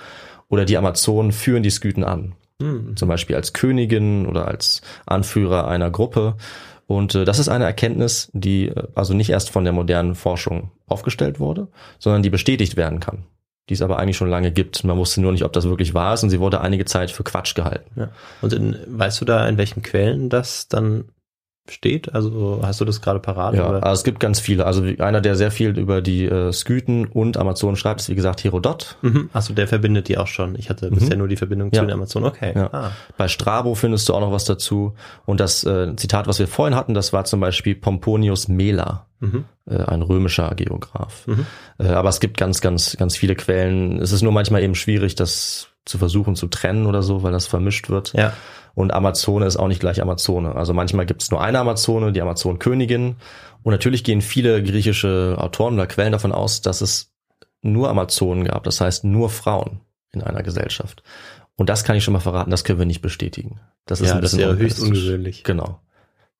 oder 0.48 0.66
die 0.66 0.78
Amazonen 0.78 1.32
führen 1.32 1.64
die 1.64 1.72
Skythen 1.72 2.04
an. 2.04 2.36
Hm. 2.62 2.96
zum 2.96 3.10
Beispiel 3.10 3.36
als 3.36 3.52
Königin 3.52 4.28
oder 4.28 4.48
als 4.48 4.82
Anführer 5.08 5.68
einer 5.68 5.90
Gruppe. 5.90 6.38
Und 6.86 7.16
äh, 7.16 7.26
das 7.26 7.40
ist 7.40 7.50
eine 7.50 7.66
Erkenntnis, 7.66 8.30
die 8.32 8.68
äh, 8.68 8.88
also 8.94 9.16
nicht 9.16 9.32
erst 9.32 9.50
von 9.50 9.64
der 9.64 9.74
modernen 9.74 10.14
Forschung 10.14 10.70
aufgestellt 10.86 11.40
wurde, 11.40 11.68
sondern 11.98 12.22
die 12.22 12.30
bestätigt 12.30 12.78
werden 12.78 13.00
kann. 13.00 13.26
Die 13.70 13.74
es 13.74 13.82
aber 13.82 13.98
eigentlich 13.98 14.18
schon 14.18 14.30
lange 14.30 14.52
gibt. 14.52 14.84
Man 14.84 14.98
wusste 14.98 15.22
nur 15.22 15.32
nicht, 15.32 15.44
ob 15.44 15.54
das 15.54 15.66
wirklich 15.68 15.94
wahr 15.94 16.14
ist 16.14 16.24
und 16.24 16.30
sie 16.30 16.40
wurde 16.40 16.62
einige 16.62 16.86
Zeit 16.86 17.10
für 17.10 17.24
Quatsch 17.24 17.56
gehalten. 17.56 18.00
Ja. 18.00 18.10
Und 18.42 18.54
in, 18.54 18.78
weißt 18.88 19.22
du 19.22 19.26
da, 19.26 19.48
in 19.48 19.58
welchen 19.58 19.82
Quellen 19.82 20.30
das 20.30 20.68
dann 20.68 21.06
steht? 21.70 22.14
Also 22.14 22.60
hast 22.64 22.80
du 22.82 22.86
das 22.86 23.02
gerade 23.02 23.20
parat? 23.20 23.56
Ja, 23.56 23.70
oder? 23.70 23.84
also 23.84 24.00
es 24.00 24.04
gibt 24.04 24.20
ganz 24.20 24.40
viele. 24.40 24.66
Also 24.66 24.84
einer, 25.00 25.22
der 25.22 25.36
sehr 25.36 25.52
viel 25.52 25.78
über 25.78 26.02
die 26.02 26.26
äh, 26.26 26.52
Skythen 26.52 27.06
und 27.08 27.38
Amazonen 27.38 27.76
schreibt, 27.76 28.02
ist 28.02 28.10
wie 28.10 28.16
gesagt 28.16 28.44
Herodot. 28.44 28.98
Mhm. 29.02 29.30
Achso, 29.34 29.54
der 29.54 29.68
verbindet 29.68 30.08
die 30.08 30.18
auch 30.18 30.28
schon. 30.28 30.56
Ich 30.56 30.70
hatte 30.70 30.90
bisher 30.92 31.18
nur 31.18 31.28
die 31.28 31.36
Verbindung 31.38 31.72
zu 31.72 31.78
Ja. 31.80 31.86
den 31.86 31.92
Amazonen. 31.94 32.28
Okay. 32.28 32.54
Ja. 32.56 32.70
Ah. 32.72 32.92
Bei 33.18 33.28
Strabo 33.28 33.76
findest 33.76 34.08
du 34.10 34.14
auch 34.14 34.20
noch 34.22 34.32
was 34.32 34.46
dazu. 34.46 34.94
Und 35.26 35.40
das 35.40 35.64
äh, 35.64 35.96
Zitat, 35.96 36.28
was 36.28 36.40
wir 36.40 36.48
vorhin 36.48 36.76
hatten, 36.76 36.94
das 36.94 37.14
war 37.14 37.26
zum 37.26 37.40
Beispiel 37.40 37.76
Pomponius 37.76 38.48
Mela, 38.48 39.08
Mhm. 39.22 39.46
äh, 39.70 39.78
ein 39.78 40.02
römischer 40.02 40.54
Geograf. 40.56 41.26
Äh, 41.80 41.88
aber 41.88 42.10
es 42.10 42.20
gibt 42.20 42.38
ganz, 42.38 42.60
ganz, 42.62 42.98
ganz 42.98 43.16
viele 43.16 43.34
Quellen. 43.36 44.00
Es 44.02 44.12
ist 44.12 44.22
nur 44.22 44.34
manchmal 44.34 44.62
eben 44.62 44.76
schwierig, 44.76 45.16
das 45.16 45.70
zu 45.86 45.98
versuchen 45.98 46.36
zu 46.36 46.48
trennen 46.48 46.86
oder 46.88 47.04
so, 47.04 47.24
weil 47.24 47.32
das 47.32 47.48
vermischt 47.48 47.90
wird. 47.90 48.14
Ja. 48.14 48.34
Und 48.74 48.94
Amazone 48.94 49.46
ist 49.46 49.56
auch 49.56 49.68
nicht 49.68 49.80
gleich 49.80 50.02
Amazone. 50.02 50.56
Also 50.56 50.74
manchmal 50.74 51.06
gibt 51.06 51.24
es 51.24 51.32
nur 51.32 51.42
eine 51.42 51.60
Amazone, 51.60 52.12
die 52.12 52.22
Amazonenkönigin. 52.22 53.16
Und 53.64 53.72
natürlich 53.72 54.04
gehen 54.04 54.22
viele 54.22 54.62
griechische 54.62 55.38
Autoren 55.40 55.76
oder 55.76 55.88
Quellen 55.88 56.12
davon 56.12 56.32
aus, 56.32 56.62
dass 56.62 56.82
es 56.82 57.14
nur 57.62 57.90
Amazonen 57.90 58.44
gab, 58.44 58.64
das 58.64 58.80
heißt 58.80 59.06
nur 59.06 59.30
Frauen 59.30 59.82
in 60.12 60.22
einer 60.22 60.44
Gesellschaft. 60.44 61.04
Und 61.56 61.70
das 61.70 61.84
kann 61.84 61.96
ich 61.96 62.04
schon 62.04 62.14
mal 62.14 62.20
verraten, 62.20 62.52
das 62.52 62.64
können 62.64 62.80
wir 62.80 62.86
nicht 62.86 63.02
bestätigen. 63.02 63.60
Das 63.86 64.02
ist 64.02 64.10
Ja, 64.10 64.16
ein 64.16 64.22
das 64.22 64.32
bisschen 64.32 64.48
wäre 64.48 64.58
höchst 64.58 64.80
ungewöhnlich. 64.82 65.44
Genau. 65.44 65.80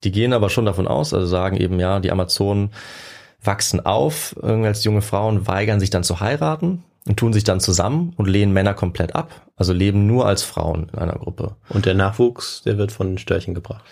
Die 0.04 0.12
gehen 0.12 0.32
aber 0.32 0.50
schon 0.50 0.66
davon 0.66 0.86
aus, 0.86 1.14
also 1.14 1.26
sagen 1.26 1.56
eben, 1.56 1.80
ja, 1.80 2.00
die 2.00 2.12
Amazonen 2.12 2.70
wachsen 3.42 3.84
auf, 3.84 4.36
irgendwie 4.40 4.68
als 4.68 4.84
junge 4.84 5.02
Frauen 5.02 5.46
weigern 5.46 5.80
sich 5.80 5.90
dann 5.90 6.04
zu 6.04 6.20
heiraten 6.20 6.84
und 7.06 7.16
tun 7.16 7.32
sich 7.32 7.44
dann 7.44 7.60
zusammen 7.60 8.12
und 8.16 8.26
lehnen 8.26 8.52
Männer 8.52 8.74
komplett 8.74 9.14
ab, 9.14 9.46
also 9.56 9.72
leben 9.72 10.06
nur 10.06 10.26
als 10.26 10.42
Frauen 10.42 10.88
in 10.92 10.98
einer 10.98 11.14
Gruppe. 11.14 11.56
Und 11.68 11.86
der 11.86 11.94
Nachwuchs, 11.94 12.62
der 12.64 12.78
wird 12.78 12.92
von 12.92 13.08
den 13.08 13.18
Störchen 13.18 13.54
gebracht. 13.54 13.84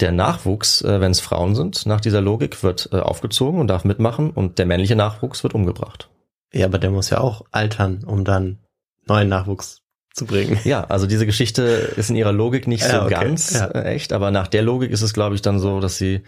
Der 0.00 0.12
Nachwuchs, 0.12 0.82
äh, 0.82 1.00
wenn 1.00 1.10
es 1.10 1.20
Frauen 1.20 1.54
sind, 1.54 1.86
nach 1.86 2.00
dieser 2.00 2.20
Logik, 2.20 2.62
wird 2.62 2.90
äh, 2.92 2.98
aufgezogen 3.00 3.60
und 3.60 3.66
darf 3.66 3.84
mitmachen 3.84 4.30
und 4.30 4.58
der 4.58 4.66
männliche 4.66 4.94
Nachwuchs 4.96 5.42
wird 5.42 5.54
umgebracht. 5.54 6.08
Ja, 6.52 6.66
aber 6.66 6.78
der 6.78 6.90
muss 6.90 7.10
ja 7.10 7.18
auch 7.20 7.44
altern, 7.50 8.04
um 8.06 8.24
dann 8.24 8.58
neuen 9.06 9.28
Nachwuchs 9.28 9.82
zu 10.14 10.24
bringen. 10.26 10.58
Ja, 10.64 10.84
also 10.84 11.06
diese 11.06 11.26
Geschichte 11.26 11.62
ist 11.96 12.10
in 12.10 12.16
ihrer 12.16 12.32
Logik 12.32 12.66
nicht 12.68 12.84
so 12.84 12.90
Ja, 12.90 13.04
okay. 13.04 13.14
ganz 13.14 13.54
Ja. 13.54 13.66
äh, 13.66 13.94
echt, 13.94 14.12
aber 14.12 14.30
nach 14.30 14.46
der 14.48 14.62
Logik 14.62 14.90
ist 14.90 15.02
es, 15.02 15.14
glaube 15.14 15.34
ich, 15.34 15.42
dann 15.42 15.58
so, 15.58 15.80
dass 15.80 15.96
sie 15.96 16.22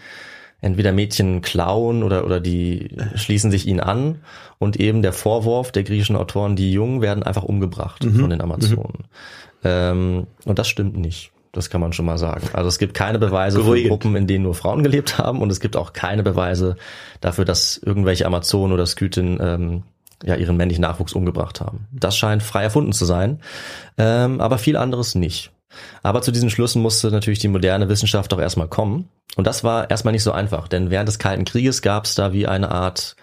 entweder 0.61 0.91
Mädchen 0.91 1.41
klauen 1.41 2.03
oder, 2.03 2.23
oder 2.25 2.39
die 2.39 2.95
schließen 3.15 3.51
sich 3.51 3.67
ihnen 3.67 3.79
an 3.79 4.19
und 4.59 4.79
eben 4.79 5.01
der 5.01 5.11
Vorwurf 5.13 5.71
der 5.71 5.83
griechischen 5.83 6.15
Autoren, 6.15 6.55
die 6.55 6.71
Jungen 6.71 7.01
werden 7.01 7.23
einfach 7.23 7.43
umgebracht 7.43 8.03
Mhm. 8.03 8.19
von 8.19 8.29
den 8.29 8.41
Amazonen. 8.41 9.05
Ähm, 9.63 10.27
und 10.45 10.59
das 10.59 10.67
stimmt 10.67 10.97
nicht. 10.97 11.31
Das 11.51 11.69
kann 11.69 11.81
man 11.81 11.91
schon 11.91 12.05
mal 12.05 12.17
sagen. 12.17 12.47
Also 12.53 12.69
es 12.69 12.79
gibt 12.79 12.93
keine 12.93 13.19
Beweise 13.19 13.57
für 13.57 13.63
Beruhigend. 13.65 13.89
Gruppen, 13.89 14.15
in 14.15 14.25
denen 14.25 14.43
nur 14.45 14.55
Frauen 14.55 14.83
gelebt 14.83 15.17
haben 15.17 15.41
und 15.41 15.51
es 15.51 15.59
gibt 15.59 15.75
auch 15.75 15.91
keine 15.93 16.23
Beweise 16.23 16.77
dafür, 17.19 17.43
dass 17.43 17.77
irgendwelche 17.77 18.25
Amazonen 18.25 18.71
oder 18.71 18.85
Skythen 18.85 19.37
ähm, 19.41 19.83
ja 20.23 20.35
ihren 20.35 20.55
männlichen 20.55 20.83
Nachwuchs 20.83 21.13
umgebracht 21.13 21.59
haben. 21.59 21.87
Das 21.91 22.15
scheint 22.15 22.41
frei 22.43 22.63
erfunden 22.63 22.93
zu 22.93 23.05
sein, 23.05 23.41
ähm, 23.97 24.39
aber 24.39 24.59
viel 24.59 24.77
anderes 24.77 25.15
nicht. 25.15 25.51
Aber 26.03 26.21
zu 26.21 26.31
diesen 26.31 26.49
Schlüssen 26.49 26.81
musste 26.81 27.11
natürlich 27.11 27.39
die 27.39 27.47
moderne 27.47 27.89
Wissenschaft 27.89 28.33
auch 28.33 28.39
erstmal 28.39 28.67
kommen. 28.67 29.09
Und 29.35 29.47
das 29.47 29.63
war 29.63 29.89
erstmal 29.89 30.11
nicht 30.11 30.23
so 30.23 30.31
einfach, 30.31 30.67
denn 30.67 30.89
während 30.89 31.07
des 31.07 31.19
Kalten 31.19 31.45
Krieges 31.45 31.81
gab 31.81 32.05
es 32.05 32.15
da 32.15 32.33
wie 32.33 32.47
eine 32.47 32.71
Art 32.71 33.15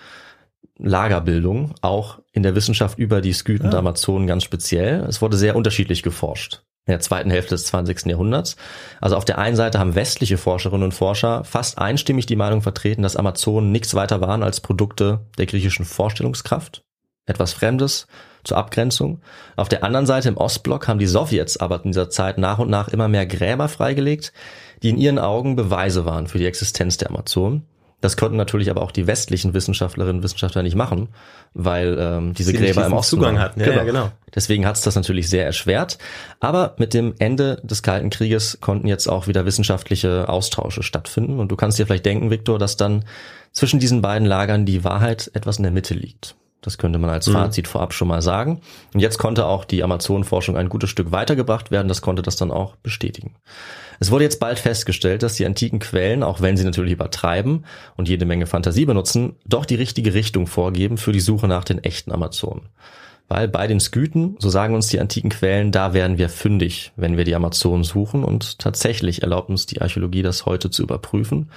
Lagerbildung, 0.78 1.74
auch 1.80 2.20
in 2.32 2.42
der 2.42 2.54
Wissenschaft 2.54 2.98
über 2.98 3.20
die 3.20 3.32
Skythen 3.32 3.66
und 3.66 3.74
Ah. 3.74 3.78
Amazonen 3.78 4.26
ganz 4.26 4.44
speziell. 4.44 5.04
Es 5.08 5.20
wurde 5.20 5.36
sehr 5.36 5.56
unterschiedlich 5.56 6.02
geforscht 6.02 6.62
in 6.88 6.92
der 6.92 7.00
zweiten 7.00 7.30
Hälfte 7.30 7.54
des 7.54 7.66
20. 7.66 8.06
Jahrhunderts. 8.06 8.56
Also 9.00 9.16
auf 9.16 9.26
der 9.26 9.36
einen 9.36 9.56
Seite 9.56 9.78
haben 9.78 9.94
westliche 9.94 10.38
Forscherinnen 10.38 10.84
und 10.84 10.94
Forscher 10.94 11.44
fast 11.44 11.76
einstimmig 11.78 12.24
die 12.24 12.36
Meinung 12.36 12.62
vertreten, 12.62 13.02
dass 13.02 13.16
Amazonen 13.16 13.72
nichts 13.72 13.94
weiter 13.94 14.22
waren 14.22 14.42
als 14.42 14.60
Produkte 14.60 15.20
der 15.36 15.44
griechischen 15.44 15.84
Vorstellungskraft, 15.84 16.82
etwas 17.26 17.52
Fremdes 17.52 18.06
zur 18.48 18.56
Abgrenzung. 18.56 19.20
Auf 19.56 19.68
der 19.68 19.84
anderen 19.84 20.06
Seite 20.06 20.28
im 20.28 20.36
Ostblock 20.36 20.88
haben 20.88 20.98
die 20.98 21.06
Sowjets 21.06 21.56
aber 21.58 21.84
in 21.84 21.92
dieser 21.92 22.10
Zeit 22.10 22.38
nach 22.38 22.58
und 22.58 22.68
nach 22.70 22.88
immer 22.88 23.08
mehr 23.08 23.26
Gräber 23.26 23.68
freigelegt, 23.68 24.32
die 24.82 24.90
in 24.90 24.98
ihren 24.98 25.18
Augen 25.18 25.56
Beweise 25.56 26.04
waren 26.04 26.26
für 26.26 26.38
die 26.38 26.46
Existenz 26.46 26.96
der 26.96 27.10
Amazonen. 27.10 27.64
Das 28.00 28.16
konnten 28.16 28.36
natürlich 28.36 28.70
aber 28.70 28.82
auch 28.82 28.92
die 28.92 29.08
westlichen 29.08 29.54
Wissenschaftlerinnen 29.54 30.18
und 30.18 30.22
Wissenschaftler 30.22 30.62
nicht 30.62 30.76
machen, 30.76 31.08
weil 31.52 31.96
ähm, 31.98 32.32
diese 32.32 32.52
Sie 32.52 32.56
Gräber 32.56 32.86
im 32.86 32.92
Osten 32.92 33.16
Zugang 33.16 33.40
hatten. 33.40 33.60
Ja, 33.60 33.72
ja, 33.72 33.82
genau. 33.82 34.12
Deswegen 34.32 34.66
hat 34.66 34.76
es 34.76 34.82
das 34.82 34.94
natürlich 34.94 35.28
sehr 35.28 35.44
erschwert. 35.44 35.98
Aber 36.38 36.76
mit 36.78 36.94
dem 36.94 37.14
Ende 37.18 37.60
des 37.64 37.82
Kalten 37.82 38.10
Krieges 38.10 38.58
konnten 38.60 38.86
jetzt 38.86 39.08
auch 39.08 39.26
wieder 39.26 39.46
wissenschaftliche 39.46 40.28
Austausche 40.28 40.84
stattfinden. 40.84 41.40
Und 41.40 41.50
du 41.50 41.56
kannst 41.56 41.76
dir 41.76 41.86
vielleicht 41.86 42.06
denken, 42.06 42.30
Viktor, 42.30 42.60
dass 42.60 42.76
dann 42.76 43.04
zwischen 43.50 43.80
diesen 43.80 44.00
beiden 44.00 44.28
Lagern 44.28 44.64
die 44.64 44.84
Wahrheit 44.84 45.32
etwas 45.34 45.56
in 45.56 45.64
der 45.64 45.72
Mitte 45.72 45.94
liegt. 45.94 46.36
Das 46.60 46.76
könnte 46.76 46.98
man 46.98 47.10
als 47.10 47.28
Fazit 47.28 47.68
vorab 47.68 47.94
schon 47.94 48.08
mal 48.08 48.20
sagen. 48.20 48.60
Und 48.92 49.00
jetzt 49.00 49.18
konnte 49.18 49.46
auch 49.46 49.64
die 49.64 49.84
Amazonenforschung 49.84 50.56
ein 50.56 50.68
gutes 50.68 50.90
Stück 50.90 51.12
weitergebracht 51.12 51.70
werden. 51.70 51.86
Das 51.86 52.02
konnte 52.02 52.22
das 52.22 52.36
dann 52.36 52.50
auch 52.50 52.74
bestätigen. 52.76 53.36
Es 54.00 54.10
wurde 54.10 54.24
jetzt 54.24 54.40
bald 54.40 54.58
festgestellt, 54.58 55.22
dass 55.22 55.34
die 55.34 55.46
antiken 55.46 55.78
Quellen, 55.78 56.22
auch 56.22 56.40
wenn 56.40 56.56
sie 56.56 56.64
natürlich 56.64 56.92
übertreiben 56.92 57.64
und 57.96 58.08
jede 58.08 58.26
Menge 58.26 58.46
Fantasie 58.46 58.86
benutzen, 58.86 59.36
doch 59.46 59.64
die 59.64 59.76
richtige 59.76 60.14
Richtung 60.14 60.46
vorgeben 60.46 60.98
für 60.98 61.12
die 61.12 61.20
Suche 61.20 61.46
nach 61.48 61.64
den 61.64 61.82
echten 61.82 62.12
Amazonen. 62.12 62.68
Weil 63.28 63.46
bei 63.46 63.66
den 63.66 63.78
Skythen, 63.78 64.36
so 64.38 64.48
sagen 64.48 64.74
uns 64.74 64.86
die 64.86 65.00
antiken 65.00 65.28
Quellen, 65.28 65.70
da 65.70 65.92
werden 65.92 66.16
wir 66.16 66.30
fündig, 66.30 66.92
wenn 66.96 67.18
wir 67.18 67.24
die 67.24 67.34
Amazonen 67.34 67.84
suchen 67.84 68.24
und 68.24 68.58
tatsächlich 68.58 69.22
erlaubt 69.22 69.50
uns 69.50 69.66
die 69.66 69.82
Archäologie 69.82 70.22
das 70.22 70.46
heute 70.46 70.70
zu 70.70 70.82
überprüfen. 70.82 71.50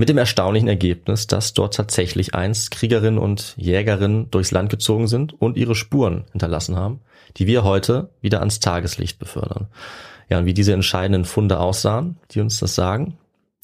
Mit 0.00 0.08
dem 0.08 0.16
erstaunlichen 0.16 0.66
Ergebnis, 0.66 1.26
dass 1.26 1.52
dort 1.52 1.74
tatsächlich 1.74 2.34
einst 2.34 2.70
Kriegerinnen 2.70 3.18
und 3.18 3.52
Jägerinnen 3.58 4.30
durchs 4.30 4.50
Land 4.50 4.70
gezogen 4.70 5.08
sind 5.08 5.34
und 5.38 5.58
ihre 5.58 5.74
Spuren 5.74 6.24
hinterlassen 6.32 6.74
haben, 6.74 7.00
die 7.36 7.46
wir 7.46 7.64
heute 7.64 8.08
wieder 8.22 8.38
ans 8.38 8.60
Tageslicht 8.60 9.18
befördern. 9.18 9.66
Ja, 10.30 10.38
und 10.38 10.46
wie 10.46 10.54
diese 10.54 10.72
entscheidenden 10.72 11.26
Funde 11.26 11.60
aussahen, 11.60 12.16
die 12.30 12.40
uns 12.40 12.58
das 12.60 12.74
sagen, 12.74 13.18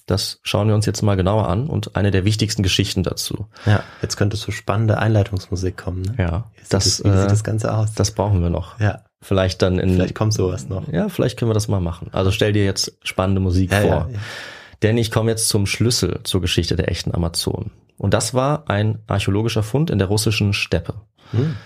das 0.05 0.39
schauen 0.43 0.69
wir 0.69 0.75
uns 0.75 0.85
jetzt 0.85 1.01
mal 1.01 1.17
genauer 1.17 1.49
an 1.49 1.69
und 1.69 1.97
eine 1.97 2.11
der 2.11 2.27
wichtigsten 2.27 2.63
Geschichten 2.63 3.03
dazu. 3.03 3.47
Ja, 3.65 3.83
jetzt 4.03 4.19
könnte 4.19 4.37
so 4.37 4.53
spannende 4.53 4.99
Einleitungsmusik 4.99 5.79
kommen. 5.79 6.03
Ne? 6.03 6.15
Ja, 6.19 6.51
Wie 6.57 6.61
sieht 6.65 6.73
das, 6.75 6.85
das, 6.85 7.05
wie 7.05 7.17
sieht 7.17 7.27
äh, 7.27 7.29
das 7.31 7.45
Ganze 7.45 7.73
aus? 7.75 7.95
das 7.95 8.11
brauchen 8.11 8.43
wir 8.43 8.51
noch. 8.51 8.79
ja, 8.79 9.05
Vielleicht 9.23 9.63
dann 9.63 9.79
in 9.79 9.95
vielleicht 9.95 10.15
kommt 10.15 10.35
sowas 10.35 10.69
noch. 10.69 10.87
Ja, 10.93 11.09
vielleicht 11.09 11.39
können 11.39 11.51
wir 11.51 11.55
das 11.55 11.67
mal 11.69 11.81
machen. 11.81 12.11
Also 12.13 12.31
stell 12.31 12.53
dir 12.53 12.67
jetzt 12.67 12.93
spannende 13.05 13.41
Musik 13.41 13.73
Ja, 13.73 13.81
vor. 13.81 13.91
ja, 13.91 14.09
ja. 14.13 14.19
Denn 14.83 14.99
ich 14.99 15.11
komme 15.11 15.31
jetzt 15.31 15.49
zum 15.49 15.67
Schlüssel 15.67 16.21
zur 16.25 16.41
Geschichte 16.41 16.77
der 16.77 16.91
echten 16.91 17.15
Amazonen. 17.15 17.71
Und 17.99 18.13
das 18.13 18.35
war 18.35 18.69
ein 18.69 18.99
archäologischer 19.07 19.63
Fund 19.63 19.91
in 19.91 19.99
der 19.99 20.09
russischen 20.09 20.53
Steppe. 20.53 20.95
Hm. 21.31 21.57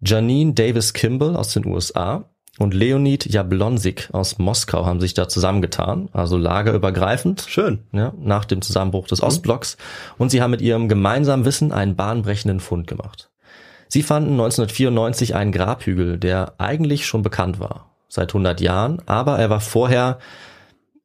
Janine 0.00 0.54
Davis 0.54 0.92
Kimball 0.92 1.36
aus 1.36 1.52
den 1.52 1.66
USA 1.66 2.30
und 2.58 2.72
Leonid 2.72 3.26
Jablonsik 3.26 4.10
aus 4.12 4.38
Moskau 4.38 4.86
haben 4.86 5.00
sich 5.00 5.14
da 5.14 5.28
zusammengetan, 5.28 6.08
also 6.12 6.36
lagerübergreifend, 6.36 7.44
Schön. 7.48 7.80
ja, 7.92 8.12
nach 8.18 8.44
dem 8.44 8.62
Zusammenbruch 8.62 9.08
des 9.08 9.22
Ostblocks. 9.22 9.76
Und 10.18 10.30
sie 10.30 10.40
haben 10.40 10.52
mit 10.52 10.60
ihrem 10.60 10.88
gemeinsamen 10.88 11.44
Wissen 11.44 11.72
einen 11.72 11.96
bahnbrechenden 11.96 12.60
Fund 12.60 12.86
gemacht. 12.86 13.30
Sie 13.88 14.02
fanden 14.02 14.32
1994 14.32 15.34
einen 15.34 15.52
Grabhügel, 15.52 16.18
der 16.18 16.54
eigentlich 16.58 17.06
schon 17.06 17.22
bekannt 17.22 17.58
war, 17.58 17.90
seit 18.08 18.30
100 18.30 18.60
Jahren, 18.60 19.02
aber 19.06 19.38
er 19.38 19.50
war 19.50 19.60
vorher 19.60 20.18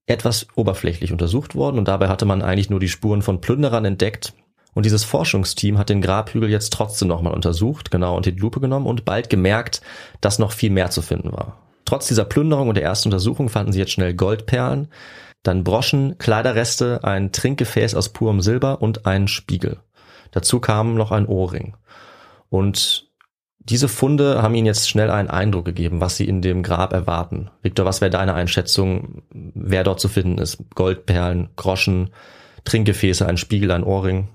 etwas 0.10 0.48
oberflächlich 0.56 1.12
untersucht 1.12 1.56
worden 1.56 1.78
und 1.78 1.88
dabei 1.88 2.08
hatte 2.08 2.26
man 2.26 2.42
eigentlich 2.42 2.70
nur 2.70 2.80
die 2.80 2.90
Spuren 2.90 3.22
von 3.22 3.42
Plünderern 3.42 3.86
entdeckt. 3.86 4.34
Und 4.74 4.86
dieses 4.86 5.04
Forschungsteam 5.04 5.78
hat 5.78 5.90
den 5.90 6.02
Grabhügel 6.02 6.50
jetzt 6.50 6.74
trotzdem 6.74 7.08
nochmal 7.08 7.34
untersucht, 7.34 7.92
genau 7.92 8.16
unter 8.16 8.32
die 8.32 8.40
Lupe 8.40 8.60
genommen 8.60 8.86
und 8.86 9.04
bald 9.04 9.30
gemerkt, 9.30 9.82
dass 10.22 10.40
noch 10.40 10.52
viel 10.52 10.70
mehr 10.70 10.90
zu 10.90 11.02
finden 11.02 11.32
war. 11.32 11.58
Trotz 11.86 12.08
dieser 12.08 12.26
Plünderung 12.26 12.70
und 12.70 12.76
der 12.76 12.84
ersten 12.84 13.10
Untersuchung 13.10 13.50
fanden 13.50 13.72
sie 13.72 13.80
jetzt 13.80 13.92
schnell 13.92 14.14
Goldperlen, 14.14 14.90
dann 15.44 15.64
Broschen, 15.64 16.18
Kleiderreste, 16.18 17.04
ein 17.04 17.32
Trinkgefäß 17.32 17.96
aus 17.96 18.10
purem 18.10 18.42
Silber 18.42 18.82
und 18.82 19.06
einen 19.06 19.28
Spiegel. 19.28 19.80
Dazu 20.32 20.60
kam 20.60 20.96
noch 20.96 21.12
ein 21.12 21.26
Ohrring. 21.26 21.76
Und 22.50 23.09
diese 23.60 23.88
Funde 23.88 24.42
haben 24.42 24.56
ihnen 24.56 24.66
jetzt 24.66 24.90
schnell 24.90 25.10
einen 25.12 25.30
Eindruck 25.30 25.66
gegeben, 25.66 26.02
was 26.02 26.18
sie 26.18 26.26
in 26.28 26.42
dem 26.42 26.64
Grab 26.64 26.94
erwarten. 26.94 27.50
Victor, 27.62 27.86
was 27.86 28.02
wäre 28.02 28.10
deine 28.10 28.34
Einschätzung, 28.34 29.22
wer 29.32 29.84
dort 29.84 30.00
zu 30.00 30.08
finden 30.08 30.38
ist? 30.40 30.58
Goldperlen, 30.76 31.50
Groschen, 31.56 32.10
Trinkgefäße, 32.66 33.26
ein 33.28 33.38
Spiegel, 33.38 33.72
ein 33.72 33.84
Ohrring. 33.84 34.28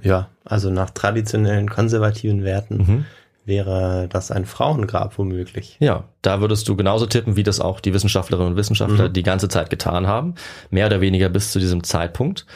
Ja, 0.00 0.28
also 0.44 0.70
nach 0.70 0.90
traditionellen 0.90 1.68
konservativen 1.68 2.44
Werten 2.44 2.76
Mhm. 2.78 3.04
wäre 3.44 4.06
das 4.10 4.30
ein 4.30 4.44
Frauengrab 4.44 5.18
womöglich. 5.18 5.76
Ja, 5.80 6.04
da 6.22 6.40
würdest 6.40 6.68
du 6.68 6.76
genauso 6.76 7.06
tippen, 7.06 7.34
wie 7.36 7.42
das 7.42 7.60
auch 7.60 7.80
die 7.80 7.94
Wissenschaftlerinnen 7.94 8.52
und 8.52 8.56
Wissenschaftler 8.58 9.08
Mhm. 9.08 9.12
die 9.14 9.22
ganze 9.22 9.48
Zeit 9.48 9.70
getan 9.70 10.06
haben. 10.06 10.34
Mehr 10.70 10.86
oder 10.86 11.00
weniger 11.00 11.28
bis 11.30 11.50
zu 11.50 11.58
diesem 11.58 11.82
Zeitpunkt. 11.82 12.46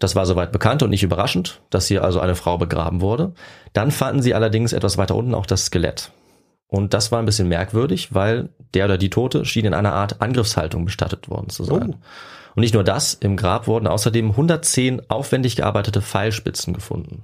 Das 0.00 0.16
war 0.16 0.26
soweit 0.26 0.50
bekannt 0.50 0.82
und 0.82 0.90
nicht 0.90 1.02
überraschend, 1.02 1.60
dass 1.68 1.86
hier 1.86 2.02
also 2.02 2.20
eine 2.20 2.34
Frau 2.34 2.58
begraben 2.58 3.00
wurde. 3.00 3.32
Dann 3.74 3.90
fanden 3.92 4.22
sie 4.22 4.34
allerdings 4.34 4.72
etwas 4.72 4.98
weiter 4.98 5.14
unten 5.14 5.34
auch 5.34 5.46
das 5.46 5.66
Skelett. 5.66 6.10
Und 6.66 6.94
das 6.94 7.12
war 7.12 7.18
ein 7.18 7.26
bisschen 7.26 7.48
merkwürdig, 7.48 8.14
weil 8.14 8.48
der 8.74 8.86
oder 8.86 8.96
die 8.96 9.10
Tote 9.10 9.44
schien 9.44 9.66
in 9.66 9.74
einer 9.74 9.92
Art 9.92 10.22
Angriffshaltung 10.22 10.86
bestattet 10.86 11.28
worden 11.28 11.50
zu 11.50 11.64
sein. 11.64 11.94
Oh. 11.94 12.54
Und 12.54 12.62
nicht 12.62 12.74
nur 12.74 12.82
das, 12.82 13.14
im 13.14 13.36
Grab 13.36 13.66
wurden 13.66 13.86
außerdem 13.86 14.30
110 14.30 15.10
aufwendig 15.10 15.56
gearbeitete 15.56 16.00
Pfeilspitzen 16.00 16.72
gefunden. 16.72 17.22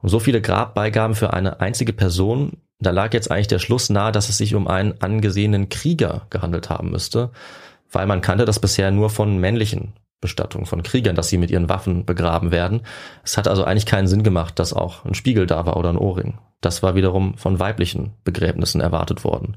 Und 0.00 0.08
so 0.08 0.20
viele 0.20 0.40
Grabbeigaben 0.40 1.16
für 1.16 1.32
eine 1.32 1.60
einzige 1.60 1.92
Person, 1.92 2.58
da 2.78 2.90
lag 2.90 3.12
jetzt 3.12 3.30
eigentlich 3.30 3.48
der 3.48 3.58
Schluss 3.58 3.90
nahe, 3.90 4.12
dass 4.12 4.28
es 4.28 4.38
sich 4.38 4.54
um 4.54 4.68
einen 4.68 5.00
angesehenen 5.00 5.68
Krieger 5.68 6.26
gehandelt 6.30 6.70
haben 6.70 6.90
müsste, 6.90 7.30
weil 7.90 8.06
man 8.06 8.20
kannte 8.20 8.44
das 8.44 8.60
bisher 8.60 8.90
nur 8.92 9.10
von 9.10 9.38
männlichen 9.38 9.94
Bestattungen, 10.20 10.66
von 10.66 10.82
Kriegern, 10.82 11.16
dass 11.16 11.28
sie 11.28 11.38
mit 11.38 11.50
ihren 11.50 11.68
Waffen 11.68 12.04
begraben 12.04 12.50
werden. 12.50 12.82
Es 13.24 13.36
hat 13.36 13.48
also 13.48 13.64
eigentlich 13.64 13.86
keinen 13.86 14.08
Sinn 14.08 14.22
gemacht, 14.22 14.58
dass 14.58 14.72
auch 14.72 15.04
ein 15.04 15.14
Spiegel 15.14 15.46
da 15.46 15.66
war 15.66 15.76
oder 15.76 15.90
ein 15.90 15.98
Ohrring. 15.98 16.38
Das 16.60 16.82
war 16.82 16.94
wiederum 16.94 17.36
von 17.38 17.60
weiblichen 17.60 18.14
Begräbnissen 18.24 18.80
erwartet 18.80 19.22
worden. 19.24 19.56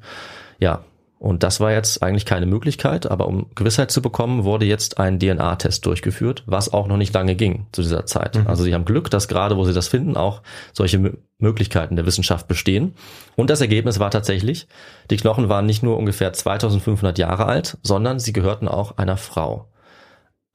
Ja, 0.60 0.84
und 1.22 1.44
das 1.44 1.60
war 1.60 1.72
jetzt 1.72 2.02
eigentlich 2.02 2.26
keine 2.26 2.48
Möglichkeit, 2.48 3.06
aber 3.10 3.28
um 3.28 3.52
Gewissheit 3.54 3.92
zu 3.92 4.02
bekommen, 4.02 4.44
wurde 4.44 4.66
jetzt 4.66 4.98
ein 4.98 5.20
DNA-Test 5.20 5.86
durchgeführt, 5.86 6.42
was 6.48 6.74
auch 6.74 6.88
noch 6.88 6.98
nicht 6.98 7.14
lange 7.14 7.36
ging 7.36 7.68
zu 7.74 7.84
dieser 7.84 8.08
Zeit. 8.08 8.38
Also 8.48 8.64
sie 8.64 8.74
haben 8.74 8.86
Glück, 8.86 9.12
dass 9.12 9.28
gerade 9.28 9.56
wo 9.56 9.64
sie 9.64 9.74
das 9.74 9.88
finden, 9.88 10.18
auch 10.18 10.42
solche 10.74 10.98
Mö- 10.98 11.18
Möglichkeiten 11.38 11.96
der 11.96 12.08
Wissenschaft 12.08 12.48
bestehen. 12.48 12.96
Und 13.36 13.52
das 13.52 13.62
Ergebnis 13.62 14.00
war 14.00 14.10
tatsächlich, 14.10 14.68
die 15.12 15.18
Knochen 15.18 15.48
waren 15.48 15.68
nicht 15.68 15.84
nur 15.84 15.98
ungefähr 15.98 16.34
2500 16.34 17.20
Jahre 17.20 17.46
alt, 17.46 17.78
sondern 17.84 18.18
sie 18.18 18.34
gehörten 18.34 18.68
auch 18.68 18.98
einer 18.98 19.18
Frau. 19.18 19.71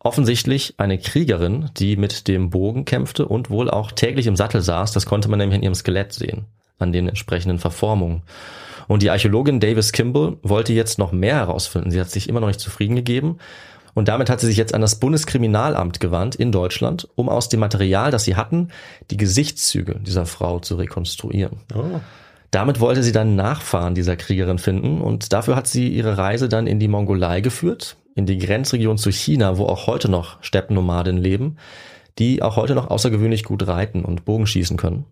Offensichtlich 0.07 0.75
eine 0.77 0.99
Kriegerin, 0.99 1.69
die 1.77 1.97
mit 1.97 2.29
dem 2.29 2.51
Bogen 2.51 2.85
kämpfte 2.85 3.27
und 3.27 3.51
wohl 3.51 3.69
auch 3.69 3.91
täglich 3.91 4.29
im 4.29 4.37
Sattel 4.37 4.63
saß. 4.63 4.93
Das 4.93 5.05
konnte 5.05 5.29
man 5.29 5.41
nämlich 5.41 5.57
in 5.57 5.65
ihrem 5.65 5.75
Skelett 5.75 6.13
sehen, 6.13 6.45
an 6.79 6.93
den 6.93 7.09
entsprechenden 7.09 7.59
Verformungen. 7.59 8.23
Und 8.87 9.03
die 9.03 9.11
Archäologin 9.11 9.59
Davis 9.59 9.91
Kimball 9.91 10.37
wollte 10.45 10.73
jetzt 10.73 11.01
noch 11.01 11.11
mehr 11.11 11.35
herausfinden. 11.35 11.91
Sie 11.91 12.01
hat 12.01 12.09
sich 12.09 12.29
immer 12.29 12.39
noch 12.39 12.47
nicht 12.47 12.61
zufrieden 12.61 12.95
gegeben. 12.95 13.39
Und 13.95 14.07
damit 14.07 14.31
hat 14.31 14.39
sie 14.39 14.47
sich 14.47 14.57
jetzt 14.57 14.75
an 14.75 14.81
das 14.81 15.01
Bundeskriminalamt 15.01 15.99
gewandt 15.99 16.37
in 16.37 16.53
Deutschland, 16.53 17.09
um 17.17 17.29
aus 17.29 17.49
dem 17.49 17.59
Material, 17.59 18.13
das 18.13 18.23
sie 18.23 18.37
hatten, 18.37 18.69
die 19.11 19.17
Gesichtszüge 19.17 19.99
dieser 19.99 20.25
Frau 20.25 20.61
zu 20.61 20.77
rekonstruieren. 20.77 21.59
Oh. 21.75 21.99
Damit 22.53 22.79
wollte 22.79 23.03
sie 23.03 23.11
dann 23.11 23.35
Nachfahren 23.35 23.97
dieser 23.97 24.15
Kriegerin 24.15 24.61
finden 24.61 25.01
und 25.01 25.33
dafür 25.33 25.57
hat 25.57 25.67
sie 25.67 25.89
ihre 25.89 26.17
Reise 26.17 26.49
dann 26.49 26.69
in 26.69 26.79
die 26.79 26.87
Mongolei 26.87 27.41
geführt, 27.41 27.97
in 28.17 28.27
die 28.27 28.39
Grenzregion 28.39 28.99
zu 28.99 29.13
China, 29.13 29.59
wo 29.59 29.67
auch 29.67 29.87
heute 29.87 30.11
noch 30.11 30.43
Steppennomaden 30.43 31.19
leben, 31.19 31.59
die 32.19 32.43
auch 32.43 32.57
heute 32.57 32.75
noch 32.75 32.91
außergewöhnlich 32.91 33.45
gut 33.45 33.69
reiten 33.69 34.05
und 34.05 34.25
Bogenschießen 34.25 34.79
können. 34.79 35.05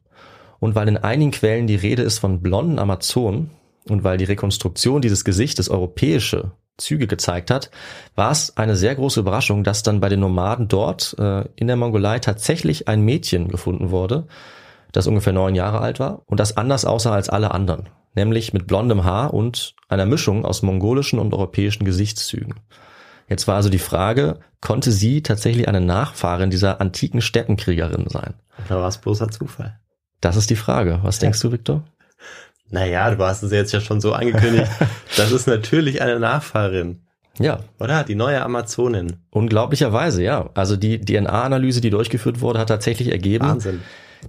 Und 0.59 0.75
weil 0.75 0.89
in 0.89 0.97
einigen 0.97 1.31
Quellen 1.31 1.67
die 1.67 1.77
Rede 1.77 2.03
ist 2.03 2.19
von 2.19 2.41
blonden 2.41 2.79
Amazonen 2.79 3.51
und 3.89 4.05
weil 4.05 4.17
die 4.17 4.25
Rekonstruktion 4.25 5.03
dieses 5.03 5.23
Gesichtes 5.25 5.69
europäische 5.69 6.53
Züge 6.79 7.07
gezeigt 7.07 7.51
hat, 7.51 7.71
war 8.17 8.31
es 8.31 8.57
eine 8.57 8.75
sehr 8.75 8.95
große 8.95 9.21
Überraschung, 9.21 9.65
dass 9.65 9.83
dann 9.83 10.01
bei 10.01 10.09
den 10.09 10.21
Nomaden 10.21 10.67
dort 10.67 11.15
äh, 11.19 11.45
in 11.57 11.67
der 11.67 11.77
Mongolei 11.77 12.19
tatsächlich 12.21 12.89
ein 12.89 13.03
Mädchen 13.03 13.49
gefunden 13.49 13.91
wurde, 13.91 14.27
das 14.93 15.07
ungefähr 15.07 15.35
neun 15.35 15.55
Jahre 15.55 15.81
alt 15.81 16.01
war 16.01 16.23
und 16.25 16.41
das 16.41 16.57
anders 16.57 16.87
aussah 16.87 17.13
als 17.13 17.29
alle 17.29 17.51
anderen, 17.51 17.91
nämlich 18.15 18.55
mit 18.55 18.67
blondem 18.67 19.05
Haar 19.05 19.35
und 19.35 19.75
einer 19.89 20.07
Mischung 20.07 20.47
aus 20.47 20.63
mongolischen 20.63 21.19
und 21.19 21.35
europäischen 21.35 21.85
Gesichtszügen. 21.85 22.55
Jetzt 23.35 23.49
war 23.49 23.57
also 23.57 23.69
die 23.69 23.81
Frage, 23.81 24.39
konnte 24.61 24.93
sie 24.93 25.21
tatsächlich 25.21 25.67
eine 25.67 25.81
Nachfahrin 25.81 26.51
dieser 26.51 26.81
antiken 26.81 27.21
Steppenkriegerin 27.21 28.07
sein? 28.09 28.35
Oder 28.67 28.81
war 28.81 28.87
es 28.87 28.99
bloßer 28.99 29.29
Zufall? 29.29 29.77
Das 30.21 30.37
ist 30.37 30.51
die 30.51 30.57
Frage. 30.57 31.01
Was 31.03 31.19
denkst 31.19 31.41
du, 31.41 31.51
Victor? 31.51 31.83
Naja, 32.71 33.13
du 33.13 33.25
hast 33.25 33.43
es 33.43 33.51
jetzt 33.51 33.73
ja 33.73 33.81
schon 33.81 34.01
so 34.01 34.13
angekündigt. 34.13 34.71
das 35.17 35.33
ist 35.33 35.49
natürlich 35.49 36.01
eine 36.01 36.21
Nachfahrin. 36.21 37.01
Ja, 37.41 37.59
Oder? 37.81 38.05
Die 38.05 38.15
neue 38.15 38.41
Amazonin. 38.41 39.17
unglaublicherweise, 39.31 40.23
ja. 40.23 40.51
Also 40.55 40.77
die 40.77 41.01
DNA-Analyse, 41.01 41.81
die 41.81 41.91
durchgeführt 41.91 42.41
wurde, 42.41 42.61
hat 42.61 42.69
tatsächlich 42.69 43.11
ergeben, 43.11 43.49
Wahnsinn. 43.49 43.83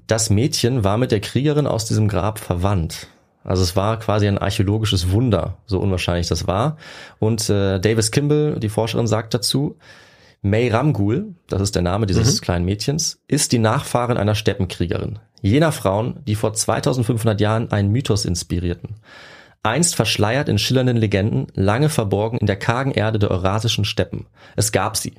das 0.08 0.32
Mädchen 0.32 0.84
war 0.84 0.98
mit 0.98 1.12
der 1.12 1.20
Kriegerin 1.20 1.68
aus 1.68 1.86
diesem 1.86 2.08
Grab 2.08 2.40
verwandt. 2.40 3.10
Also 3.46 3.64
es 3.64 3.76
war 3.76 4.00
quasi 4.00 4.28
ein 4.28 4.40
archäologisches 4.40 5.12
Wunder, 5.12 5.58
so 5.68 5.80
unwahrscheinlich 5.80 6.28
das 6.28 6.48
war. 6.48 6.78
Und 7.20 7.50
äh, 7.50 7.80
Davis 7.80 8.12
Kimball, 8.12 8.60
die 8.60 8.70
Forscherin, 8.70 9.08
sagt 9.08 9.34
dazu, 9.34 9.78
May 10.42 10.70
Ramgul, 10.70 11.36
das 11.48 11.62
ist 11.62 11.76
der 11.76 11.82
Name 11.82 12.06
dieses 12.08 12.42
kleinen 12.42 12.66
Mädchens, 12.66 13.22
ist 13.28 13.52
die 13.52 13.60
Nachfahrin 13.60 14.18
einer 14.18 14.36
Steppenkriegerin. 14.36 15.20
Jener 15.42 15.72
Frauen, 15.72 16.20
die 16.28 16.36
vor 16.36 16.54
2500 16.54 17.40
Jahren 17.40 17.72
einen 17.72 17.92
Mythos 17.92 18.26
inspirierten. 18.26 18.96
Einst 19.64 19.96
verschleiert 19.96 20.50
in 20.50 20.60
schillernden 20.60 20.98
Legenden, 20.98 21.48
lange 21.56 21.90
verborgen 21.90 22.38
in 22.38 22.46
der 22.46 22.58
kargen 22.58 22.92
Erde 22.92 23.18
der 23.18 23.32
eurasischen 23.32 23.86
Steppen. 23.86 24.28
Es 24.56 24.72
gab 24.72 24.98
sie. 24.98 25.14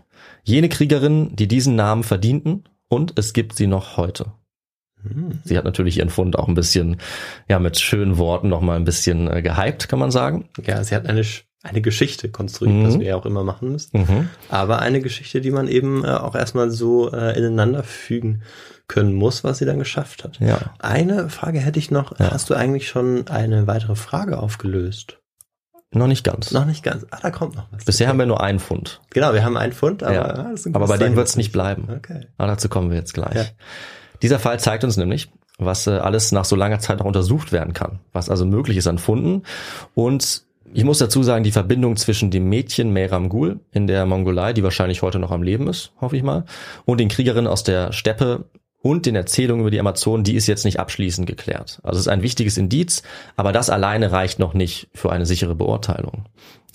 Jene 0.45 0.68
Kriegerinnen, 0.68 1.35
die 1.35 1.49
diesen 1.49 1.74
Namen 1.74 2.05
verdienten 2.05 2.64
und 2.89 3.18
es 3.18 3.33
gibt 3.33 3.57
sie 3.57 3.66
noch 3.66 3.97
heute. 3.97 4.27
Sie 5.44 5.57
hat 5.57 5.64
natürlich 5.64 5.99
ihren 5.99 6.11
Fund 6.11 6.36
auch 6.38 6.49
ein 6.49 6.55
bisschen, 6.55 6.97
ja, 7.49 7.59
mit 7.59 7.78
schönen 7.78 8.18
Worten 8.18 8.49
noch 8.49 8.61
mal 8.61 8.76
ein 8.76 8.84
bisschen 8.84 9.30
äh, 9.30 9.40
gehypt, 9.42 9.88
kann 9.88 9.99
man 10.01 10.11
sagen. 10.11 10.49
Ja, 10.64 10.82
sie 10.82 10.94
hat 10.97 11.07
eine, 11.07 11.22
eine 11.62 11.80
Geschichte 11.80 12.28
konstruiert, 12.30 12.74
Mhm. 12.76 12.86
was 12.86 12.99
wir 12.99 13.07
ja 13.07 13.16
auch 13.16 13.26
immer 13.26 13.44
machen 13.44 13.70
müssen. 13.72 14.28
Aber 14.49 14.80
eine 14.80 15.01
Geschichte, 15.01 15.40
die 15.40 15.51
man 15.53 15.68
eben 15.68 16.05
äh, 16.05 16.09
auch 16.09 16.34
erstmal 16.34 16.70
so 16.70 17.12
äh, 17.12 17.36
ineinander 17.38 17.84
fügen 17.84 18.42
können 18.88 19.14
muss, 19.14 19.44
was 19.44 19.59
sie 19.59 19.64
dann 19.64 19.78
geschafft 19.78 20.24
hat. 20.24 20.38
Ja. 20.40 20.59
Eine 20.80 21.28
Frage 21.28 21.61
hätte 21.61 21.78
ich 21.78 21.90
noch. 21.90 22.18
Ja. 22.18 22.32
Hast 22.32 22.51
du 22.51 22.55
eigentlich 22.55 22.88
schon 22.88 23.28
eine 23.28 23.66
weitere 23.66 23.94
Frage 23.97 24.38
aufgelöst? 24.38 25.18
Noch 25.92 26.09
nicht 26.09 26.24
ganz. 26.24 26.51
Noch 26.51 26.64
nicht 26.66 26.82
ganz. 26.82 27.07
Ah, 27.11 27.18
da 27.22 27.30
kommt 27.30 27.55
noch 27.55 27.68
was. 27.70 27.84
Bisher 27.84 28.09
haben 28.09 28.18
wir 28.18 28.26
nur 28.26 28.42
einen 28.42 28.59
Fund. 28.59 29.01
Genau, 29.11 29.32
wir 29.32 29.44
haben 29.44 29.57
einen 29.57 29.72
Pfund, 29.72 30.03
aber, 30.03 30.14
Ja. 30.14 30.22
ah, 30.24 30.53
ein 30.66 30.74
Aber 30.74 30.88
bei 30.88 30.97
dem 30.99 31.14
wird's 31.16 31.32
das 31.32 31.36
nicht 31.36 31.53
bleiben. 31.53 31.88
Okay. 31.97 32.26
Aber 32.38 32.49
dazu 32.49 32.68
kommen 32.68 32.90
wir 32.90 32.97
jetzt 32.99 33.14
gleich. 33.14 33.34
Ja. 33.34 33.44
Dieser 34.23 34.39
Fall 34.39 34.61
zeigt 34.61 34.85
uns 34.85 34.97
nämlich, 34.97 35.31
was 35.59 35.87
äh, 35.87 35.91
alles 35.91 36.33
nach 36.33 36.45
so 36.45 36.57
langer 36.57 36.79
Zeit 36.81 36.99
noch 36.99 37.07
untersucht 37.07 37.53
werden 37.53 37.73
kann, 37.73 38.01
was 38.12 38.29
also 38.29 38.45
möglich 38.45 38.77
ist 38.77 38.87
an 38.87 38.99
Funden. 38.99 39.43
Und 39.95 40.45
ich 40.73 40.85
muss 40.85 40.99
dazu 40.99 41.23
sagen, 41.23 41.45
die 41.45 41.53
Verbindung 41.53 41.97
zwischen 41.97 42.31
dem 42.31 42.49
Mädchen 42.49 42.93
Mehram 42.93 43.29
Gul 43.29 43.61
in 43.73 43.87
der 43.87 44.05
Mongolei, 44.07 44.53
die 44.53 44.62
wahrscheinlich 44.62 45.03
heute 45.03 45.19
noch 45.19 45.31
am 45.31 45.43
Leben 45.43 45.69
ist, 45.69 45.93
hoffe 46.01 46.17
ich 46.17 46.23
mal, 46.23 46.45
und 46.85 46.99
den 46.99 47.09
Kriegerinnen 47.09 47.51
aus 47.51 47.64
der 47.64 47.93
Steppe 47.93 48.45
und 48.87 49.05
den 49.05 49.16
Erzählungen 49.16 49.62
über 49.62 49.72
die 49.72 49.80
Amazonen, 49.80 50.22
die 50.22 50.37
ist 50.37 50.47
jetzt 50.47 50.64
nicht 50.64 50.78
abschließend 50.78 51.26
geklärt. 51.26 51.80
Also 51.82 51.99
es 51.99 52.07
ist 52.07 52.09
ein 52.09 52.22
wichtiges 52.22 52.57
Indiz, 52.57 53.03
aber 53.34 53.51
das 53.51 53.68
alleine 53.68 54.12
reicht 54.12 54.39
noch 54.39 54.55
nicht 54.55 54.87
für 54.95 55.11
eine 55.11 55.26
sichere 55.26 55.57
Beurteilung. 55.57 56.26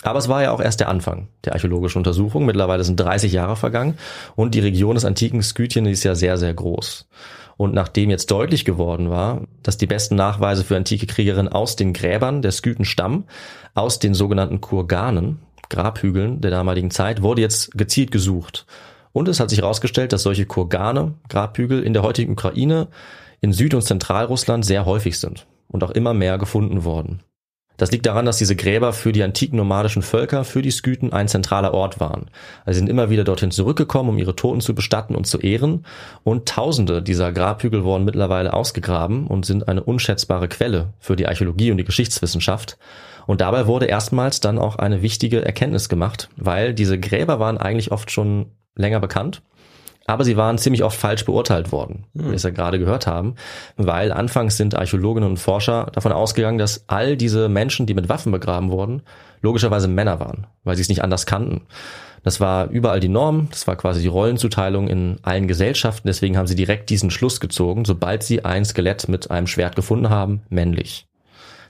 Aber 0.03 0.19
es 0.19 0.27
war 0.27 0.43
ja 0.43 0.51
auch 0.51 0.59
erst 0.59 0.81
der 0.81 0.89
Anfang 0.89 1.29
der 1.45 1.53
archäologischen 1.53 1.99
Untersuchung. 1.99 2.45
Mittlerweile 2.45 2.83
sind 2.83 2.99
30 2.99 3.31
Jahre 3.31 3.55
vergangen 3.55 3.97
und 4.35 4.55
die 4.55 4.59
Region 4.59 4.95
des 4.95 5.05
antiken 5.05 5.41
Skythien 5.41 5.85
ist 5.85 6.03
ja 6.03 6.13
sehr, 6.13 6.37
sehr 6.37 6.53
groß. 6.53 7.07
Und 7.55 7.73
nachdem 7.73 8.09
jetzt 8.09 8.29
deutlich 8.29 8.65
geworden 8.65 9.09
war, 9.09 9.43
dass 9.63 9.77
die 9.77 9.87
besten 9.87 10.15
Nachweise 10.15 10.65
für 10.65 10.75
antike 10.75 11.05
Kriegerinnen 11.05 11.53
aus 11.53 11.77
den 11.77 11.93
Gräbern 11.93 12.41
der 12.41 12.51
Skythen 12.51 12.83
stammen, 12.83 13.23
aus 13.73 13.99
den 13.99 14.15
sogenannten 14.15 14.59
Kurganen, 14.59 15.39
Grabhügeln 15.69 16.41
der 16.41 16.51
damaligen 16.51 16.91
Zeit, 16.91 17.21
wurde 17.21 17.41
jetzt 17.41 17.71
gezielt 17.77 18.11
gesucht. 18.11 18.65
Und 19.13 19.27
es 19.27 19.39
hat 19.39 19.49
sich 19.49 19.59
herausgestellt, 19.59 20.13
dass 20.13 20.23
solche 20.23 20.45
Kurgane, 20.45 21.15
Grabhügel 21.29 21.83
in 21.83 21.93
der 21.93 22.03
heutigen 22.03 22.33
Ukraine, 22.33 22.87
in 23.41 23.53
Süd- 23.53 23.73
und 23.73 23.81
Zentralrussland 23.81 24.65
sehr 24.65 24.85
häufig 24.85 25.19
sind 25.19 25.47
und 25.67 25.83
auch 25.83 25.91
immer 25.91 26.13
mehr 26.13 26.37
gefunden 26.37 26.83
worden. 26.83 27.21
Das 27.81 27.91
liegt 27.91 28.05
daran, 28.05 28.27
dass 28.27 28.37
diese 28.37 28.55
Gräber 28.55 28.93
für 28.93 29.11
die 29.11 29.23
antiken 29.23 29.57
nomadischen 29.57 30.03
Völker, 30.03 30.43
für 30.43 30.61
die 30.61 30.69
Skythen 30.69 31.13
ein 31.13 31.27
zentraler 31.27 31.73
Ort 31.73 31.99
waren. 31.99 32.29
Also 32.63 32.73
sie 32.75 32.79
sind 32.81 32.89
immer 32.89 33.09
wieder 33.09 33.23
dorthin 33.23 33.49
zurückgekommen, 33.49 34.09
um 34.09 34.19
ihre 34.19 34.35
Toten 34.35 34.61
zu 34.61 34.75
bestatten 34.75 35.15
und 35.15 35.25
zu 35.25 35.39
ehren. 35.39 35.83
Und 36.23 36.47
tausende 36.47 37.01
dieser 37.01 37.31
Grabhügel 37.31 37.83
wurden 37.83 38.05
mittlerweile 38.05 38.53
ausgegraben 38.53 39.25
und 39.25 39.47
sind 39.47 39.67
eine 39.67 39.81
unschätzbare 39.83 40.47
Quelle 40.47 40.93
für 40.99 41.15
die 41.15 41.27
Archäologie 41.27 41.71
und 41.71 41.77
die 41.77 41.83
Geschichtswissenschaft. 41.83 42.77
Und 43.25 43.41
dabei 43.41 43.65
wurde 43.65 43.87
erstmals 43.87 44.41
dann 44.41 44.59
auch 44.59 44.75
eine 44.75 45.01
wichtige 45.01 45.43
Erkenntnis 45.43 45.89
gemacht, 45.89 46.29
weil 46.37 46.75
diese 46.75 46.99
Gräber 46.99 47.39
waren 47.39 47.57
eigentlich 47.57 47.91
oft 47.91 48.11
schon 48.11 48.51
länger 48.75 48.99
bekannt. 48.99 49.41
Aber 50.07 50.25
sie 50.25 50.35
waren 50.35 50.57
ziemlich 50.57 50.83
oft 50.83 50.99
falsch 50.99 51.25
beurteilt 51.25 51.71
worden, 51.71 52.05
wie 52.13 52.25
wir 52.25 52.33
es 52.33 52.43
ja 52.43 52.49
gerade 52.49 52.79
gehört 52.79 53.07
haben, 53.07 53.35
weil 53.77 54.11
anfangs 54.11 54.57
sind 54.57 54.75
Archäologinnen 54.75 55.29
und 55.29 55.37
Forscher 55.37 55.87
davon 55.93 56.11
ausgegangen, 56.11 56.57
dass 56.57 56.85
all 56.87 57.15
diese 57.15 57.47
Menschen, 57.49 57.85
die 57.85 57.93
mit 57.93 58.09
Waffen 58.09 58.31
begraben 58.31 58.71
wurden, 58.71 59.03
logischerweise 59.41 59.87
Männer 59.87 60.19
waren, 60.19 60.47
weil 60.63 60.75
sie 60.75 60.81
es 60.81 60.89
nicht 60.89 61.03
anders 61.03 61.25
kannten. 61.25 61.61
Das 62.23 62.39
war 62.39 62.69
überall 62.69 62.99
die 62.99 63.09
Norm, 63.09 63.47
das 63.51 63.67
war 63.67 63.75
quasi 63.75 64.01
die 64.01 64.07
Rollenzuteilung 64.07 64.87
in 64.87 65.17
allen 65.23 65.47
Gesellschaften, 65.47 66.07
deswegen 66.07 66.37
haben 66.37 66.47
sie 66.47 66.55
direkt 66.55 66.89
diesen 66.89 67.09
Schluss 67.09 67.39
gezogen, 67.39 67.85
sobald 67.85 68.23
sie 68.23 68.43
ein 68.43 68.65
Skelett 68.65 69.07
mit 69.07 69.31
einem 69.31 69.47
Schwert 69.47 69.75
gefunden 69.75 70.09
haben, 70.09 70.41
männlich. 70.49 71.07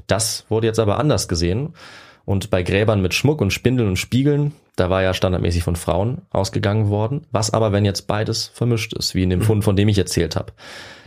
Das 0.07 0.45
wurde 0.49 0.67
jetzt 0.67 0.79
aber 0.79 0.99
anders 0.99 1.27
gesehen 1.27 1.73
und 2.25 2.49
bei 2.49 2.63
Gräbern 2.63 3.01
mit 3.01 3.13
Schmuck 3.13 3.41
und 3.41 3.51
Spindeln 3.51 3.89
und 3.89 3.97
Spiegeln, 3.97 4.53
da 4.75 4.89
war 4.89 5.03
ja 5.03 5.13
standardmäßig 5.13 5.63
von 5.63 5.75
Frauen 5.75 6.21
ausgegangen 6.29 6.89
worden. 6.89 7.27
Was 7.31 7.51
aber, 7.51 7.71
wenn 7.71 7.85
jetzt 7.85 8.07
beides 8.07 8.47
vermischt 8.47 8.93
ist, 8.93 9.15
wie 9.15 9.23
in 9.23 9.29
dem 9.29 9.41
Fund, 9.41 9.63
von 9.63 9.75
dem 9.75 9.89
ich 9.89 9.97
erzählt 9.97 10.35
habe? 10.35 10.53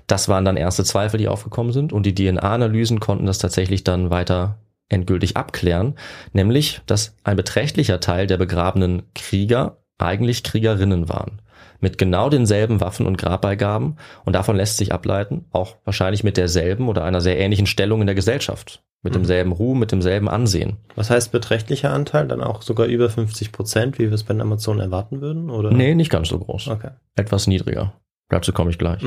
Das 0.06 0.28
waren 0.28 0.44
dann 0.44 0.56
erste 0.56 0.84
Zweifel, 0.84 1.18
die 1.18 1.28
aufgekommen 1.28 1.72
sind 1.72 1.92
und 1.92 2.04
die 2.04 2.14
DNA-Analysen 2.14 3.00
konnten 3.00 3.26
das 3.26 3.38
tatsächlich 3.38 3.84
dann 3.84 4.10
weiter 4.10 4.58
endgültig 4.88 5.36
abklären, 5.36 5.94
nämlich, 6.32 6.82
dass 6.86 7.16
ein 7.24 7.36
beträchtlicher 7.36 8.00
Teil 8.00 8.26
der 8.26 8.36
begrabenen 8.36 9.02
Krieger 9.14 9.78
eigentlich 9.98 10.42
Kriegerinnen 10.42 11.08
waren. 11.08 11.40
Mit 11.84 11.98
genau 11.98 12.30
denselben 12.30 12.80
Waffen 12.80 13.04
und 13.04 13.18
Grabbeigaben 13.18 13.98
und 14.24 14.32
davon 14.32 14.56
lässt 14.56 14.78
sich 14.78 14.94
ableiten, 14.94 15.44
auch 15.52 15.76
wahrscheinlich 15.84 16.24
mit 16.24 16.38
derselben 16.38 16.88
oder 16.88 17.04
einer 17.04 17.20
sehr 17.20 17.38
ähnlichen 17.38 17.66
Stellung 17.66 18.00
in 18.00 18.06
der 18.06 18.14
Gesellschaft. 18.14 18.82
Mit 19.02 19.14
demselben 19.14 19.52
Ruhm, 19.52 19.80
mit 19.80 19.92
demselben 19.92 20.30
Ansehen. 20.30 20.78
Was 20.94 21.10
heißt 21.10 21.30
beträchtlicher 21.30 21.92
Anteil? 21.92 22.26
Dann 22.26 22.40
auch 22.40 22.62
sogar 22.62 22.86
über 22.86 23.10
50 23.10 23.52
Prozent, 23.52 23.98
wie 23.98 24.04
wir 24.04 24.14
es 24.14 24.22
bei 24.22 24.32
den 24.32 24.40
Amazonen 24.40 24.80
erwarten 24.80 25.20
würden? 25.20 25.50
Oder? 25.50 25.72
Nee, 25.72 25.94
nicht 25.94 26.08
ganz 26.08 26.28
so 26.28 26.38
groß. 26.38 26.68
Okay. 26.68 26.92
Etwas 27.16 27.46
niedriger. 27.46 27.92
Dazu 28.30 28.54
komme 28.54 28.70
ich 28.70 28.78
gleich. 28.78 29.02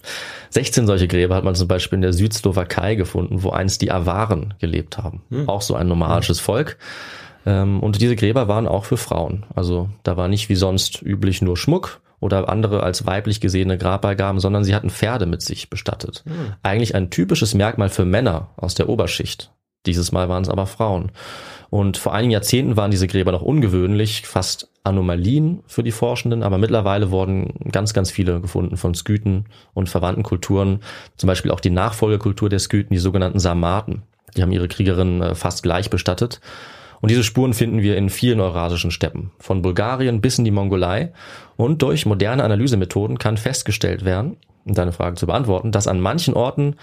16 0.50 0.86
solche 0.86 1.08
Gräber 1.08 1.34
hat 1.34 1.44
man 1.44 1.54
zum 1.54 1.66
Beispiel 1.66 1.96
in 1.96 2.02
der 2.02 2.12
Südslowakei 2.12 2.94
gefunden, 2.94 3.42
wo 3.42 3.48
einst 3.48 3.80
die 3.80 3.90
Awaren 3.90 4.52
gelebt 4.58 4.98
haben. 4.98 5.22
Auch 5.46 5.62
so 5.62 5.76
ein 5.76 5.88
nomadisches 5.88 6.40
Volk. 6.40 6.76
Ähm, 7.48 7.80
Und 7.80 8.00
diese 8.00 8.14
Gräber 8.14 8.46
waren 8.46 8.68
auch 8.68 8.84
für 8.84 8.98
Frauen. 8.98 9.46
Also 9.54 9.88
da 10.02 10.18
war 10.18 10.28
nicht 10.28 10.50
wie 10.50 10.54
sonst 10.54 11.00
üblich 11.02 11.40
nur 11.40 11.56
Schmuck 11.56 12.00
oder 12.20 12.48
andere 12.50 12.82
als 12.82 13.06
weiblich 13.06 13.40
gesehene 13.40 13.78
Grabbeigaben, 13.78 14.38
sondern 14.38 14.64
sie 14.64 14.74
hatten 14.74 14.90
Pferde 14.90 15.24
mit 15.24 15.40
sich 15.40 15.70
bestattet. 15.70 16.24
Eigentlich 16.62 16.94
ein 16.94 17.10
typisches 17.10 17.54
Merkmal 17.54 17.88
für 17.88 18.04
Männer 18.04 18.50
aus 18.56 18.74
der 18.74 18.88
Oberschicht. 18.88 19.50
Dieses 19.86 20.12
Mal 20.12 20.28
waren 20.28 20.42
es 20.42 20.50
aber 20.50 20.66
Frauen. 20.66 21.12
Und 21.70 21.96
vor 21.96 22.12
einigen 22.12 22.32
Jahrzehnten 22.32 22.76
waren 22.76 22.90
diese 22.90 23.06
Gräber 23.06 23.32
noch 23.32 23.42
ungewöhnlich, 23.42 24.26
fast 24.26 24.68
Anomalien 24.84 25.62
für 25.66 25.82
die 25.82 25.92
Forschenden, 25.92 26.42
aber 26.42 26.58
mittlerweile 26.58 27.10
wurden 27.10 27.54
ganz, 27.70 27.94
ganz 27.94 28.10
viele 28.10 28.40
gefunden 28.40 28.76
von 28.76 28.94
Skythen 28.94 29.46
und 29.74 29.88
verwandten 29.88 30.22
Kulturen, 30.22 30.80
zum 31.16 31.28
Beispiel 31.28 31.50
auch 31.50 31.60
die 31.60 31.70
Nachfolgekultur 31.70 32.48
der 32.48 32.58
Skythen, 32.58 32.94
die 32.94 32.98
sogenannten 32.98 33.38
Sarmaten. 33.38 34.02
Die 34.36 34.42
haben 34.42 34.52
ihre 34.52 34.68
Kriegerinnen 34.68 35.22
äh, 35.22 35.34
fast 35.34 35.62
gleich 35.62 35.88
bestattet. 35.88 36.40
Und 37.00 37.10
diese 37.10 37.22
Spuren 37.24 37.54
finden 37.54 37.80
wir 37.82 37.96
in 37.96 38.10
vielen 38.10 38.40
eurasischen 38.40 38.90
Steppen, 38.90 39.30
von 39.38 39.62
Bulgarien 39.62 40.20
bis 40.20 40.38
in 40.38 40.44
die 40.44 40.50
Mongolei. 40.50 41.12
Und 41.56 41.82
durch 41.82 42.06
moderne 42.06 42.44
Analysemethoden 42.44 43.18
kann 43.18 43.36
festgestellt 43.36 44.04
werden, 44.04 44.36
um 44.64 44.74
deine 44.74 44.92
Frage 44.92 45.16
zu 45.16 45.26
beantworten, 45.26 45.70
dass 45.72 45.86
an 45.86 46.00
manchen 46.00 46.34
Orten 46.34 46.76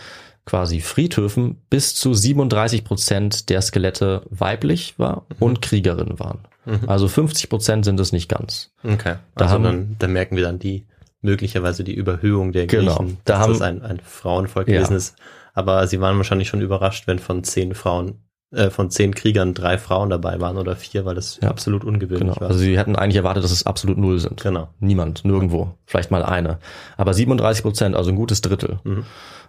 quasi 0.46 0.80
Friedhöfen 0.80 1.62
bis 1.70 1.96
zu 1.96 2.14
37 2.14 2.84
Prozent 2.84 3.50
der 3.50 3.62
Skelette 3.62 4.22
weiblich 4.30 4.98
war 5.00 5.26
und 5.40 5.62
Kriegerinnen 5.62 6.20
waren. 6.20 6.40
Also 6.88 7.08
50 7.08 7.50
Prozent 7.50 7.86
sind 7.86 8.00
es 8.00 8.12
nicht 8.12 8.28
ganz. 8.30 8.72
Okay. 8.84 9.16
Da 9.36 9.46
also 9.46 9.56
haben- 9.56 9.64
dann, 9.64 9.96
dann 10.00 10.14
merken 10.14 10.36
wir 10.36 10.44
dann 10.44 10.58
die 10.60 10.86
möglicherweise 11.22 11.84
die 11.84 11.94
Überhöhung 11.94 12.52
der 12.52 12.68
Genau. 12.68 12.96
Griechen, 12.98 13.18
Da 13.26 13.34
dass 13.34 13.42
haben- 13.44 13.54
das 13.54 13.62
ein, 13.62 13.82
ein 13.82 14.00
Frauenvolk 14.04 14.68
Ja. 14.68 14.76
gewesen 14.78 14.96
ist. 14.96 15.16
Aber 15.54 15.88
sie 15.88 16.00
waren 16.02 16.18
wahrscheinlich 16.18 16.48
schon 16.48 16.62
überrascht, 16.62 17.08
wenn 17.08 17.20
von 17.20 17.44
zehn 17.44 17.74
Frauen, 17.74 18.20
äh, 18.56 18.70
von 18.70 18.90
zehn 18.90 19.14
Kriegern 19.14 19.54
drei 19.54 19.78
Frauen 19.78 20.10
dabei 20.10 20.40
waren 20.40 20.58
oder 20.58 20.76
vier, 20.76 21.06
weil 21.06 21.16
das 21.16 21.40
Ja. 21.42 21.50
absolut 21.50 21.84
ungewöhnlich 21.84 22.20
Genau. 22.30 22.42
war. 22.42 22.48
Also 22.48 22.60
sie 22.60 22.78
hätten 22.78 22.96
eigentlich 22.96 23.18
erwartet, 23.18 23.44
dass 23.44 23.52
es 23.52 23.66
absolut 23.66 23.98
null 23.98 24.20
sind. 24.20 24.42
Genau. 24.42 24.70
Niemand, 24.80 25.26
nirgendwo. 25.26 25.74
Vielleicht 25.86 26.12
mal 26.12 26.24
eine. 26.24 26.58
Aber 26.98 27.14
37 27.14 27.62
Prozent, 27.64 27.96
also 27.96 28.10
ein 28.12 28.16
gutes 28.16 28.42
Drittel. 28.42 28.80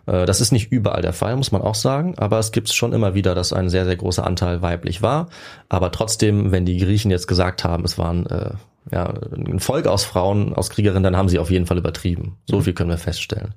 Äh, 0.07 0.27
Das 0.27 0.41
ist 0.41 0.53
nicht 0.53 0.71
überall 0.71 1.03
der 1.03 1.13
Fall, 1.13 1.35
muss 1.37 1.53
man 1.53 1.63
auch 1.63 1.75
sagen. 1.75 2.15
Aber 2.19 2.39
es 2.39 2.53
gibt 2.53 2.69
schon 2.69 2.93
immer 2.93 3.15
wieder, 3.15 3.35
dass 3.35 3.53
ein 3.53 3.69
sehr, 3.69 3.85
sehr 3.85 3.97
großer 3.97 4.25
Anteil 4.27 4.63
weiblich 4.63 5.03
war. 5.03 5.29
Aber 5.69 5.91
trotzdem, 5.93 6.53
wenn 6.53 6.65
die 6.65 6.79
Griechen 6.79 7.11
jetzt 7.11 7.27
gesagt 7.27 7.65
haben, 7.65 7.85
es 7.85 7.99
waren 7.99 8.27
äh, 8.27 8.51
ja, 8.91 9.13
ein 9.35 9.59
Volk 9.59 9.87
aus 9.87 10.05
Frauen, 10.05 10.55
aus 10.55 10.71
Kriegerinnen, 10.71 11.03
dann 11.03 11.17
haben 11.17 11.29
sie 11.29 11.39
auf 11.39 11.51
jeden 11.51 11.67
Fall 11.67 11.79
übertrieben. 11.79 12.39
So 12.49 12.61
viel 12.61 12.73
können 12.73 12.91
wir 12.91 12.99
feststellen. 12.99 13.55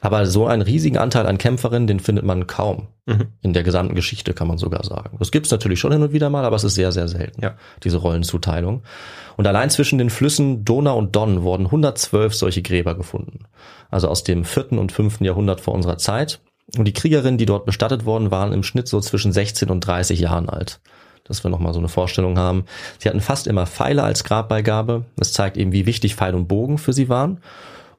Aber 0.00 0.24
so 0.26 0.46
einen 0.46 0.62
riesigen 0.62 0.98
Anteil 0.98 1.26
an 1.26 1.38
Kämpferinnen, 1.38 1.86
den 1.88 2.00
findet 2.00 2.24
man 2.24 2.46
kaum. 2.46 2.88
In 3.40 3.54
der 3.54 3.62
gesamten 3.62 3.94
Geschichte 3.94 4.34
kann 4.34 4.46
man 4.48 4.58
sogar 4.58 4.84
sagen. 4.84 5.16
Das 5.18 5.30
gibt's 5.30 5.50
natürlich 5.50 5.80
schon 5.80 5.92
hin 5.92 6.02
und 6.02 6.12
wieder 6.12 6.28
mal, 6.30 6.44
aber 6.44 6.56
es 6.56 6.64
ist 6.64 6.74
sehr, 6.74 6.92
sehr 6.92 7.08
selten, 7.08 7.42
Ja. 7.42 7.54
diese 7.82 7.96
Rollenzuteilung. 7.96 8.82
Und 9.36 9.46
allein 9.46 9.70
zwischen 9.70 9.98
den 9.98 10.10
Flüssen 10.10 10.64
Donau 10.64 10.98
und 10.98 11.16
Don 11.16 11.42
wurden 11.42 11.64
112 11.66 12.34
solche 12.34 12.60
Gräber 12.62 12.94
gefunden. 12.94 13.46
Also 13.90 14.08
aus 14.08 14.24
dem 14.24 14.44
vierten 14.44 14.78
und 14.78 14.92
fünften 14.92 15.24
Jahrhundert 15.24 15.60
vor 15.60 15.74
unserer 15.74 15.96
Zeit. 15.96 16.40
Und 16.76 16.84
die 16.84 16.92
Kriegerinnen, 16.92 17.38
die 17.38 17.46
dort 17.46 17.64
bestattet 17.64 18.04
worden 18.04 18.30
waren, 18.30 18.52
im 18.52 18.62
Schnitt 18.62 18.88
so 18.88 19.00
zwischen 19.00 19.32
16 19.32 19.70
und 19.70 19.80
30 19.80 20.20
Jahren 20.20 20.50
alt. 20.50 20.80
Dass 21.28 21.44
wir 21.44 21.50
nochmal 21.50 21.74
so 21.74 21.78
eine 21.78 21.88
Vorstellung 21.88 22.38
haben. 22.38 22.64
Sie 22.98 23.08
hatten 23.08 23.20
fast 23.20 23.46
immer 23.46 23.66
Pfeile 23.66 24.02
als 24.02 24.24
Grabbeigabe. 24.24 25.04
Das 25.16 25.32
zeigt 25.32 25.56
eben, 25.56 25.72
wie 25.72 25.86
wichtig 25.86 26.16
Pfeil 26.16 26.34
und 26.34 26.48
Bogen 26.48 26.78
für 26.78 26.92
sie 26.92 27.08
waren. 27.08 27.40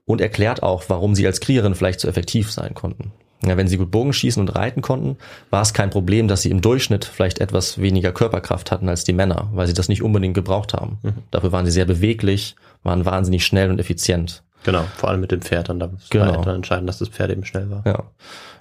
Und 0.05 0.21
erklärt 0.21 0.63
auch, 0.63 0.84
warum 0.88 1.13
sie 1.13 1.27
als 1.27 1.39
Kriegerin 1.39 1.75
vielleicht 1.75 1.99
so 1.99 2.07
effektiv 2.07 2.51
sein 2.51 2.73
konnten. 2.73 3.11
Ja, 3.45 3.55
wenn 3.55 3.67
sie 3.67 3.77
gut 3.77 3.91
Bogen 3.91 4.11
schießen 4.11 4.41
und 4.41 4.55
reiten 4.55 4.82
konnten, 4.82 5.17
war 5.49 5.61
es 5.61 5.73
kein 5.73 5.91
Problem, 5.91 6.27
dass 6.27 6.41
sie 6.41 6.49
im 6.49 6.61
Durchschnitt 6.61 7.05
vielleicht 7.05 7.39
etwas 7.39 7.80
weniger 7.80 8.11
Körperkraft 8.11 8.69
hatten 8.69 8.89
als 8.89 9.05
die 9.05 9.13
Männer, 9.13 9.49
weil 9.53 9.67
sie 9.67 9.73
das 9.73 9.88
nicht 9.88 10.03
unbedingt 10.03 10.34
gebraucht 10.34 10.73
haben. 10.73 10.97
Dafür 11.32 11.53
waren 11.53 11.65
sie 11.65 11.71
sehr 11.71 11.86
beweglich, 11.86 12.55
waren 12.84 13.05
wahnsinnig 13.05 13.45
schnell 13.45 13.69
und 13.69 13.80
effizient. 13.80 14.43
Genau, 14.64 14.84
vor 14.97 15.10
allem 15.10 15.22
mit 15.22 15.32
dem 15.32 15.41
Pferd 15.41 15.70
dann. 15.70 15.80
Da 15.80 15.89
Genau. 16.10 16.26
war 16.36 16.41
dann 16.43 16.55
entscheidend, 16.55 16.89
dass 16.89 16.99
das 16.99 17.10
Pferd 17.10 17.32
eben 17.32 17.45
schnell 17.45 17.70
war. 17.70 17.84
Ja. 17.86 18.03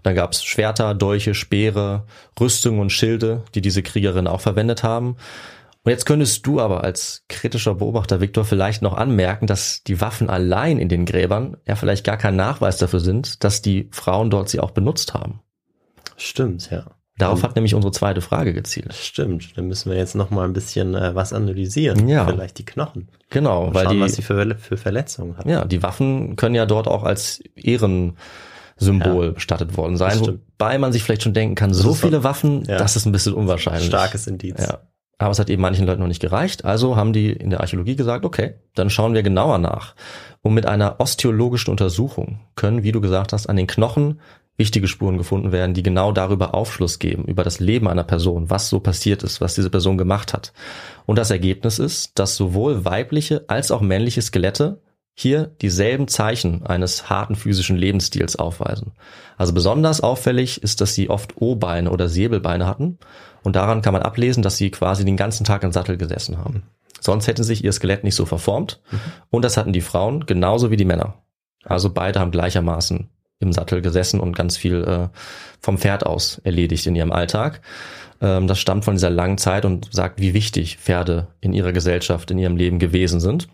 Dann 0.05 0.15
gab's 0.15 0.45
Schwerter, 0.45 0.95
Dolche, 0.95 1.35
Speere, 1.35 2.05
Rüstungen 2.39 2.81
und 2.81 2.91
Schilde, 2.91 3.43
die 3.55 3.61
diese 3.61 3.83
Kriegerinnen 3.83 4.29
auch 4.29 4.41
verwendet 4.41 4.83
haben. 4.83 5.17
Und 5.85 5.91
jetzt 5.91 6.07
könntest 6.07 6.47
du 6.47 6.61
aber 6.61 6.85
als 6.85 7.25
kritischer 7.29 7.75
Beobachter, 7.75 8.21
Viktor, 8.21 8.45
vielleicht 8.45 8.83
noch 8.83 8.95
anmerken, 8.95 9.47
dass 9.47 9.83
die 9.83 10.01
Waffen 10.01 10.29
allein 10.29 10.79
in 10.79 10.89
den 10.89 11.05
Gräbern 11.07 11.57
ja 11.67 11.77
vielleicht 11.77 12.05
gar 12.05 12.17
kein 12.17 12.37
Nachweis 12.37 12.79
dafür 12.79 13.01
sind, 13.01 13.43
dass 13.43 13.63
die 13.63 13.89
Frauen 13.91 14.31
dort 14.31 14.49
sie 14.51 14.61
auch 14.61 14.73
benutzt 14.73 15.15
haben. 15.15 15.41
Stimmt, 16.17 16.71
ja. 16.71 16.85
Darauf 17.19 17.43
hat 17.43 17.57
nämlich 17.57 17.75
unsere 17.75 17.93
zweite 17.93 18.21
Frage 18.21 18.53
gezielt. 18.55 18.95
Stimmt, 18.95 19.57
dann 19.57 19.67
müssen 19.67 19.91
wir 19.91 19.99
jetzt 19.99 20.15
noch 20.15 20.31
mal 20.31 20.45
ein 20.45 20.53
bisschen 20.53 20.95
äh, 20.95 21.15
was 21.15 21.33
analysieren. 21.33 22.09
Ja. 22.09 22.27
Vielleicht 22.27 22.59
die 22.59 22.65
Knochen. 22.65 23.09
Genau, 23.31 23.67
Und 23.67 23.75
weil 23.75 23.85
schauen, 23.85 23.97
die, 23.97 24.01
was 24.01 24.15
sie 24.15 24.23
für, 24.23 24.57
für 24.57 24.77
Verletzungen 24.77 25.37
hatten. 25.37 25.49
ja, 25.49 25.65
die 25.65 25.83
Waffen 25.83 26.37
können 26.37 26.55
ja 26.55 26.65
dort 26.65 26.87
auch 26.89 27.03
als 27.03 27.43
Ehrensymbol 27.57 29.27
Ja. 29.27 29.31
bestattet 29.33 29.77
worden 29.77 29.97
sein. 29.97 30.21
Wobei 30.21 30.79
man 30.79 30.93
sich 30.93 31.03
vielleicht 31.03 31.23
schon 31.23 31.35
denken 31.35 31.55
kann, 31.55 31.75
so 31.75 31.95
viele 31.95 32.25
Waffen, 32.25 32.65
ja. 32.65 32.79
das 32.79 32.97
ist 32.97 33.07
ein 33.07 33.13
bisschen 33.13 33.35
unwahrscheinlich. 33.35 33.87
Starkes 33.87 34.27
Indiz. 34.27 34.57
Ja. 34.61 34.79
Aber 35.21 35.33
es 35.33 35.41
hat 35.41 35.51
eben 35.51 35.61
manchen 35.63 35.85
Leuten 35.87 36.01
noch 36.01 36.07
nicht 36.07 36.23
gereicht. 36.23 36.65
Also 36.65 36.95
haben 36.97 37.13
die 37.13 37.33
in 37.33 37.51
der 37.51 37.61
Archäologie 37.61 37.97
gesagt, 37.97 38.25
okay, 38.25 38.55
dann 38.77 38.89
schauen 38.89 39.15
wir 39.15 39.25
genauer 39.25 39.59
nach. 39.59 39.97
Und 40.43 40.55
mit 40.55 40.67
einer 40.67 41.01
osteologischen 41.01 41.73
Untersuchung 41.73 42.39
können, 42.55 42.85
wie 42.85 42.93
du 42.93 43.01
gesagt 43.01 43.33
hast, 43.33 43.49
an 43.49 43.57
den 43.57 43.67
Knochen 43.67 44.21
wichtige 44.59 44.89
Spuren 44.89 45.17
gefunden 45.17 45.53
werden, 45.53 45.73
die 45.73 45.85
genau 45.85 46.13
darüber 46.13 46.55
Aufschluss 46.55 46.99
geben, 46.99 47.25
über 47.25 47.45
das 47.45 47.61
Leben 47.61 47.89
einer 47.89 48.05
Person, 48.05 48.51
was 48.51 48.69
so 48.69 48.81
passiert 48.81 49.23
ist, 49.23 49.41
was 49.41 49.55
diese 49.55 49.71
Person 49.71 49.97
gemacht 49.97 50.35
hat. 50.35 50.53
Und 51.07 51.17
das 51.17 51.31
Ergebnis 51.31 51.79
ist, 51.79 52.19
dass 52.19 52.37
sowohl 52.37 52.85
weibliche 52.85 53.45
als 53.47 53.71
auch 53.71 53.81
männliche 53.81 54.21
Skelette 54.21 54.83
hier 55.15 55.53
dieselben 55.63 56.09
Zeichen 56.09 56.67
eines 56.67 57.09
harten 57.09 57.37
physischen 57.37 57.77
Lebensstils 57.77 58.37
aufweisen. 58.37 58.93
Also 59.37 59.53
besonders 59.53 60.01
auffällig 60.01 60.63
ist, 60.63 60.81
dass 60.81 60.95
sie 60.95 61.09
oft 61.09 61.41
O-Beine 61.41 61.91
oder 61.91 62.09
Säbelbeine 62.09 62.67
hatten 62.67 62.99
und 63.45 63.57
daran 63.57 63.81
kann 63.81 63.93
man 63.93 64.03
ablesen, 64.03 64.43
dass 64.43 64.57
sie 64.57 64.71
quasi 64.71 65.05
den 65.05 65.17
ganzen 65.17 65.45
Tag 65.45 65.63
im 65.63 65.73
Sattel 65.73 65.97
gesessen 65.97 66.39
haben. 66.39 66.65
Sonst 67.01 67.29
hätte 67.29 67.45
sich 67.45 67.65
ihr 67.65 67.73
Skelett 67.73 68.03
nicht 68.03 68.17
so 68.17 68.27
verformt 68.27 68.81
und 69.31 69.45
das 69.45 69.57
hatten 69.57 69.73
die 69.73 69.81
Frauen 69.81 70.27
genauso 70.27 70.73
wie 70.73 70.77
die 70.77 70.85
Männer. 70.85 71.15
Also 71.65 71.91
beide 71.91 72.19
haben 72.19 72.31
gleichermaßen 72.33 73.09
im 73.41 73.53
Sattel 73.53 73.83
gesessen 73.83 74.21
und 74.21 74.37
ganz 74.37 74.57
viel 74.57 74.83
äh, 74.85 75.09
vom 75.61 75.79
Pferd 75.79 76.05
aus 76.05 76.41
erledigt 76.45 76.87
in 76.87 76.97
ihrem 76.97 77.13
Alltag. 77.13 77.61
Ähm, 78.21 78.47
das 78.47 78.59
stammt 78.59 78.85
von 78.85 78.95
dieser 78.95 79.11
langen 79.11 79.39
Zeit 79.39 79.65
und 79.65 79.93
sagt, 79.93 80.21
wie 80.21 80.35
wichtig 80.35 80.79
Pferde 80.79 81.29
in 81.41 81.53
ihrer 81.53 81.73
Gesellschaft, 81.73 82.31
in 82.31 82.39
ihrem 82.39 82.57
Leben 82.57 82.79
gewesen 82.79 83.21
sind. 83.21 83.49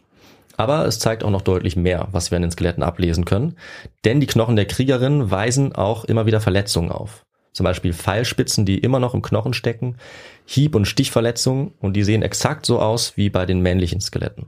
Aber 0.57 0.87
es 0.87 1.01
zeigt 1.01 1.24
auch 1.24 1.30
noch 1.30 1.43
deutlich 1.43 1.74
mehr, 1.76 2.09
was 2.12 2.30
wir 2.30 2.37
an 2.37 2.43
den 2.43 2.53
Skeletten 2.53 2.82
ablesen 2.82 3.24
können. 3.24 3.57
Denn 4.05 4.20
die 4.20 4.26
Knochen 4.26 4.57
der 4.57 4.66
Kriegerinnen 4.66 5.30
weisen 5.30 5.74
auch 5.74 6.05
immer 6.05 6.26
wieder 6.26 6.41
Verletzungen 6.41 6.93
auf. 6.93 7.24
Zum 7.53 7.64
Beispiel 7.64 7.93
Pfeilspitzen, 7.93 8.64
die 8.64 8.78
immer 8.78 8.99
noch 8.99 9.14
im 9.14 9.22
Knochen 9.22 9.55
stecken, 9.55 9.97
Hieb- 10.45 10.74
und 10.74 10.87
Stichverletzungen 10.87 11.72
und 11.80 11.95
die 11.95 12.03
sehen 12.03 12.22
exakt 12.22 12.66
so 12.66 12.80
aus 12.80 13.16
wie 13.16 13.30
bei 13.30 13.47
den 13.47 13.61
männlichen 13.61 14.01
Skeletten. 14.01 14.47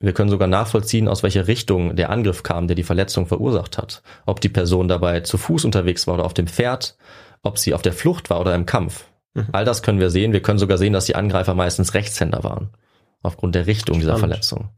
Wir 0.00 0.12
können 0.12 0.30
sogar 0.30 0.48
nachvollziehen, 0.48 1.08
aus 1.08 1.22
welcher 1.22 1.46
Richtung 1.46 1.96
der 1.96 2.10
Angriff 2.10 2.42
kam, 2.42 2.66
der 2.66 2.74
die 2.74 2.82
Verletzung 2.82 3.26
verursacht 3.26 3.78
hat. 3.78 4.02
Ob 4.26 4.40
die 4.40 4.48
Person 4.48 4.88
dabei 4.88 5.20
zu 5.20 5.38
Fuß 5.38 5.64
unterwegs 5.64 6.06
war 6.06 6.14
oder 6.14 6.24
auf 6.24 6.34
dem 6.34 6.46
Pferd, 6.46 6.96
ob 7.42 7.58
sie 7.58 7.74
auf 7.74 7.82
der 7.82 7.92
Flucht 7.92 8.30
war 8.30 8.40
oder 8.40 8.54
im 8.54 8.66
Kampf. 8.66 9.06
All 9.52 9.64
das 9.64 9.82
können 9.82 10.00
wir 10.00 10.10
sehen. 10.10 10.32
Wir 10.32 10.42
können 10.42 10.58
sogar 10.58 10.78
sehen, 10.78 10.92
dass 10.92 11.06
die 11.06 11.16
Angreifer 11.16 11.54
meistens 11.54 11.94
Rechtshänder 11.94 12.44
waren. 12.44 12.70
aufgrund 13.22 13.54
der 13.54 13.66
Richtung 13.66 13.98
dieser 13.98 14.18
Spannend. 14.18 14.34
Verletzung. 14.34 14.68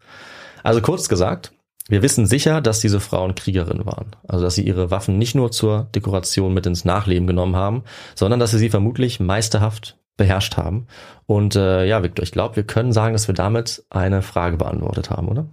Also 0.63 0.81
kurz 0.81 1.09
gesagt, 1.09 1.53
wir 1.89 2.03
wissen 2.03 2.27
sicher, 2.27 2.61
dass 2.61 2.81
diese 2.81 3.01
Frauen 3.01 3.35
Kriegerinnen 3.35 3.87
waren. 3.87 4.15
Also 4.27 4.45
dass 4.45 4.55
sie 4.55 4.67
ihre 4.67 4.91
Waffen 4.91 5.19
nicht 5.19 5.35
nur 5.35 5.51
zur 5.51 5.89
Dekoration 5.95 6.55
mit 6.55 6.67
ins 6.67 6.85
Nachleben 6.85 7.27
genommen 7.27 7.57
haben, 7.57 7.85
sondern 8.15 8.41
dass 8.41 8.53
sie 8.53 8.59
sie 8.59 8.71
vermutlich 8.71 9.21
meisterhaft 9.21 9.99
beherrscht 10.17 10.57
haben. 10.57 10.87
Und 11.27 11.57
äh, 11.57 11.85
ja, 11.87 12.03
Victor, 12.03 12.23
ich 12.23 12.33
glaube, 12.33 12.57
wir 12.57 12.65
können 12.65 12.93
sagen, 12.93 13.13
dass 13.13 13.29
wir 13.29 13.35
damit 13.35 13.85
eine 13.91 14.23
Frage 14.23 14.57
beantwortet 14.57 15.11
haben, 15.11 15.29
oder? 15.29 15.47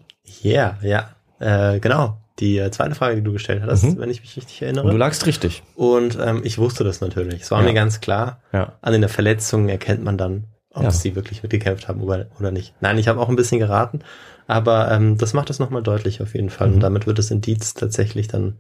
Yeah, 0.43 0.77
ja, 0.81 1.09
äh, 1.39 1.79
genau. 1.79 2.17
Die 2.39 2.57
äh, 2.57 2.71
zweite 2.71 2.95
Frage, 2.95 3.15
die 3.17 3.21
du 3.21 3.31
gestellt 3.33 3.61
hast, 3.65 3.83
Mhm. 3.83 3.99
wenn 3.99 4.09
ich 4.09 4.21
mich 4.21 4.35
richtig 4.37 4.61
Und 4.63 4.73
du 4.75 4.79
erinnere. 4.79 4.97
lagst 4.97 5.25
richtig. 5.27 5.61
Und 5.75 6.17
ähm, 6.19 6.41
ich 6.43 6.57
wusste 6.57 6.83
das 6.83 6.99
natürlich. 7.01 7.41
Es 7.43 7.51
war 7.51 7.59
Ja. 7.61 7.67
mir 7.67 7.73
ganz 7.73 8.01
klar. 8.01 8.41
Ja. 8.51 8.73
An 8.81 8.93
den 8.93 9.07
Verletzungen 9.07 9.69
erkennt 9.69 10.03
man 10.03 10.17
dann, 10.17 10.45
ob 10.73 10.83
Ja. 10.83 10.91
sie 10.91 11.15
wirklich 11.15 11.43
mitgekämpft 11.43 11.87
haben 11.87 12.01
oder, 12.01 12.27
oder 12.39 12.51
nicht. 12.51 12.73
Nein, 12.81 12.97
ich 12.97 13.07
habe 13.07 13.19
auch 13.19 13.29
ein 13.29 13.35
bisschen 13.35 13.59
geraten, 13.59 13.99
aber 14.47 14.89
ähm, 14.91 15.17
das 15.19 15.33
macht 15.33 15.51
es 15.51 15.59
nochmal 15.59 15.83
deutlich 15.83 16.21
auf 16.23 16.33
jeden 16.33 16.49
Fall. 16.49 16.69
Mhm. 16.69 16.73
Und 16.75 16.79
damit 16.79 17.05
wird 17.05 17.19
das 17.19 17.29
Indiz 17.29 17.75
tatsächlich 17.75 18.27
dann 18.29 18.57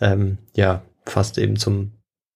ähm, 0.00 0.38
ja 0.56 0.82
fast 1.04 1.36
eben 1.36 1.56
zum 1.56 1.92